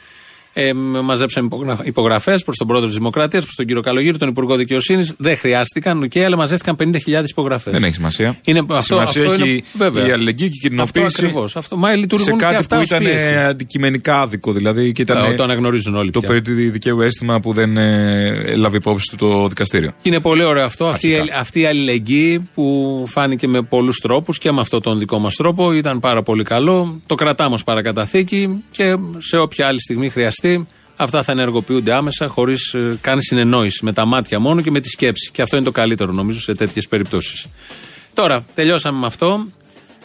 Ε, 0.59 0.73
μαζέψαμε 1.03 1.47
υπογραφές 1.83 2.43
προς 2.43 2.57
τον 2.57 2.67
πρόεδρο 2.67 2.87
της 2.87 2.97
Δημοκρατίας, 2.97 3.43
προς 3.43 3.55
τον 3.55 3.65
κύριο 3.65 3.81
Καλογύρου, 3.81 4.17
τον 4.17 4.27
Υπουργό 4.29 4.55
Δικαιοσύνης. 4.55 5.13
Δεν 5.17 5.37
χρειάστηκαν, 5.37 6.03
okay, 6.03 6.19
αλλά 6.19 6.35
μαζεύτηκαν 6.37 6.75
50.000 6.75 7.23
υπογραφές. 7.29 7.73
Δεν 7.73 7.83
έχει 7.83 7.93
σημασία. 7.93 8.37
Είναι, 8.45 8.59
αυτό, 8.59 8.81
σημασία 8.81 9.21
αυτό 9.25 9.33
έχει 9.33 9.51
είναι, 9.51 9.61
βέβαια. 9.73 10.07
η 10.07 10.11
αλληλεγγύη 10.11 10.49
και 10.49 10.55
η 10.67 10.77
Αυτό 10.79 10.91
κοινοποίηση 10.91 11.25
ακριβώς. 11.25 11.55
Αυτό, 11.55 11.77
μα 11.77 11.95
λειτουργούν 11.95 12.25
σε 12.25 12.31
και 12.31 12.37
κάτι 12.37 12.55
αυτά 12.55 12.75
που 12.75 12.81
ως 12.81 12.87
ήταν 12.87 13.03
πίεση. 13.03 13.29
ε, 13.31 13.43
αντικειμενικά 13.45 14.21
άδικο. 14.21 14.51
Δηλαδή 14.51 14.91
και 14.91 15.01
ήταν 15.01 15.17
Ε, 15.25 15.29
ε, 15.31 15.35
το 15.35 15.43
αναγνωρίζουν 15.43 15.95
όλοι 15.95 16.11
το 16.11 16.19
πια. 16.19 16.29
περί 16.41 16.69
δικαίου 16.69 17.01
αίσθημα 17.01 17.39
που 17.39 17.53
δεν 17.53 17.77
ε, 17.77 18.27
έλαβε 18.45 18.77
υπόψη 18.77 19.09
του 19.09 19.15
το 19.15 19.47
δικαστήριο. 19.47 19.89
Και 20.01 20.09
είναι 20.09 20.19
πολύ 20.19 20.43
ωραίο 20.43 20.65
αυτό. 20.65 20.85
Αυτή, 20.85 21.07
η- 21.07 21.15
Αρχικά. 21.15 21.37
αυτή 21.39 21.59
η 21.59 21.65
αλληλεγγύη 21.65 22.49
που 22.53 23.03
φάνηκε 23.07 23.47
με 23.47 23.61
πολλούς 23.61 23.97
τρόπους 23.99 24.37
και 24.37 24.51
με 24.51 24.59
αυτόν 24.61 24.81
τον 24.81 24.99
δικό 24.99 25.19
μας 25.19 25.35
τρόπο 25.35 25.73
ήταν 25.73 25.99
πάρα 25.99 26.23
πολύ 26.23 26.43
καλό. 26.43 27.01
Το 27.05 27.15
κρατάμε 27.15 27.55
ω 27.55 27.63
παρακαταθήκη 27.65 28.63
και 28.71 28.95
σε 29.17 29.37
όποια 29.37 29.67
άλλη 29.67 29.81
στιγμή 29.81 30.09
χρειαστεί 30.09 30.46
αυτά 30.95 31.23
θα 31.23 31.31
ενεργοποιούνται 31.31 31.93
άμεσα 31.93 32.27
χωρίς 32.27 32.75
καν 33.01 33.21
συνεννόηση. 33.21 33.85
Με 33.85 33.93
τα 33.93 34.05
μάτια 34.05 34.39
μόνο 34.39 34.61
και 34.61 34.71
με 34.71 34.79
τη 34.79 34.89
σκέψη. 34.89 35.31
Και 35.31 35.41
αυτό 35.41 35.55
είναι 35.55 35.65
το 35.65 35.71
καλύτερο 35.71 36.11
νομίζω 36.11 36.39
σε 36.41 36.53
τέτοιες 36.55 36.87
περιπτώσεις. 36.87 37.45
Τώρα, 38.13 38.45
τελειώσαμε 38.55 38.99
με 38.99 39.05
αυτό. 39.05 39.45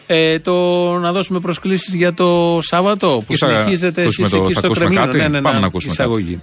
Ε, 0.06 0.38
το, 0.38 0.52
να 0.98 1.12
δώσουμε 1.12 1.40
προσκλήσεις 1.40 1.94
για 1.94 2.14
το 2.14 2.58
Σάββατο 2.62 3.22
που 3.26 3.32
Ή 3.32 3.36
θα 3.36 3.46
συνεχίζετε 3.48 4.02
ακούσουμε 4.02 4.26
εσείς 4.26 4.38
το- 4.38 4.44
εκεί 4.44 4.52
θα 4.52 4.58
στο 4.58 4.66
ακούσουμε 4.66 4.86
Κρεμλίνο. 4.88 5.06
κάτι; 5.12 5.22
Ναι, 5.22 5.28
ναι, 5.28 5.36
ναι, 5.38 5.42
Πάμε 5.42 5.60
να 5.60 5.66
ακούσουμε 5.66 5.94
κάτι. 5.94 6.08
εισαγωγή. 6.10 6.40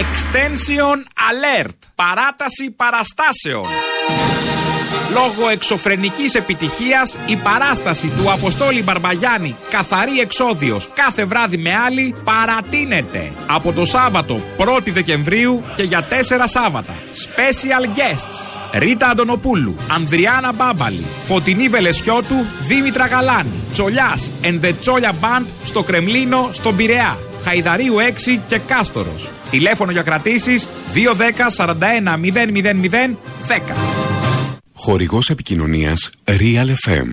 Extension 0.00 0.98
Alert. 1.30 1.74
Παράταση 1.94 2.70
παραστάσεων. 2.76 3.64
Λόγω 5.14 5.48
εξωφρενικής 5.48 6.34
επιτυχίας, 6.34 7.16
η 7.26 7.36
παράσταση 7.36 8.06
του 8.06 8.32
Αποστόλη 8.32 8.82
Μπαρμπαγιάννη 8.82 9.56
«Καθαρή 9.70 10.20
εξόδιος» 10.20 10.88
κάθε 10.94 11.24
βράδυ 11.24 11.56
με 11.56 11.74
άλλη 11.86 12.14
παρατείνεται 12.24 13.32
από 13.46 13.72
το 13.72 13.84
Σάββατο 13.84 14.40
1η 14.58 14.88
Δεκεμβρίου 14.92 15.62
και 15.74 15.82
για 15.82 16.02
τέσσερα 16.02 16.46
Σάββατα. 16.48 16.94
Special 16.94 17.98
guests 17.98 18.54
Ρίτα 18.72 19.08
Αντωνοπούλου, 19.08 19.76
Ανδριάνα 19.94 20.52
Μπάμπαλη, 20.52 21.04
Φωτεινή 21.26 21.68
Βελεσιώτου, 21.68 22.46
Δήμητρα 22.60 23.06
Γαλάνη, 23.06 23.62
Τσολιάς 23.72 24.30
and 24.42 24.64
the 24.64 24.72
Τσόλια 24.80 25.12
Band 25.20 25.44
στο 25.64 25.82
Κρεμλίνο, 25.82 26.50
στον 26.52 26.76
Πειραιά. 26.76 27.18
Χαϊδαρίου 27.44 27.96
6 27.98 28.40
και 28.48 28.58
Κάστορος. 28.58 29.30
Τηλέφωνο 29.50 29.90
για 29.90 30.02
κρατήσεις 30.02 30.68
210 30.94 31.50
41 31.50 32.16
000 32.16 33.16
10. 33.48 33.93
Χορηγός 34.76 35.30
επικοινωνίας 35.30 36.10
Real 36.24 36.66
FM. 36.88 37.06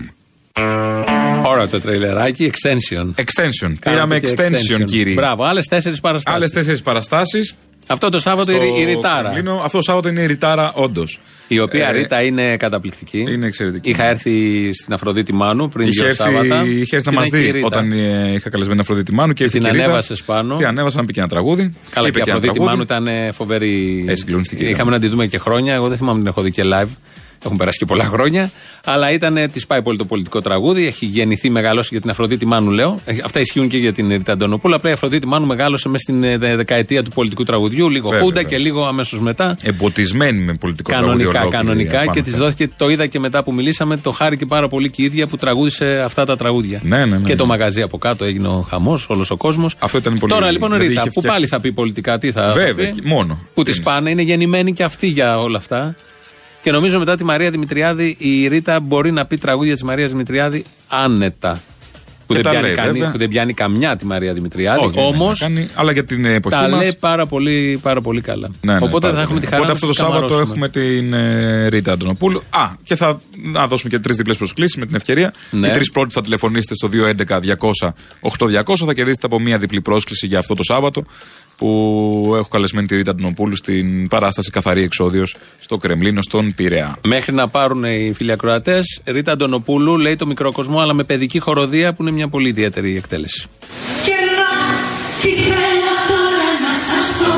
Ωραία 1.44 1.66
το 1.66 1.80
τρελεράκι, 1.80 2.52
extension. 2.54 3.04
Extension. 3.04 3.74
Κάνατε 3.78 3.90
Πήραμε 3.90 4.20
και 4.20 4.34
extension, 4.36 4.84
κύριε. 4.84 5.14
Μπράβο, 5.14 5.44
άλλες 5.44 5.66
τέσσερις 5.66 6.00
παραστάσεις. 6.00 6.36
Άλλες 6.38 6.50
τέσσερις 6.50 6.82
παραστάσεις. 6.82 7.54
Αυτό 7.86 8.08
το 8.08 8.20
Σάββατο 8.20 8.52
η, 8.52 8.56
η 8.78 8.84
Ριτάρα. 8.84 9.32
Αυτό 9.64 9.76
το 9.78 9.82
Σάββατο 9.82 10.08
είναι 10.08 10.20
η 10.20 10.26
Ριτάρα, 10.26 10.72
όντως. 10.74 11.20
Η 11.48 11.58
οποία 11.60 11.88
Ε, 11.88 11.92
Ρίτα 11.92 12.22
είναι 12.22 12.56
καταπληκτική. 12.56 13.18
Είναι 13.18 13.46
εξαιρετική. 13.46 13.90
Είχα 13.90 14.04
έρθει 14.04 14.70
στην 14.72 14.92
Αφροδίτη 14.94 15.32
Μάνου 15.32 15.68
πριν 15.68 15.88
Είχε 15.88 16.00
δύο 16.00 16.08
έρθει, 16.08 16.22
Σάββατα. 16.22 16.64
είχε 16.66 16.96
έρθει 16.96 17.08
και 17.08 17.14
να 17.14 17.20
μας 17.20 17.26
ήταν 17.26 17.40
και 17.40 17.46
η 17.46 17.50
δει 17.50 17.50
Ρίτα. 17.50 17.66
όταν 17.66 17.92
ε, 17.92 18.32
είχα 18.34 18.50
καλεσμένη 18.50 18.80
Αφροδίτη 18.80 19.12
Μάνου 19.14 19.32
και 19.32 19.42
ήρθε 19.42 19.58
την 19.58 19.66
και 19.66 19.72
η 19.72 19.76
Ρίτα. 19.76 19.84
ανέβασες 19.84 20.22
πάνω. 20.22 20.56
Τι 20.56 20.64
ανέβασα 20.64 21.00
να 21.00 21.04
πει 21.04 21.12
και 21.12 21.20
ένα 21.20 21.28
τραγούδι. 21.28 21.72
Καλά, 21.90 22.06
Είπε 22.08 22.18
και 22.20 22.24
η 22.28 22.30
ένα 22.30 22.38
Αφροδίτη 22.38 22.64
τραγούδι. 22.64 22.86
Μάνου 22.88 23.08
ήταν 23.12 23.32
φοβερή. 23.34 24.04
Ε, 24.08 24.14
συγκλονιστική 24.14 24.62
ήταν. 24.62 24.74
Είχαμε 24.74 24.90
να 24.90 24.98
τη 24.98 25.08
δούμε 25.08 25.26
και 25.26 25.38
χρόνια. 25.38 25.74
Εγώ 25.74 25.88
δεν 25.88 25.96
θυμάμαι 25.96 26.18
την 26.18 26.26
έχω 26.28 26.42
δει 26.42 26.50
και 26.50 26.62
live. 26.64 26.88
Έχουν 27.44 27.56
περάσει 27.56 27.78
και 27.78 27.84
πολλά 27.84 28.04
χρόνια. 28.04 28.50
Αλλά 28.84 29.12
ήταν, 29.12 29.50
της 29.52 29.66
πάει 29.66 29.82
πολύ 29.82 29.98
το 29.98 30.04
πολιτικό 30.04 30.40
τραγούδι. 30.40 30.86
Έχει 30.86 31.06
γεννηθεί, 31.06 31.50
μεγαλώσει 31.50 31.88
για 31.92 32.00
την 32.00 32.10
Αφροδίτη 32.10 32.46
Μάνου, 32.46 32.70
λέω. 32.70 33.00
Ε, 33.04 33.16
Αυτά 33.24 33.40
ισχύουν 33.40 33.68
και 33.68 33.76
για 33.76 33.92
την 33.92 34.08
Ρίτα 34.08 34.32
Αντωνοπούλου. 34.32 34.74
Απλά 34.74 34.90
η 34.90 34.92
Αφροδίτη 34.92 35.26
Μάνου 35.26 35.46
μεγάλωσε 35.46 35.88
μέσα 35.88 36.02
στην 36.02 36.24
ε, 36.24 36.36
δε- 36.38 36.56
δεκαετία 36.56 37.02
του 37.02 37.10
πολιτικού 37.10 37.42
τραγουδιού. 37.44 37.88
Λίγο 37.88 38.08
Βέβαια, 38.08 38.24
Χούντα 38.24 38.40
βέβαια. 38.40 38.58
και 38.58 38.64
λίγο 38.64 38.86
αμέσως 38.86 39.20
μετά. 39.20 39.56
Εμποτισμένη 39.62 40.38
με 40.38 40.54
πολιτικό 40.54 40.90
τραγούδι. 40.90 41.10
Κανονικά, 41.16 41.40
ολόκληρη 41.40 41.64
κανονικά. 41.66 41.96
απάνω. 41.96 42.12
Και 42.12 42.22
της 42.22 42.36
δόθηκε, 42.36 42.68
το 42.76 42.88
είδα 42.88 43.06
και 43.06 43.18
μετά 43.18 43.42
που 43.44 43.52
μιλήσαμε, 43.52 43.96
το 43.96 44.10
χάρηκε 44.10 44.46
πάρα 44.46 44.68
πολύ 44.68 44.90
και 44.90 45.02
η 45.02 45.04
ίδια 45.04 45.26
που 45.26 45.36
τραγούδισε 45.36 46.00
αυτά 46.04 46.24
τα 46.24 46.36
τραγούδια. 46.36 46.80
Ναι, 46.82 46.96
ναι, 46.96 47.04
ναι, 47.16 47.24
και 47.26 47.34
το 47.36 47.42
ναι. 47.42 47.48
μαγαζί 47.48 47.82
από 47.82 47.98
κάτω 47.98 48.24
έγινε 48.24 48.48
ο 48.48 48.66
χαμός, 48.68 49.06
όλος 49.08 49.30
ο 49.30 49.36
κόσμος. 49.36 49.74
Αυτό 49.78 49.98
ήταν 49.98 50.18
πολύ 50.18 50.32
Τώρα 50.32 50.50
λοιπόν, 50.50 50.68
δηλαδή 50.70 50.88
Ρίτα, 50.88 51.00
είχε 51.00 51.10
που 51.10 51.18
φτιάξει- 51.20 51.38
πάλι 51.40 51.46
θα 51.50 51.60
πει 51.60 51.72
πολιτικά, 51.72 52.18
τι 52.18 52.32
θα. 52.32 52.52
Βέβαια, 52.54 52.86
θα 52.86 52.92
πει, 52.94 53.00
και 53.00 53.08
μόνο. 53.08 53.38
Που 53.54 53.62
Τι 53.62 53.68
της 53.70 53.76
είναι. 53.76 53.84
πάνε, 53.84 54.10
είναι 54.10 54.22
γεννημένη 54.22 54.72
και 54.72 54.82
αυτή 54.82 55.06
για 55.06 55.40
όλα 55.40 55.58
αυτά. 55.58 55.94
Και 56.62 56.70
νομίζω 56.70 56.98
μετά 56.98 57.16
τη 57.16 57.24
Μαρία 57.24 57.50
Δημητριάδη 57.50 58.16
η 58.18 58.46
Ρίτα 58.48 58.80
μπορεί 58.80 59.10
να 59.12 59.26
πει 59.26 59.36
τραγούδια 59.38 59.72
της 59.72 59.82
Μαρίας 59.82 60.10
Δημητριάδη 60.10 60.64
άνετα. 60.88 61.60
Που 62.26 62.32
Ε, 62.32 62.34
δεν, 62.34 62.44
τα 62.44 62.50
πιάνει 62.50 62.66
λέει, 62.66 62.76
κανεί- 62.76 62.92
βέβαια. 62.92 63.10
που 63.10 63.18
δεν 63.18 63.28
πιάνει 63.28 63.52
καμιά 63.54 63.96
τη 63.96 64.06
Μαρία 64.06 64.32
Δημητριάδη. 64.32 64.84
Όχι, 64.84 64.98
ναι, 64.98 65.04
Όμω 65.04 65.26
να 65.28 65.34
κάνει, 65.38 65.68
αλλά 65.74 65.92
για 65.92 66.04
την 66.04 66.24
εποχή 66.24 66.56
τα 66.56 66.68
μας, 66.68 66.80
λέει 66.80 66.96
πάρα 67.00 67.26
πολύ, 67.26 67.78
πάρα 67.82 68.00
πολύ 68.00 68.20
καλά. 68.20 68.50
Ναι, 68.60 68.72
ναι, 68.72 68.78
Οπότε 68.82 69.00
πάρα 69.00 69.14
θα 69.14 69.20
έχουμε 69.20 69.34
πολύ. 69.38 69.40
τη 69.40 69.46
χαρά 69.46 69.56
Οπότε 69.62 69.66
να 69.66 69.72
αυτό 69.72 69.86
το 69.86 69.92
τους 69.92 70.00
Σάββατο 70.00 70.26
καμαρώσουμε. 70.26 70.52
έχουμε 70.52 70.68
την 70.68 71.12
ε, 71.12 71.66
Ρίτα 71.68 71.92
Αντωνοπούλου. 71.92 72.42
Α, 72.50 72.68
και 72.82 72.94
θα 72.96 73.20
να 73.52 73.66
δώσουμε 73.66 73.90
και 73.90 73.98
τρεις 73.98 74.16
διπλές 74.16 74.36
προσκλήσεις 74.36 74.76
με 74.76 74.86
την 74.86 74.94
ευκαιρία. 74.94 75.32
Ναι. 75.50 75.68
Οι 75.68 75.70
τρεις 75.70 75.90
πρώτοι 75.90 76.12
θα 76.12 76.20
τηλεφωνήσετε 76.20 76.74
στο 76.74 76.88
211-200-8200. 76.88 78.86
Θα 78.86 78.94
κερδίσετε 78.94 79.26
από 79.26 79.40
μία 79.40 79.58
διπλή 79.58 79.80
πρόσκληση 79.80 80.26
για 80.26 80.38
αυτό 80.38 80.54
το 80.54 80.62
Σάββατο 80.62 81.04
που 81.56 82.32
έχω 82.36 82.48
καλεσμένη 82.48 82.86
τη 82.86 82.96
Ρίτα 82.96 83.10
Αντωνοπούλου 83.10 83.56
στην 83.56 84.08
παράσταση 84.08 84.50
Καθαρή 84.50 84.82
Εξόδιος 84.82 85.36
στο 85.60 85.76
Κρεμλίνο, 85.78 86.22
στον 86.22 86.54
Πειραιά. 86.54 86.96
Μέχρι 87.04 87.34
να 87.34 87.48
πάρουν 87.48 87.84
οι 87.84 88.12
φίλοι 88.16 88.32
ακροατές, 88.32 89.00
Ρίτα 89.04 89.32
Αντωνοπούλου 89.32 89.98
λέει 89.98 90.16
το 90.16 90.26
μικρό 90.26 90.52
κοσμό, 90.52 90.80
αλλά 90.80 90.92
με 90.92 91.04
παιδική 91.04 91.38
χοροδία 91.38 91.92
που 91.94 92.02
είναι 92.02 92.10
μια 92.10 92.28
πολύ 92.28 92.48
ιδιαίτερη 92.48 92.96
εκτέλεση. 92.96 93.46
Και 94.04 94.16
να 94.36 94.52
τι 95.22 95.32
θέλω 95.48 95.94
τώρα 96.12 96.50
να 96.66 96.74
σας 96.86 97.06
πω 97.18 97.34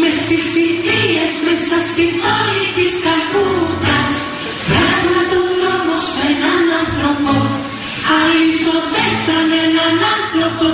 Μες 0.00 0.14
στις 0.24 0.46
ιδίες 0.68 1.32
μέσα 1.46 1.76
στην 1.90 2.12
άλλη 2.38 2.66
της 2.76 2.92
καλπούτας 3.04 4.12
Βράζα 4.68 5.22
το 5.32 5.40
δρόμο 5.58 5.94
σε 6.10 6.26
έναν 6.32 6.64
άνθρωπο 6.82 7.34
Αλυσοδέσαν 8.20 9.48
έναν 9.66 9.96
άνθρωπο 10.16 10.66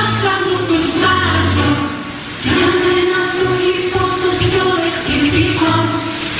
τη 0.00 0.06
γλώσσα 0.06 0.34
μου 0.46 0.58
τους 0.68 0.88
βάζω. 1.00 1.70
Για 2.54 2.68
μένα 2.82 3.22
το 3.38 3.50
λοιπόν 3.66 4.12
το 4.22 4.30
πιο 4.42 4.66
εκπληκτικό 4.88 5.74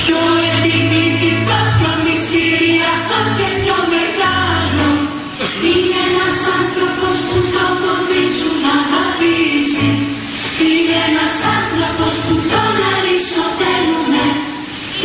Πιο 0.01 0.21
επιβλητικό, 0.55 1.59
πιο 1.77 1.91
μυστηριακό 2.05 3.19
και 3.37 3.49
πιο 3.61 3.77
μεγάλο. 3.93 4.87
Είναι 5.69 5.99
ένας 6.09 6.37
άνθρωπος 6.59 7.15
που 7.27 7.39
το 7.53 7.65
πόδι 7.81 8.25
σου 8.37 8.51
να 8.65 8.75
βαδίζει 8.91 9.89
Είναι 10.67 10.97
ένας 11.09 11.35
άνθρωπος 11.57 12.13
που 12.25 12.35
τον 12.51 12.75
αλυσοδένουνε 12.93 14.27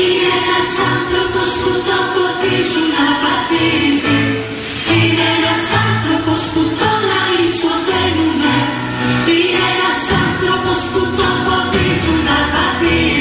Είναι 0.03 0.33
ένας 0.43 0.71
άνθρωπος 0.95 1.49
που 1.61 1.73
το 1.89 1.99
πόδι 2.15 2.59
σου 2.71 2.83
να 2.95 3.07
βαδίζει 3.23 4.26
να 12.83 13.16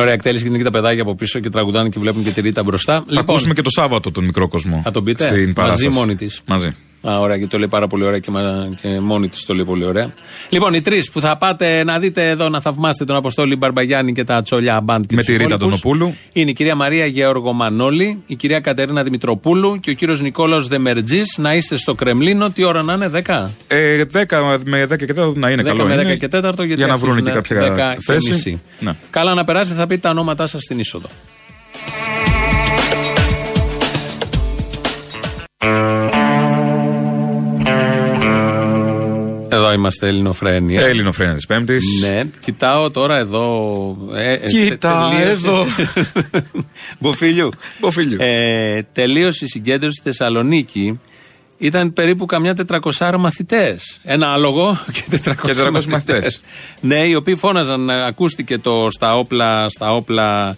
ωραία 0.00 0.12
εκτέλεση 0.12 0.42
και 0.42 0.48
είναι 0.48 0.58
και 0.58 0.64
τα 0.64 0.70
παιδάκια 0.70 1.02
από 1.02 1.14
πίσω 1.14 1.38
και 1.40 1.48
τραγουδάνε 1.50 1.88
και 1.88 1.98
βλέπουν 1.98 2.24
και 2.24 2.30
τη 2.30 2.40
Ρίτα 2.40 2.62
μπροστά. 2.62 3.04
Θα 3.12 3.20
ακούσουμε 3.20 3.54
και 3.54 3.62
το 3.62 3.70
Σάββατο 3.70 4.10
τον 4.10 4.24
μικρό 4.24 4.48
κοσμό. 4.48 4.80
Θα 4.84 4.90
τον 4.90 5.04
πείτε; 5.04 5.24
Στην 5.26 5.38
Μαζί 5.38 5.52
παράσταση. 5.52 5.88
μόνη 5.88 6.14
της. 6.14 6.40
Μαζί. 6.46 6.74
Α, 7.08 7.18
ωραία, 7.18 7.38
και 7.38 7.46
το 7.46 7.58
λέει 7.58 7.68
πάρα 7.68 7.86
πολύ 7.86 8.04
ωραία 8.04 8.18
και, 8.18 8.30
μα- 8.30 8.68
και 8.80 9.00
μόνη 9.00 9.28
της 9.28 9.44
το 9.44 9.54
λέει 9.54 9.64
πολύ 9.64 9.84
ωραία. 9.84 10.12
Λοιπόν, 10.48 10.74
οι 10.74 10.80
τρεις 10.80 11.10
που 11.10 11.20
θα 11.20 11.36
πάτε 11.36 11.84
να 11.84 11.98
δείτε 11.98 12.28
εδώ 12.28 12.48
να 12.48 12.60
θαυμάσετε 12.60 13.04
τον 13.04 13.16
Αποστόλη 13.16 13.56
Μπαρμπαγιάννη 13.56 14.12
και 14.12 14.24
τα 14.24 14.42
Τσόλια 14.42 14.80
Μπαντ 14.80 15.04
και 15.04 15.14
Με 15.14 15.22
τους 15.22 15.26
τη 15.30 15.36
Ρίτα 15.36 15.54
υπόλοιπους, 15.54 15.80
Τονοπούλου. 15.80 16.14
Είναι 16.32 16.50
η 16.50 16.52
κυρία 16.52 16.74
Μαρία 16.74 17.06
Γεώργο 17.06 17.52
Μανώλη, 17.52 18.22
η 18.26 18.34
κυρία 18.36 18.60
Κατερίνα 18.60 19.02
Δημητροπούλου 19.02 19.80
και 19.80 19.90
ο 19.90 19.92
κύριος 19.92 20.20
Νικόλαο 20.20 20.60
Δεμερτζής. 20.62 21.38
Να 21.38 21.54
είστε 21.54 21.76
στο 21.76 21.94
Κρεμλίνο, 21.94 22.50
τι 22.50 22.64
ώρα 22.64 22.82
να 22.82 22.92
είναι, 22.92 23.08
10. 23.08 23.50
Ε, 23.66 24.04
10 24.04 24.58
με 24.64 24.86
10 24.86 24.96
και 24.96 25.06
4 25.06 25.34
να 25.34 25.50
είναι 25.50 25.62
10 25.62 25.64
καλό. 25.64 25.84
με 25.84 25.96
10 25.96 26.00
είναι, 26.02 26.16
και 26.16 26.28
4 26.28 26.40
γιατί 26.56 26.74
για 26.74 26.86
να 26.86 26.96
βρουν 26.96 27.22
και 27.22 27.30
αρχίζουν 27.30 27.42
κάποια 27.42 27.92
10 27.92 27.94
και 27.96 28.02
θέση. 28.12 28.30
μισή. 28.30 28.60
Ναι. 28.80 28.92
Καλά 29.10 29.34
να 29.34 29.44
περάσετε, 29.44 29.78
θα 29.78 29.86
πείτε 29.86 30.00
τα 30.00 30.10
ονόματά 30.10 30.46
σας 30.46 30.62
στην 30.62 30.78
είσοδο. 30.78 31.08
Εδώ 39.70 39.78
είμαστε, 39.78 40.06
Ελληνοφρένια. 40.08 40.80
Ελληνοφρένια 40.86 41.34
της 41.34 41.46
Πέμπτης. 41.46 42.00
Ναι, 42.00 42.22
κοιτάω 42.44 42.90
τώρα 42.90 43.16
εδώ. 43.18 43.96
Ε, 44.14 44.32
ε, 44.32 44.46
Κοίτα, 44.48 45.08
τελείωσε- 45.10 45.30
εδώ. 45.30 45.66
Μποφίλιου. 46.98 47.50
Μποφίλιου. 47.80 48.16
Ε, 48.20 48.82
τελείωσε 48.92 49.44
η 49.44 49.48
συγκέντρωση 49.48 49.94
στη 49.94 50.02
Θεσσαλονίκη. 50.02 51.00
Ήταν 51.58 51.92
περίπου 51.92 52.26
καμιά 52.26 52.54
400 52.98 53.14
μαθητές. 53.18 53.98
Ένα 54.02 54.26
άλογο 54.32 54.78
και 54.92 55.02
400, 55.10 55.34
Και 55.46 55.52
400 55.52 55.70
μαθητές. 55.70 55.86
μαθητές. 55.86 56.40
Ναι, 56.80 56.96
οι 57.06 57.14
οποίοι 57.14 57.36
φώναζαν, 57.36 57.88
ε, 57.90 58.06
ακούστηκε 58.06 58.58
το 58.58 58.86
στα 58.90 59.16
όπλα, 59.18 59.68
στα 59.68 59.94
όπλα 59.94 60.56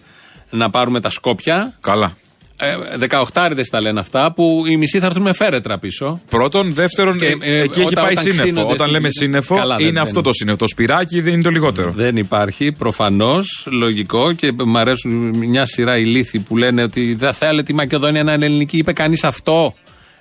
να 0.51 0.71
πάρουμε 0.71 1.01
τα 1.01 1.11
σκόπια. 1.11 1.77
Καλά. 1.81 2.17
Ε, 2.65 2.77
18 2.97 3.65
τα 3.71 3.81
λένε 3.81 4.01
αυτά, 4.01 4.33
που 4.33 4.63
οι 4.67 4.77
μισοί 4.77 4.99
θα 4.99 5.07
έρθουν 5.07 5.23
με 5.23 5.33
φέρετρα 5.33 5.79
πίσω. 5.79 6.21
Πρώτον, 6.29 6.73
δεύτερον, 6.75 7.19
Και, 7.19 7.27
ε, 7.27 7.29
ε, 7.57 7.61
εκεί 7.61 7.81
έχει 7.81 7.89
όταν- 7.89 8.05
πάει 8.05 8.13
όταν 8.13 8.25
σύννεφο. 8.25 8.43
ξύνονται 8.43 8.63
Όταν 8.73 8.79
στην- 8.79 8.91
λέμε 8.93 9.09
σύννεφο, 9.11 9.57
Καλά, 9.57 9.77
δεν- 9.77 9.85
είναι 9.87 9.95
δεν- 9.95 10.03
αυτό 10.03 10.21
το 10.21 10.33
σύννεφο. 10.33 10.59
Το 10.59 10.69
σπυράκι 10.69 11.21
δεν 11.21 11.33
είναι 11.33 11.43
το 11.43 11.51
λιγότερο. 11.51 11.93
Δεν 11.97 12.17
υπάρχει, 12.17 12.73
προφανώς, 12.73 13.67
λογικό 13.71 14.33
και 14.33 14.53
μου 14.65 14.79
αρέσουν 14.79 15.13
μια 15.37 15.67
σειρά 15.67 15.99
ηλίθιοι 15.99 16.41
που 16.41 16.57
λένε 16.57 16.83
ότι 16.83 17.15
δεν 17.19 17.33
θέλετε 17.33 17.73
η 17.73 17.75
Μακεδονία 17.75 18.23
να 18.25 18.33
είναι 18.33 18.45
ελληνική. 18.45 18.77
Είπε 18.77 18.93
κανείς 18.93 19.25
αυτό. 19.25 19.75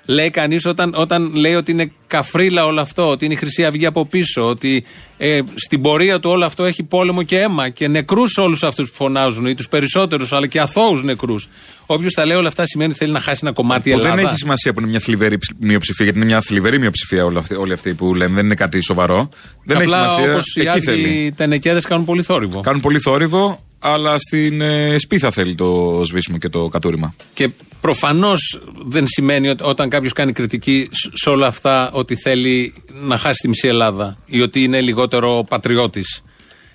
Λέει 0.06 0.30
κανείς 0.30 0.66
όταν, 0.66 0.94
όταν 0.96 1.32
λέει 1.36 1.54
ότι 1.54 1.72
είναι 1.72 1.92
καφρίλα 2.08 2.66
όλο 2.66 2.82
αυτό, 2.82 3.10
ότι 3.10 3.26
είναι 3.26 3.34
η 3.34 3.38
Χρυσή 3.38 3.66
Αυγή 3.66 3.86
από 3.86 4.06
πίσω, 4.06 4.46
ότι 4.50 4.84
ε, 5.18 5.40
στην 5.56 5.82
πορεία 5.82 6.20
του 6.20 6.30
όλο 6.30 6.46
αυτό 6.46 6.64
έχει 6.64 6.84
πόλεμο 6.84 7.24
και 7.24 7.40
αίμα 7.40 7.70
και 7.70 7.88
νεκρούς 7.88 8.38
όλους 8.38 8.64
αυτούς 8.64 8.90
που 8.90 8.96
φωνάζουν, 8.96 9.46
ή 9.46 9.56
τους 9.56 9.68
περισσότερους, 9.68 10.34
αλλά 10.34 10.48
και 10.48 10.60
αθώους 10.60 11.04
νεκρούς. 11.04 11.48
Όποιος 11.86 12.14
τα 12.14 12.26
λέει 12.26 12.38
όλα 12.38 12.48
αυτά 12.48 12.66
σημαίνει 12.66 12.90
ότι 12.90 13.00
θέλει 13.00 13.12
να 13.12 13.20
χάσει 13.20 13.40
ένα 13.44 13.54
κομμάτι 13.54 13.90
η 13.90 13.92
Που 13.94 13.98
Ελλάδα. 14.00 14.16
δεν 14.16 14.26
έχει 14.26 14.36
σημασία 14.36 14.74
που 14.74 14.80
είναι 14.80 14.90
μια 14.90 15.00
θλιβερή 15.00 15.38
ψ- 15.38 15.52
μειοψηφία, 15.60 16.06
γιατί 16.06 16.20
είναι 16.20 16.28
μια 16.28 16.42
θλιβερή 16.42 16.80
μειοψηφία 16.80 17.26
όλοι 17.26 17.38
αυτοί, 17.38 17.56
όλοι 17.56 17.74
αυτοί 17.74 17.94
που 17.94 18.16
λέμε. 18.16 18.36
Δεν 18.36 18.46
είναι 18.46 18.56
κάτι 18.56 18.82
σοβαρό. 18.82 19.30
Δεν 19.64 19.78
έχει 19.82 19.86
Απλά 19.94 20.08
σημασία. 20.10 20.32
όπως 20.32 20.56
οι 20.56 20.60
Εκεί 20.60 20.70
άλλοι 20.70 20.82
θέλει. 20.82 21.34
τενεκέδες 21.38 21.86
κάνουν 21.86 22.06
πολύ 22.06 22.22
θόρυβο. 22.24 22.62
Κάνουν 22.62 22.82
πολύ 22.82 23.00
θόρυβο, 23.00 23.64
αλλά 23.84 24.18
στην 24.20 24.62
ε, 24.62 24.98
σπίθα 24.98 25.32
θέλει 25.32 25.56
το 25.56 26.02
σβήσιμο 26.06 26.38
και 26.38 26.50
το 26.50 26.68
κατούριμα. 26.68 27.14
Και 27.34 27.50
προφανώς 27.82 28.62
δεν 28.86 29.08
σημαίνει 29.08 29.50
ότι 29.50 29.64
όταν 29.64 29.90
κάποιος 29.90 30.14
κάνει 30.14 30.32
κριτική 30.32 30.90
σ- 30.92 31.10
σε 31.14 31.30
όλα 31.30 31.48
αυτά 31.48 31.92
ότι 31.92 32.16
θέλει 32.16 32.74
να 32.92 33.18
χάσει 33.18 33.42
τη 33.42 33.48
μισή 33.48 33.68
Ελλάδα 33.68 34.18
ή 34.26 34.42
ότι 34.42 34.64
είναι 34.64 34.82
λιγότερο 34.82 35.46
πατριώτης. 35.50 36.24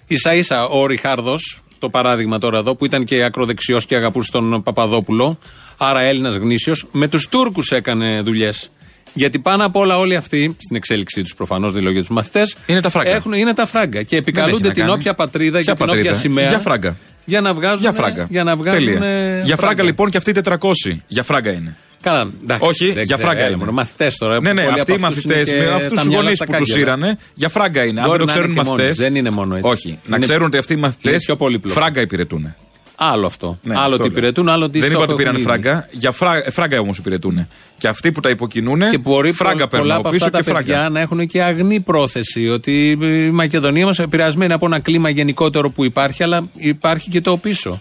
σα 0.09 0.35
ίσα 0.35 0.64
ο 0.64 0.87
Ριχάρδος, 0.87 1.61
το 1.79 1.88
παράδειγμα 1.90 2.38
τώρα 2.38 2.59
εδώ, 2.59 2.75
που 2.75 2.85
ήταν 2.85 3.05
και 3.05 3.23
ακροδεξιός 3.23 3.87
και 3.87 3.97
αγαπούσε 3.97 4.31
τον 4.31 4.62
Παπαδόπουλο, 4.62 5.38
άρα 5.77 6.01
Έλληνας 6.01 6.35
γνήσιος, 6.35 6.87
με 6.92 7.09
τους 7.09 7.29
Τούρκους 7.29 7.71
έκανε 7.71 8.21
δουλειές. 8.21 8.71
Γιατί 9.16 9.38
πάνω 9.38 9.64
απ' 9.64 9.76
όλα 9.76 9.98
όλοι 9.98 10.16
αυτοί, 10.16 10.57
στην 10.59 10.76
εξέλιξή 10.76 11.22
τους 11.22 11.35
προφανώς, 11.35 11.72
δεν 11.72 11.83
λέω 11.83 11.92
για 11.92 12.00
τους 12.00 12.11
μαθητές, 12.11 12.57
Είναι 12.66 12.81
τα 12.81 12.88
φράγκα. 12.88 13.11
Έχουν, 13.11 13.33
είναι 13.33 13.55
τα 13.55 13.66
φράγκα. 13.66 13.98
Και 14.02 14.05
έχει 14.05 14.14
επικαλούνται 14.14 14.66
να 14.68 14.72
την 14.74 14.83
κάνει. 14.83 14.92
όποια 14.94 15.14
πατρίδα 15.14 15.59
Ποια 15.61 15.72
και 15.72 15.79
την 15.79 15.87
πατρίδα; 15.87 16.09
όποια 16.09 16.18
σημαία. 16.20 16.48
Για 16.48 16.59
φράγκα. 16.59 16.96
Για 17.24 17.40
να 17.40 17.55
βγάζουν. 17.55 17.81
Για 17.81 17.92
φράγκα. 17.92 18.26
Για 18.31 18.44
να 18.44 18.57
βγάζουν. 18.57 18.85
Τέλεια. 18.85 19.07
ε, 19.07 19.42
Για 19.44 19.57
φράγκα 19.57 19.83
λοιπόν 19.83 20.11
και 20.11 20.16
αυτοί 20.16 20.31
οι 20.31 20.35
400. 20.44 21.02
Για 21.07 21.22
φράγκα 21.22 21.52
είναι. 21.52 21.76
Καλά, 22.02 22.31
εντάξει, 22.42 22.64
Όχι, 22.68 22.85
δεν 22.92 23.05
για 23.05 23.16
ξέρω, 23.16 23.20
φράγκα 23.29 23.44
έλα, 23.46 23.57
είναι. 23.62 23.70
Μαθητές 23.72 24.16
τώρα. 24.16 24.40
Ναι, 24.40 24.52
ναι, 24.52 24.62
πολλοί 24.64 24.79
αυτοί 24.81 24.92
οι 24.92 24.94
από 24.94 25.07
αυτούς 25.07 25.24
μαθητές 25.24 25.48
είναι 25.48 25.59
και 25.61 25.64
με 25.68 25.74
αυτούς 25.74 25.88
τα 25.88 25.94
τους 26.00 26.09
μυαλά 26.09 26.22
γονείς 26.22 26.37
στα 26.37 26.46
που 26.46 26.52
τους 26.52 26.61
κάγκελα. 26.72 26.79
σύρανε, 26.96 27.18
για 27.35 27.48
φράγκα 27.48 27.85
είναι. 27.85 28.00
Αν 28.00 28.07
Μπορεί 28.07 28.18
δεν 28.18 28.26
το 28.26 28.33
να 28.33 28.38
είναι 28.38 28.40
ξέρουν 28.40 28.50
οι 28.50 28.55
και 28.55 28.61
μόνοι 28.64 28.70
μαθητές. 28.76 28.96
τους, 28.96 29.05
δεν 29.05 29.14
είναι 29.14 29.31
μόνο 29.31 29.57
έτσι. 29.57 29.70
Όχι. 29.72 29.98
Να 30.07 30.16
Είναι- 30.16 30.26
ξέρουν 30.26 30.46
ότι 30.46 30.57
αυτοί 30.57 30.72
οι 30.72 30.76
μαθητές 30.76 31.11
είναι 31.12 31.20
πιο 31.20 31.37
πολύπλοκο. 31.37 31.81
φράγκα 31.81 32.00
υπηρετούν. 32.00 32.55
Άλλο 32.99 33.27
αυτό. 33.27 33.59
Ναι, 33.63 33.75
άλλο 33.75 33.83
αυτό 33.85 33.97
τι 33.97 34.03
λέω. 34.03 34.11
υπηρετούν, 34.11 34.49
άλλο 34.49 34.71
τι 34.71 34.79
Δεν 34.79 34.89
είπα 34.91 34.99
στόχο 34.99 35.13
ότι 35.13 35.23
πήραν 35.23 35.35
έχουν 35.37 35.53
ήδη. 35.53 35.63
φράγκα. 35.63 35.89
Για 35.93 36.11
φράγκα, 36.13 36.51
φράγκα 36.51 36.81
όμως 36.81 36.99
υπηρετούν. 36.99 37.49
Και 37.79 37.89
αυτοί 37.89 38.13
που 38.13 38.21
τα 38.21 38.29
υποκινούν, 38.31 38.91
Και 38.91 38.99
μπορεί 38.99 39.33
φράγκα 39.33 39.69
πο- 39.69 39.69
πολλά 39.69 39.69
παίρνουν 39.69 39.91
από 39.91 39.99
από 40.01 40.09
αυτά 40.09 40.19
πίσω 40.19 40.31
τα 40.31 40.39
και 40.39 40.53
παιδιά 40.59 40.75
φράγκα. 40.75 40.91
να 40.91 41.01
έχουν 41.01 41.27
και 41.27 41.43
αγνή 41.43 41.81
πρόθεση. 41.81 42.49
Ότι 42.49 42.91
η 42.91 43.31
Μακεδονία 43.31 43.85
μας 43.87 43.99
επηρεασμένη 43.99 44.53
από 44.53 44.67
ένα 44.67 44.79
κλίμα 44.79 45.09
γενικότερο 45.09 45.71
που 45.71 45.85
υπάρχει, 45.85 46.23
αλλά 46.23 46.49
υπάρχει 46.55 47.11
και 47.11 47.21
το 47.21 47.37
πίσω. 47.37 47.81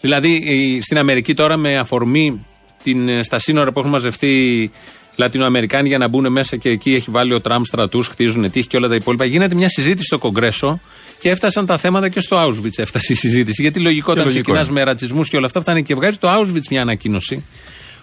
Δηλαδή 0.00 0.28
η- 0.30 0.80
στην 0.80 0.98
Αμερική 0.98 1.34
τώρα 1.34 1.56
με 1.56 1.78
αφορμή 1.78 2.46
την, 2.82 3.08
ε, 3.08 3.22
στα 3.22 3.38
σύνορα 3.38 3.72
που 3.72 3.78
έχουν 3.78 3.90
μαζευτεί 3.90 4.70
Λατινοαμερικάνοι 5.16 5.88
για 5.88 5.98
να 5.98 6.08
μπουν 6.08 6.32
μέσα 6.32 6.56
και 6.56 6.68
εκεί 6.68 6.94
έχει 6.94 7.10
βάλει 7.10 7.32
ο 7.32 7.40
Τραμπ 7.40 7.64
στρατούς, 7.64 8.06
χτίζουν 8.08 8.50
τείχη 8.50 8.66
και 8.66 8.76
όλα 8.76 8.88
τα 8.88 8.94
υπόλοιπα. 8.94 9.24
Γίνεται 9.24 9.54
μια 9.54 9.68
συζήτηση 9.68 10.04
στο 10.04 10.18
Κογκρέσο 10.18 10.80
και 11.18 11.30
έφτασαν 11.30 11.66
τα 11.66 11.78
θέματα 11.78 12.08
και 12.08 12.20
στο 12.20 12.46
Auschwitz. 12.46 12.78
Έφτασε 12.78 13.12
η 13.12 13.16
συζήτηση. 13.16 13.62
Γιατί 13.62 13.80
λογικό 13.80 14.12
όταν 14.12 14.24
λογικό 14.24 14.42
ξεκινάς 14.42 14.68
είναι. 14.68 14.78
με 14.78 14.82
ρατσισμούς 14.84 15.28
και 15.28 15.36
όλα 15.36 15.46
αυτά, 15.46 15.60
φτάνει 15.60 15.82
και 15.82 15.94
βγάζει 15.94 16.16
το 16.16 16.28
Auschwitz 16.28 16.66
μια 16.70 16.80
ανακοίνωση 16.80 17.44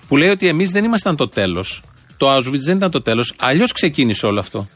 που 0.08 0.18
λέει 0.18 0.30
ότι 0.30 0.48
εμείς 0.48 0.72
δεν 0.72 0.84
ήμασταν 0.84 1.16
το 1.16 1.28
τέλος. 1.28 1.82
Το 2.18 2.36
Auschwitz 2.36 2.60
δεν 2.66 2.78
ήταν 2.78 2.92
το 2.92 3.02
τέλος. 3.02 3.34
Αλλιώς 3.38 3.72
ξεκίνησε 3.72 4.26
όλο 4.26 4.40
αυτό. 4.40 4.68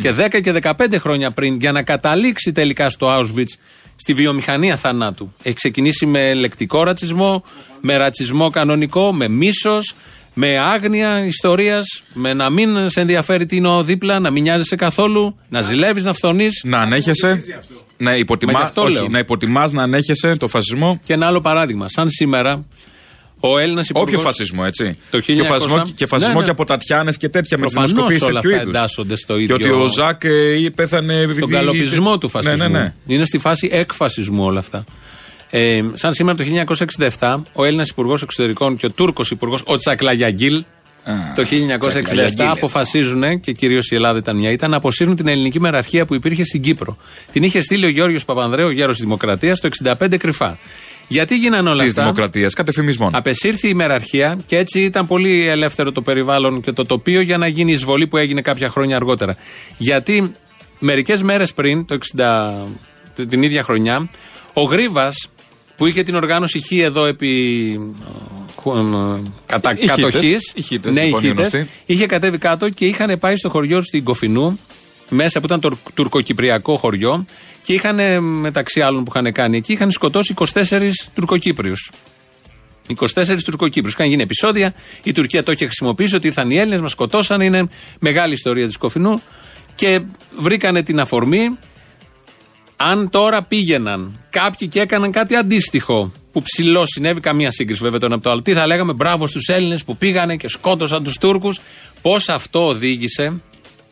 Και 0.00 0.12
10 0.12 0.40
και 0.42 0.52
15 0.62 0.98
χρόνια 0.98 1.30
πριν, 1.30 1.56
για 1.60 1.72
να 1.72 1.82
καταλήξει 1.82 2.52
τελικά 2.52 2.90
στο 2.90 3.18
Auschwitz, 3.18 3.58
στη 3.96 4.14
βιομηχανία 4.14 4.76
θανάτου. 4.76 5.34
Έχει 5.42 5.54
ξεκινήσει 5.54 6.06
με 6.06 6.34
λεκτικό 6.34 6.82
ρατσισμό, 6.82 7.44
με 7.80 7.96
ρατσισμό 7.96 8.50
κανονικό, 8.50 9.12
με 9.12 9.28
μίσος, 9.28 9.94
με 10.34 10.58
άγνοια 10.58 11.24
ιστορίας, 11.24 12.02
με 12.12 12.34
να 12.34 12.50
μην 12.50 12.90
σε 12.90 13.00
ενδιαφέρει 13.00 13.46
τι 13.46 13.56
είναι 13.56 13.68
ο 13.68 13.82
δίπλα, 13.82 14.18
να 14.18 14.30
μην 14.30 14.42
νοιάζεσαι 14.42 14.76
καθόλου, 14.76 15.36
να 15.48 15.60
ζηλεύεις, 15.60 16.04
να 16.04 16.12
φθονείς. 16.12 16.60
Να 16.64 16.78
ανέχεσαι. 16.78 17.42
Να 17.96 18.10
Μα 18.10 18.14
γι' 18.16 18.20
υποτιμά, 18.20 18.58
αυτό 18.60 18.82
όχι, 18.82 18.92
λέω. 18.92 19.08
να 19.08 19.18
υποτιμάς, 19.18 19.72
να 19.72 19.82
ανέχεσαι 19.82 20.36
το 20.36 20.48
φασισμό. 20.48 21.00
Και 21.04 21.12
ένα 21.12 21.26
άλλο 21.26 21.40
παράδειγμα. 21.40 21.88
Σαν 21.88 22.10
σήμερα, 22.10 22.64
ο 23.40 23.58
Έλληνας 23.58 23.88
Όποιο 23.92 24.18
φασισμό, 24.18 24.62
έτσι. 24.66 24.96
Το 25.10 25.20
και 25.20 25.32
1900 25.32 25.44
φασισμό, 25.46 25.82
και, 25.94 26.06
φασισμό 26.06 26.32
Ναι, 26.32 26.38
ναι. 26.38 26.44
και 26.44 26.50
από 26.50 26.64
Τατιάνες 26.64 27.16
και 27.16 27.28
τέτοια 27.28 27.58
με 27.58 27.64
τις 27.64 27.74
Προφανώς 27.74 27.90
δημοσκοπήσεις 27.92 28.28
όλα 28.28 28.40
τέτοιου 28.40 28.50
αυτά 28.56 28.62
είδους. 28.62 28.76
εντάσσονται 28.78 29.16
στο 29.16 29.36
Και 29.36 29.42
ίδιο- 29.42 29.54
ότι 29.54 29.68
ο 29.70 29.86
Ζακ 29.86 30.24
ε, 30.24 30.70
πέθανε 30.74 31.14
επειδή. 31.20 31.38
Στον 31.38 31.50
καλοπισμό 31.50 32.18
του 32.18 32.28
φασισμού. 32.28 32.56
Ναι, 32.56 32.68
ναι, 32.68 32.78
ναι. 32.78 32.94
Είναι 33.06 33.24
στη 33.24 33.38
φάση 33.38 33.68
εκφασισμού 33.72 34.44
όλα 34.44 34.58
αυτά. 34.58 34.84
Ε, 35.54 35.80
σαν 35.94 36.14
σήμερα 36.14 36.36
το 36.36 36.44
1967, 37.18 37.42
ο 37.52 37.64
Έλληνας 37.64 37.88
Υπουργός 37.88 38.22
Εξωτερικών 38.22 38.76
και 38.76 38.86
ο 38.86 38.90
Τούρκος 38.90 39.30
Υπουργός, 39.30 39.62
ο 39.66 39.76
Τσακλαγιαγκίλ, 39.76 40.64
το 41.34 41.42
1967 41.42 41.88
Τσακλαγιαγκίλ. 41.88 42.46
αποφασίζουν, 42.46 43.40
και 43.40 43.52
κυρίως 43.52 43.90
η 43.90 43.94
Ελλάδα 43.94 44.18
ήταν 44.18 44.36
μια, 44.36 44.50
ήταν 44.50 44.70
να 44.70 44.76
αποσύρουν 44.76 45.16
την 45.16 45.28
ελληνική 45.28 45.60
μεραρχία 45.60 46.04
που 46.04 46.14
υπήρχε 46.14 46.44
στην 46.44 46.62
Κύπρο. 46.62 46.96
Την 47.32 47.42
είχε 47.42 47.60
στείλει 47.60 47.84
ο 47.84 47.88
Γιώργο 47.88 48.18
Παπανδρέου, 48.26 48.70
γέρος 48.70 48.94
της 48.96 49.04
Δημοκρατίας, 49.04 49.60
το 49.60 49.68
65 50.00 50.16
κρυφά. 50.18 50.58
Γιατί 51.08 51.36
γίνανε 51.36 51.68
όλα 51.68 51.78
Της 51.80 51.88
αυτά; 51.88 52.02
δημοκρατίας, 52.02 52.54
κατεφημισμών. 52.54 53.14
Απεσύρθη 53.14 53.68
η 53.68 53.74
μεραρχία 53.74 54.38
και 54.46 54.56
έτσι 54.56 54.80
ήταν 54.80 55.06
πολύ 55.06 55.46
ελεύθερο 55.48 55.92
το 55.92 56.02
περιβάλλον 56.02 56.60
και 56.60 56.72
το 56.72 56.84
τοπίο 56.84 57.20
για 57.20 57.38
να 57.38 57.46
γίνει 57.46 57.70
η 57.70 57.74
εισβολή 57.74 58.06
που 58.06 58.16
έγινε 58.16 58.40
κάποια 58.42 58.68
χρόνια 58.70 58.96
αργότερα. 58.96 59.36
Γιατί 59.76 60.34
μερικές 60.78 61.22
μέρες 61.22 61.52
πριν, 61.52 61.86
το 61.86 61.94
60, 61.94 62.52
т- 63.14 63.28
την 63.28 63.42
ίδια 63.42 63.62
χρονιά, 63.62 64.08
ο 64.52 64.62
Γρίβας 64.62 65.28
που 65.82 65.88
είχε 65.88 66.02
την 66.02 66.14
οργάνωση 66.14 66.60
Χ 66.60 66.70
εδώ 66.72 67.04
επί 67.04 67.80
ε, 68.64 68.70
ε, 68.70 69.22
κατα, 69.46 69.72
Οι 69.72 69.76
Χίτες. 69.76 69.94
κατοχής, 69.94 70.52
Οι 70.54 70.62
Χίτες, 70.62 70.92
ναι, 70.92 71.00
οι 71.00 71.04
λοιπόν, 71.04 71.22
οι 71.22 71.26
Χίτες, 71.26 71.52
γνωστοί. 71.52 71.68
είχε 71.86 72.06
κατέβει 72.06 72.38
κάτω 72.38 72.68
και 72.68 72.86
είχαν 72.86 73.18
πάει 73.18 73.36
στο 73.36 73.48
χωριό 73.48 73.82
στην 73.82 74.04
Κοφινού, 74.04 74.58
μέσα 75.08 75.40
που 75.40 75.46
ήταν 75.46 75.60
το 75.60 75.78
τουρκοκυπριακό 75.94 76.76
χωριό, 76.76 77.24
και 77.62 77.72
είχαν 77.72 77.98
ε, 77.98 78.20
μεταξύ 78.20 78.80
άλλων 78.80 79.04
που 79.04 79.12
είχαν 79.14 79.32
κάνει 79.32 79.56
εκεί, 79.56 79.72
είχαν 79.72 79.90
σκοτώσει 79.90 80.34
24 80.52 80.90
Τουρκοκύπριους. 81.14 81.90
24 83.14 83.38
Τουρκοκύπρου. 83.44 83.90
Είχαν 83.90 84.06
γίνει 84.06 84.22
επεισόδια. 84.22 84.74
Η 85.02 85.12
Τουρκία 85.12 85.42
το 85.42 85.52
είχε 85.52 85.64
χρησιμοποιήσει 85.64 86.16
ότι 86.16 86.26
ήρθαν 86.26 86.50
οι 86.50 86.56
Έλληνες, 86.56 86.80
μας 86.80 86.90
σκοτώσαν. 86.90 87.40
Είναι 87.40 87.68
μεγάλη 87.98 88.32
ιστορία 88.32 88.66
της 88.66 88.76
Κοφινού. 88.76 89.22
Και 89.74 90.00
βρήκανε 90.38 90.82
την 90.82 91.00
αφορμή. 91.00 91.58
Αν 92.90 93.10
τώρα 93.10 93.42
πήγαιναν 93.42 94.18
κάποιοι 94.30 94.68
και 94.68 94.80
έκαναν 94.80 95.10
κάτι 95.10 95.34
αντίστοιχο 95.34 96.12
που 96.32 96.42
ψηλό 96.42 96.82
συνέβη, 96.86 97.20
καμία 97.20 97.50
σύγκριση 97.50 97.82
βέβαια 97.82 97.98
το 97.98 98.06
ένα 98.06 98.14
από 98.14 98.24
το 98.24 98.30
άλλο. 98.30 98.42
Τι 98.42 98.52
θα 98.52 98.66
λέγαμε, 98.66 98.92
μπράβο 98.92 99.26
στους 99.26 99.48
Έλληνες 99.48 99.84
που 99.84 99.96
πήγανε 99.96 100.36
και 100.36 100.48
σκότωσαν 100.48 101.02
τους 101.02 101.18
Τούρκους. 101.18 101.60
Πώς 102.02 102.28
αυτό 102.28 102.66
οδήγησε 102.66 103.32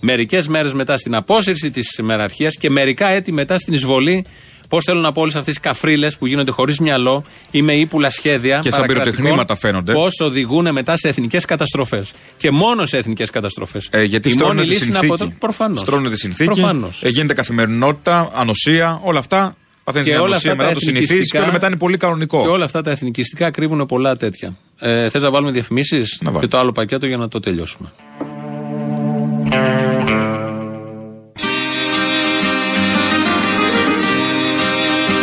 μερικές 0.01 0.49
μέρες 0.49 0.73
μετά 0.73 0.97
στην 0.97 1.15
απόσυρση 1.15 1.71
της 1.71 1.99
μεραρχίας 2.03 2.57
και 2.57 2.71
μερικά 2.71 3.07
έτη 3.09 3.33
μετά 3.33 3.59
στην 3.59 3.75
εισβολή 3.75 4.25
Πώς 4.71 4.85
θέλω 4.85 5.01
να 5.01 5.13
πω 5.13 5.21
όλες 5.21 5.35
αυτές 5.35 5.55
τις 5.55 5.63
καφρίλες 5.63 6.17
που 6.17 6.27
γίνονται 6.27 6.51
χωρίς 6.51 6.79
μυαλό 6.79 7.25
ή 7.51 7.63
με 7.63 7.73
ύπουλα 7.73 8.11
σχέδια. 8.11 8.59
Και 8.59 8.71
σαν 8.71 8.81
παρακρατικών, 8.81 9.13
πυροτεχνήματα 9.15 9.57
φαίνονται. 9.57 9.93
Πώς 9.93 10.21
οδηγούν 10.21 10.73
μετά 10.73 10.97
σε 10.97 11.09
εθνικές 11.09 11.45
καταστροφές. 11.45 12.13
Και 12.37 12.51
μόνο 12.51 12.87
σε 12.87 12.97
εθνικές 12.97 13.31
καταστροφές. 13.31 13.89
Ε, 13.91 14.03
γιατί 14.03 14.29
Η 14.29 14.33
στρώνουν 14.33 14.55
μόνη 14.57 14.67
τη 14.67 14.73
λύση 14.73 14.85
είναι 14.85 14.93
συνθήκη. 14.99 15.23
από 15.23 15.31
το. 15.31 15.37
Προφανώς. 15.39 15.81
Στρώνουν 15.81 16.11
τη 16.11 16.17
συνθήκη. 16.19 16.51
Προφανώς. 16.51 17.03
Ε, 17.05 17.09
γίνεται 17.09 17.35
καθημερινότητα, 17.35 18.31
ανοσία, 18.35 19.01
όλα 19.03 19.19
αυτά. 19.19 19.55
Παθαίνεις 19.85 20.07
Και 20.07 20.13
την 20.13 20.23
όλα 20.23 20.31
ανοσία, 20.31 20.51
αυτά 20.53 20.63
τα 20.63 20.69
μετά 20.69 20.79
το 20.79 20.85
συνηθίζεις 20.85 21.07
και 21.09 21.13
εθνικιστικά- 21.15 21.43
όλα 21.43 21.53
μετά 21.53 21.67
είναι 21.67 21.77
πολύ 21.77 21.97
κανονικό. 21.97 22.43
Και 22.43 22.49
όλα 22.49 22.65
αυτά 22.65 22.83
τα 22.83 22.91
εθνικιστικά 22.91 23.51
κρύβουν 23.51 23.87
πολλά 23.87 24.17
τέτοια. 24.17 24.57
Ε, 24.79 25.09
Θες 25.09 25.23
να 25.23 25.31
βάλουμε 25.31 25.51
διαφημίσεις 25.53 26.21
και 26.41 26.47
το 26.47 26.59
άλλο 26.59 26.73
πακέτο 26.73 27.07
για 27.07 27.17
να 27.17 27.29
το 27.29 27.41
τελειώσουμε. 27.41 27.89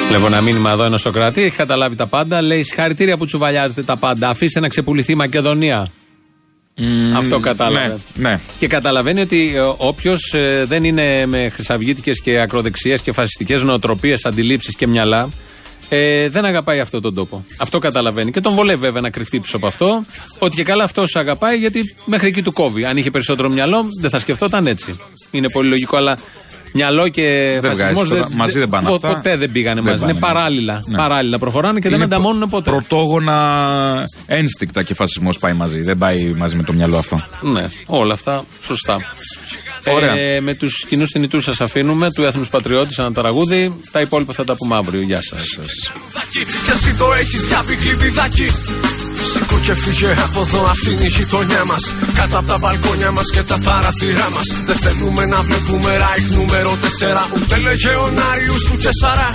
Βλέπω 0.07 0.25
ένα 0.25 0.41
μήνυμα 0.41 0.71
εδώ 0.71 0.83
ένα 0.83 0.97
Σοκράτη, 0.97 1.41
έχει 1.41 1.55
καταλάβει 1.55 1.95
τα 1.95 2.07
πάντα. 2.07 2.41
Λέει 2.41 2.63
συγχαρητήρια 2.63 3.17
που 3.17 3.25
τσουβαλιάζετε 3.25 3.83
τα 3.83 3.97
πάντα. 3.97 4.29
Αφήστε 4.29 4.59
να 4.59 4.67
ξεπουληθεί 4.67 5.11
η 5.11 5.15
Μακεδονία. 5.15 5.87
Αυτό 7.15 7.39
κατάλαβε. 7.39 7.97
Ναι, 8.15 8.29
ναι. 8.29 8.39
Και 8.59 8.67
καταλαβαίνει 8.67 9.21
ότι 9.21 9.51
όποιος 9.77 10.35
δεν 10.65 10.83
είναι 10.83 11.25
με 11.25 11.49
χρυσαυγήτικες 11.49 12.21
και 12.21 12.39
ακροδεξιές 12.39 13.01
και 13.01 13.11
φασιστικές 13.11 13.63
νοοτροπίες, 13.63 14.25
αντιλήψεις 14.25 14.75
και 14.75 14.87
μυαλά, 14.87 15.29
ε, 15.89 16.29
δεν 16.29 16.45
αγαπάει 16.45 16.79
αυτόν 16.79 17.01
τον 17.01 17.13
τόπο. 17.13 17.45
Αυτό 17.57 17.79
καταλαβαίνει. 17.79 18.31
Και 18.31 18.41
τον 18.41 18.53
βολεύει 18.53 18.79
βέβαια 18.79 19.01
να 19.01 19.09
κρυφτεί 19.09 19.39
πίσω 19.39 19.57
από 19.57 19.67
αυτό. 19.67 20.05
Ότι 20.39 20.55
και 20.55 20.63
καλά 20.63 20.83
αυτός 20.83 21.15
αγαπάει 21.15 21.57
γιατί 21.57 21.95
μέχρι 22.05 22.27
εκεί 22.27 22.41
του 22.41 22.53
κόβει. 22.53 22.85
Αν 22.85 22.97
είχε 22.97 23.09
περισσότερο 23.09 23.49
μυαλό, 23.49 23.83
δεν 24.01 24.09
θα 24.09 24.19
σκεφτόταν 24.19 24.67
έτσι. 24.67 24.97
Είναι 25.31 25.49
πολύ 25.49 25.69
λογικό, 25.69 25.97
αλλά 25.97 26.17
μυαλό 26.77 27.07
και 27.07 27.57
Δεν 27.61 27.71
φασισμός 27.71 28.07
βγάζεις 28.07 28.09
τώρα. 28.09 28.27
Μαζί 28.35 28.59
δεν 28.59 28.69
πάνε 28.69 28.89
αυτά. 28.91 29.07
ποτέ 29.07 29.35
δεν 29.35 29.51
πήγανε 29.51 29.81
Δεν 29.81 29.89
μαζί. 29.91 29.99
πάνε 30.01 30.11
είναι 30.11 30.21
μαζί. 30.21 30.33
παράλληλα. 30.33 30.83
Ναι. 30.85 30.97
Παράλληλα 30.97 31.39
προχωράνε 31.39 31.79
και 31.79 31.87
δεν 31.89 31.95
Είναι 31.95 32.03
ανταμώνουν 32.03 32.49
ποτέ. 32.49 32.69
Πρωτόγωνα 32.71 34.03
ένστικτα 34.25 34.83
και 34.83 34.93
φασισμός 34.93 35.37
πάει 35.39 35.53
μαζί. 35.53 35.81
Δεν 35.81 35.97
πάει 35.97 36.33
μαζί 36.37 36.55
με 36.55 36.63
το 36.63 36.73
μυαλό 36.73 36.97
αυτό. 36.97 37.21
Ναι, 37.41 37.67
όλα 37.85 38.13
αυτά 38.13 38.43
σωστά. 38.61 38.97
Ωραία. 39.93 40.15
Ε, 40.17 40.39
με 40.41 40.53
τους 40.53 40.85
κοινούς 40.87 41.11
θνητούς 41.11 41.43
σας 41.43 41.61
αφήνουμε, 41.61 42.11
του 42.11 42.23
Έθνους 42.23 42.49
Πατριώτης, 42.49 42.97
ένα 42.97 43.11
τραγούδι. 43.11 43.79
Τα 43.91 44.01
υπόλοιπα 44.01 44.33
θα 44.33 44.43
τα 44.43 44.55
πούμε 44.55 44.75
αύριο. 44.75 45.01
Γεια 45.01 45.21
σας. 45.21 45.45
Και 49.37 49.43
εσύ 49.43 49.55
το 49.55 49.57
έχεις 49.57 49.57
για 49.57 49.57
πηγλιπιδάκι 49.57 49.57
Σήκω 49.57 49.57
και 49.65 49.75
φύγε 49.75 50.11
από 50.27 50.41
εδώ 50.41 50.61
αυτή 50.73 50.91
είναι 50.91 51.03
η 51.03 51.13
γειτονιά 51.17 51.63
μας. 51.65 51.83
Κάτω 52.13 52.37
από 52.37 52.47
τα 52.47 52.57
μπαλκόνια 52.57 53.11
μας 53.11 53.27
και 53.33 53.43
τα 53.43 53.57
παραθυρά 53.63 54.27
μας. 54.35 54.47
Δεν 54.67 54.77
θέλουμε 54.83 55.25
να 55.25 55.39
βλέπουμε 55.47 55.91
ράιχ 55.97 56.25
νούμερο 56.37 56.77
4 56.81 57.23
Ούτε 57.35 57.55
λεγεωνάριους 57.57 58.61
του 58.67 58.77
Κεσαρά. 58.83 59.29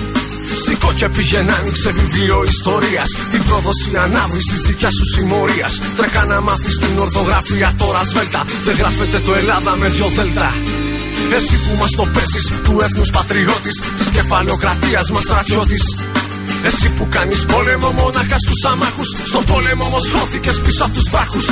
Σήκω 0.62 0.92
και 0.98 1.08
πήγαινε 1.08 1.52
άνοιξε 1.58 1.90
βιβλίο 1.98 2.44
ιστορίας. 2.54 3.10
Την 3.30 3.42
πρόδοση 3.44 3.90
ανάβρις 4.04 4.46
της 4.50 4.60
δικιάς 4.66 4.94
σου 4.98 5.06
συμμορίας. 5.14 5.72
Τρέχα 5.96 6.24
να 6.24 6.40
μάθεις 6.40 6.76
την 6.78 6.98
ορθογραφία 6.98 7.72
τώρα 7.76 8.02
σβέλτα. 8.04 8.42
Δεν 8.64 8.74
γράφεται 8.80 9.18
το 9.26 9.32
Ελλάδα 9.34 9.76
με 9.76 9.88
δυο 9.88 10.08
δέλτα. 10.16 10.50
Εσύ 11.36 11.56
που 11.64 11.72
μας 11.80 11.90
το 11.98 12.04
παίζεις, 12.14 12.46
του 12.64 12.74
έθνους 12.82 13.10
πατριώτης 13.10 13.76
Της 13.98 14.08
κεφαλαιοκρατίας 14.16 15.10
μας 15.10 15.22
στρατιώτης 15.22 15.84
Εσύ 16.68 16.88
που 16.96 17.04
κάνεις 17.16 17.40
πόλεμο 17.52 17.88
μόναχα 17.98 18.38
στους 18.44 18.60
αμάχους. 18.70 19.08
Στον 19.30 19.44
πόλεμο 19.50 19.84
όμως 19.90 20.04
χώθηκες 20.14 20.56
πίσω 20.64 20.84
από 20.86 20.94
τους 20.96 21.06
βράχους. 21.12 21.46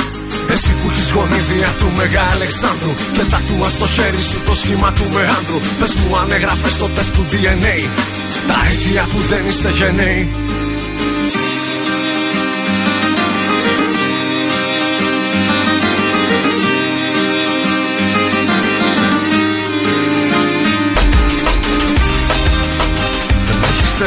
Εσύ 0.53 0.71
που 0.79 0.87
έχεις 0.91 1.09
γονίδια 1.15 1.69
του 1.79 1.87
Μεγα 1.97 2.23
Αλεξάνδρου. 2.35 2.93
Και 3.15 3.23
τατούα 3.31 3.69
στο 3.77 3.87
χέρι 3.95 4.23
σου 4.29 4.39
το 4.47 4.53
σχήμα 4.61 4.89
του 4.97 5.05
Μεάνδρου. 5.13 5.59
Πες 5.79 5.91
μου 5.99 6.17
αν 6.21 6.31
έγραφες 6.37 6.75
το 6.81 6.87
τεστ 6.95 7.11
του 7.15 7.25
DNA 7.31 7.77
Τα 8.49 8.57
αίτια 8.67 9.03
που 9.11 9.19
δεν 9.29 9.43
είστε 9.49 9.69
γενναίοι 9.79 10.21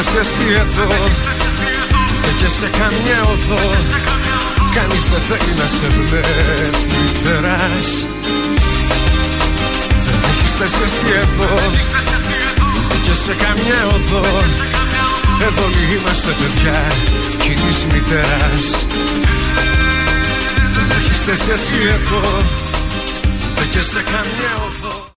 Έχεις 0.05 0.19
εσύ 0.19 0.47
εδώ. 0.53 0.87
Ούτε 2.17 2.31
και 2.39 2.49
σε 2.59 2.67
καμιά 2.79 3.19
οδό. 3.33 3.63
Κανείς 4.75 5.05
δεν 5.11 5.21
θέλει 5.27 5.53
να 5.61 5.67
σε 5.75 5.87
βλέπει. 6.07 6.69
Τεράς 7.23 7.89
Δεν 10.05 10.19
έχεις 10.29 10.51
θέση 10.57 10.81
εσύ 10.87 11.07
εδώ. 11.23 11.53
Ούτε 12.81 12.97
και 13.05 13.15
σε 13.25 13.33
καμιά 13.43 13.81
οδό. 13.95 14.25
Εδώ 15.47 15.63
όλοι 15.65 15.83
είμαστε 15.97 16.31
παιδιά. 16.39 16.79
Κοινής 17.43 17.79
μητέρας 17.91 18.67
Δεν 20.75 20.87
έχεις 20.97 21.19
θέση 21.25 21.51
εσύ 21.53 21.77
εδώ. 21.97 22.21
Ούτε 23.47 23.63
και 23.71 23.81
σε 23.91 24.01
καμιά 24.11 24.53
οδό 24.67 24.84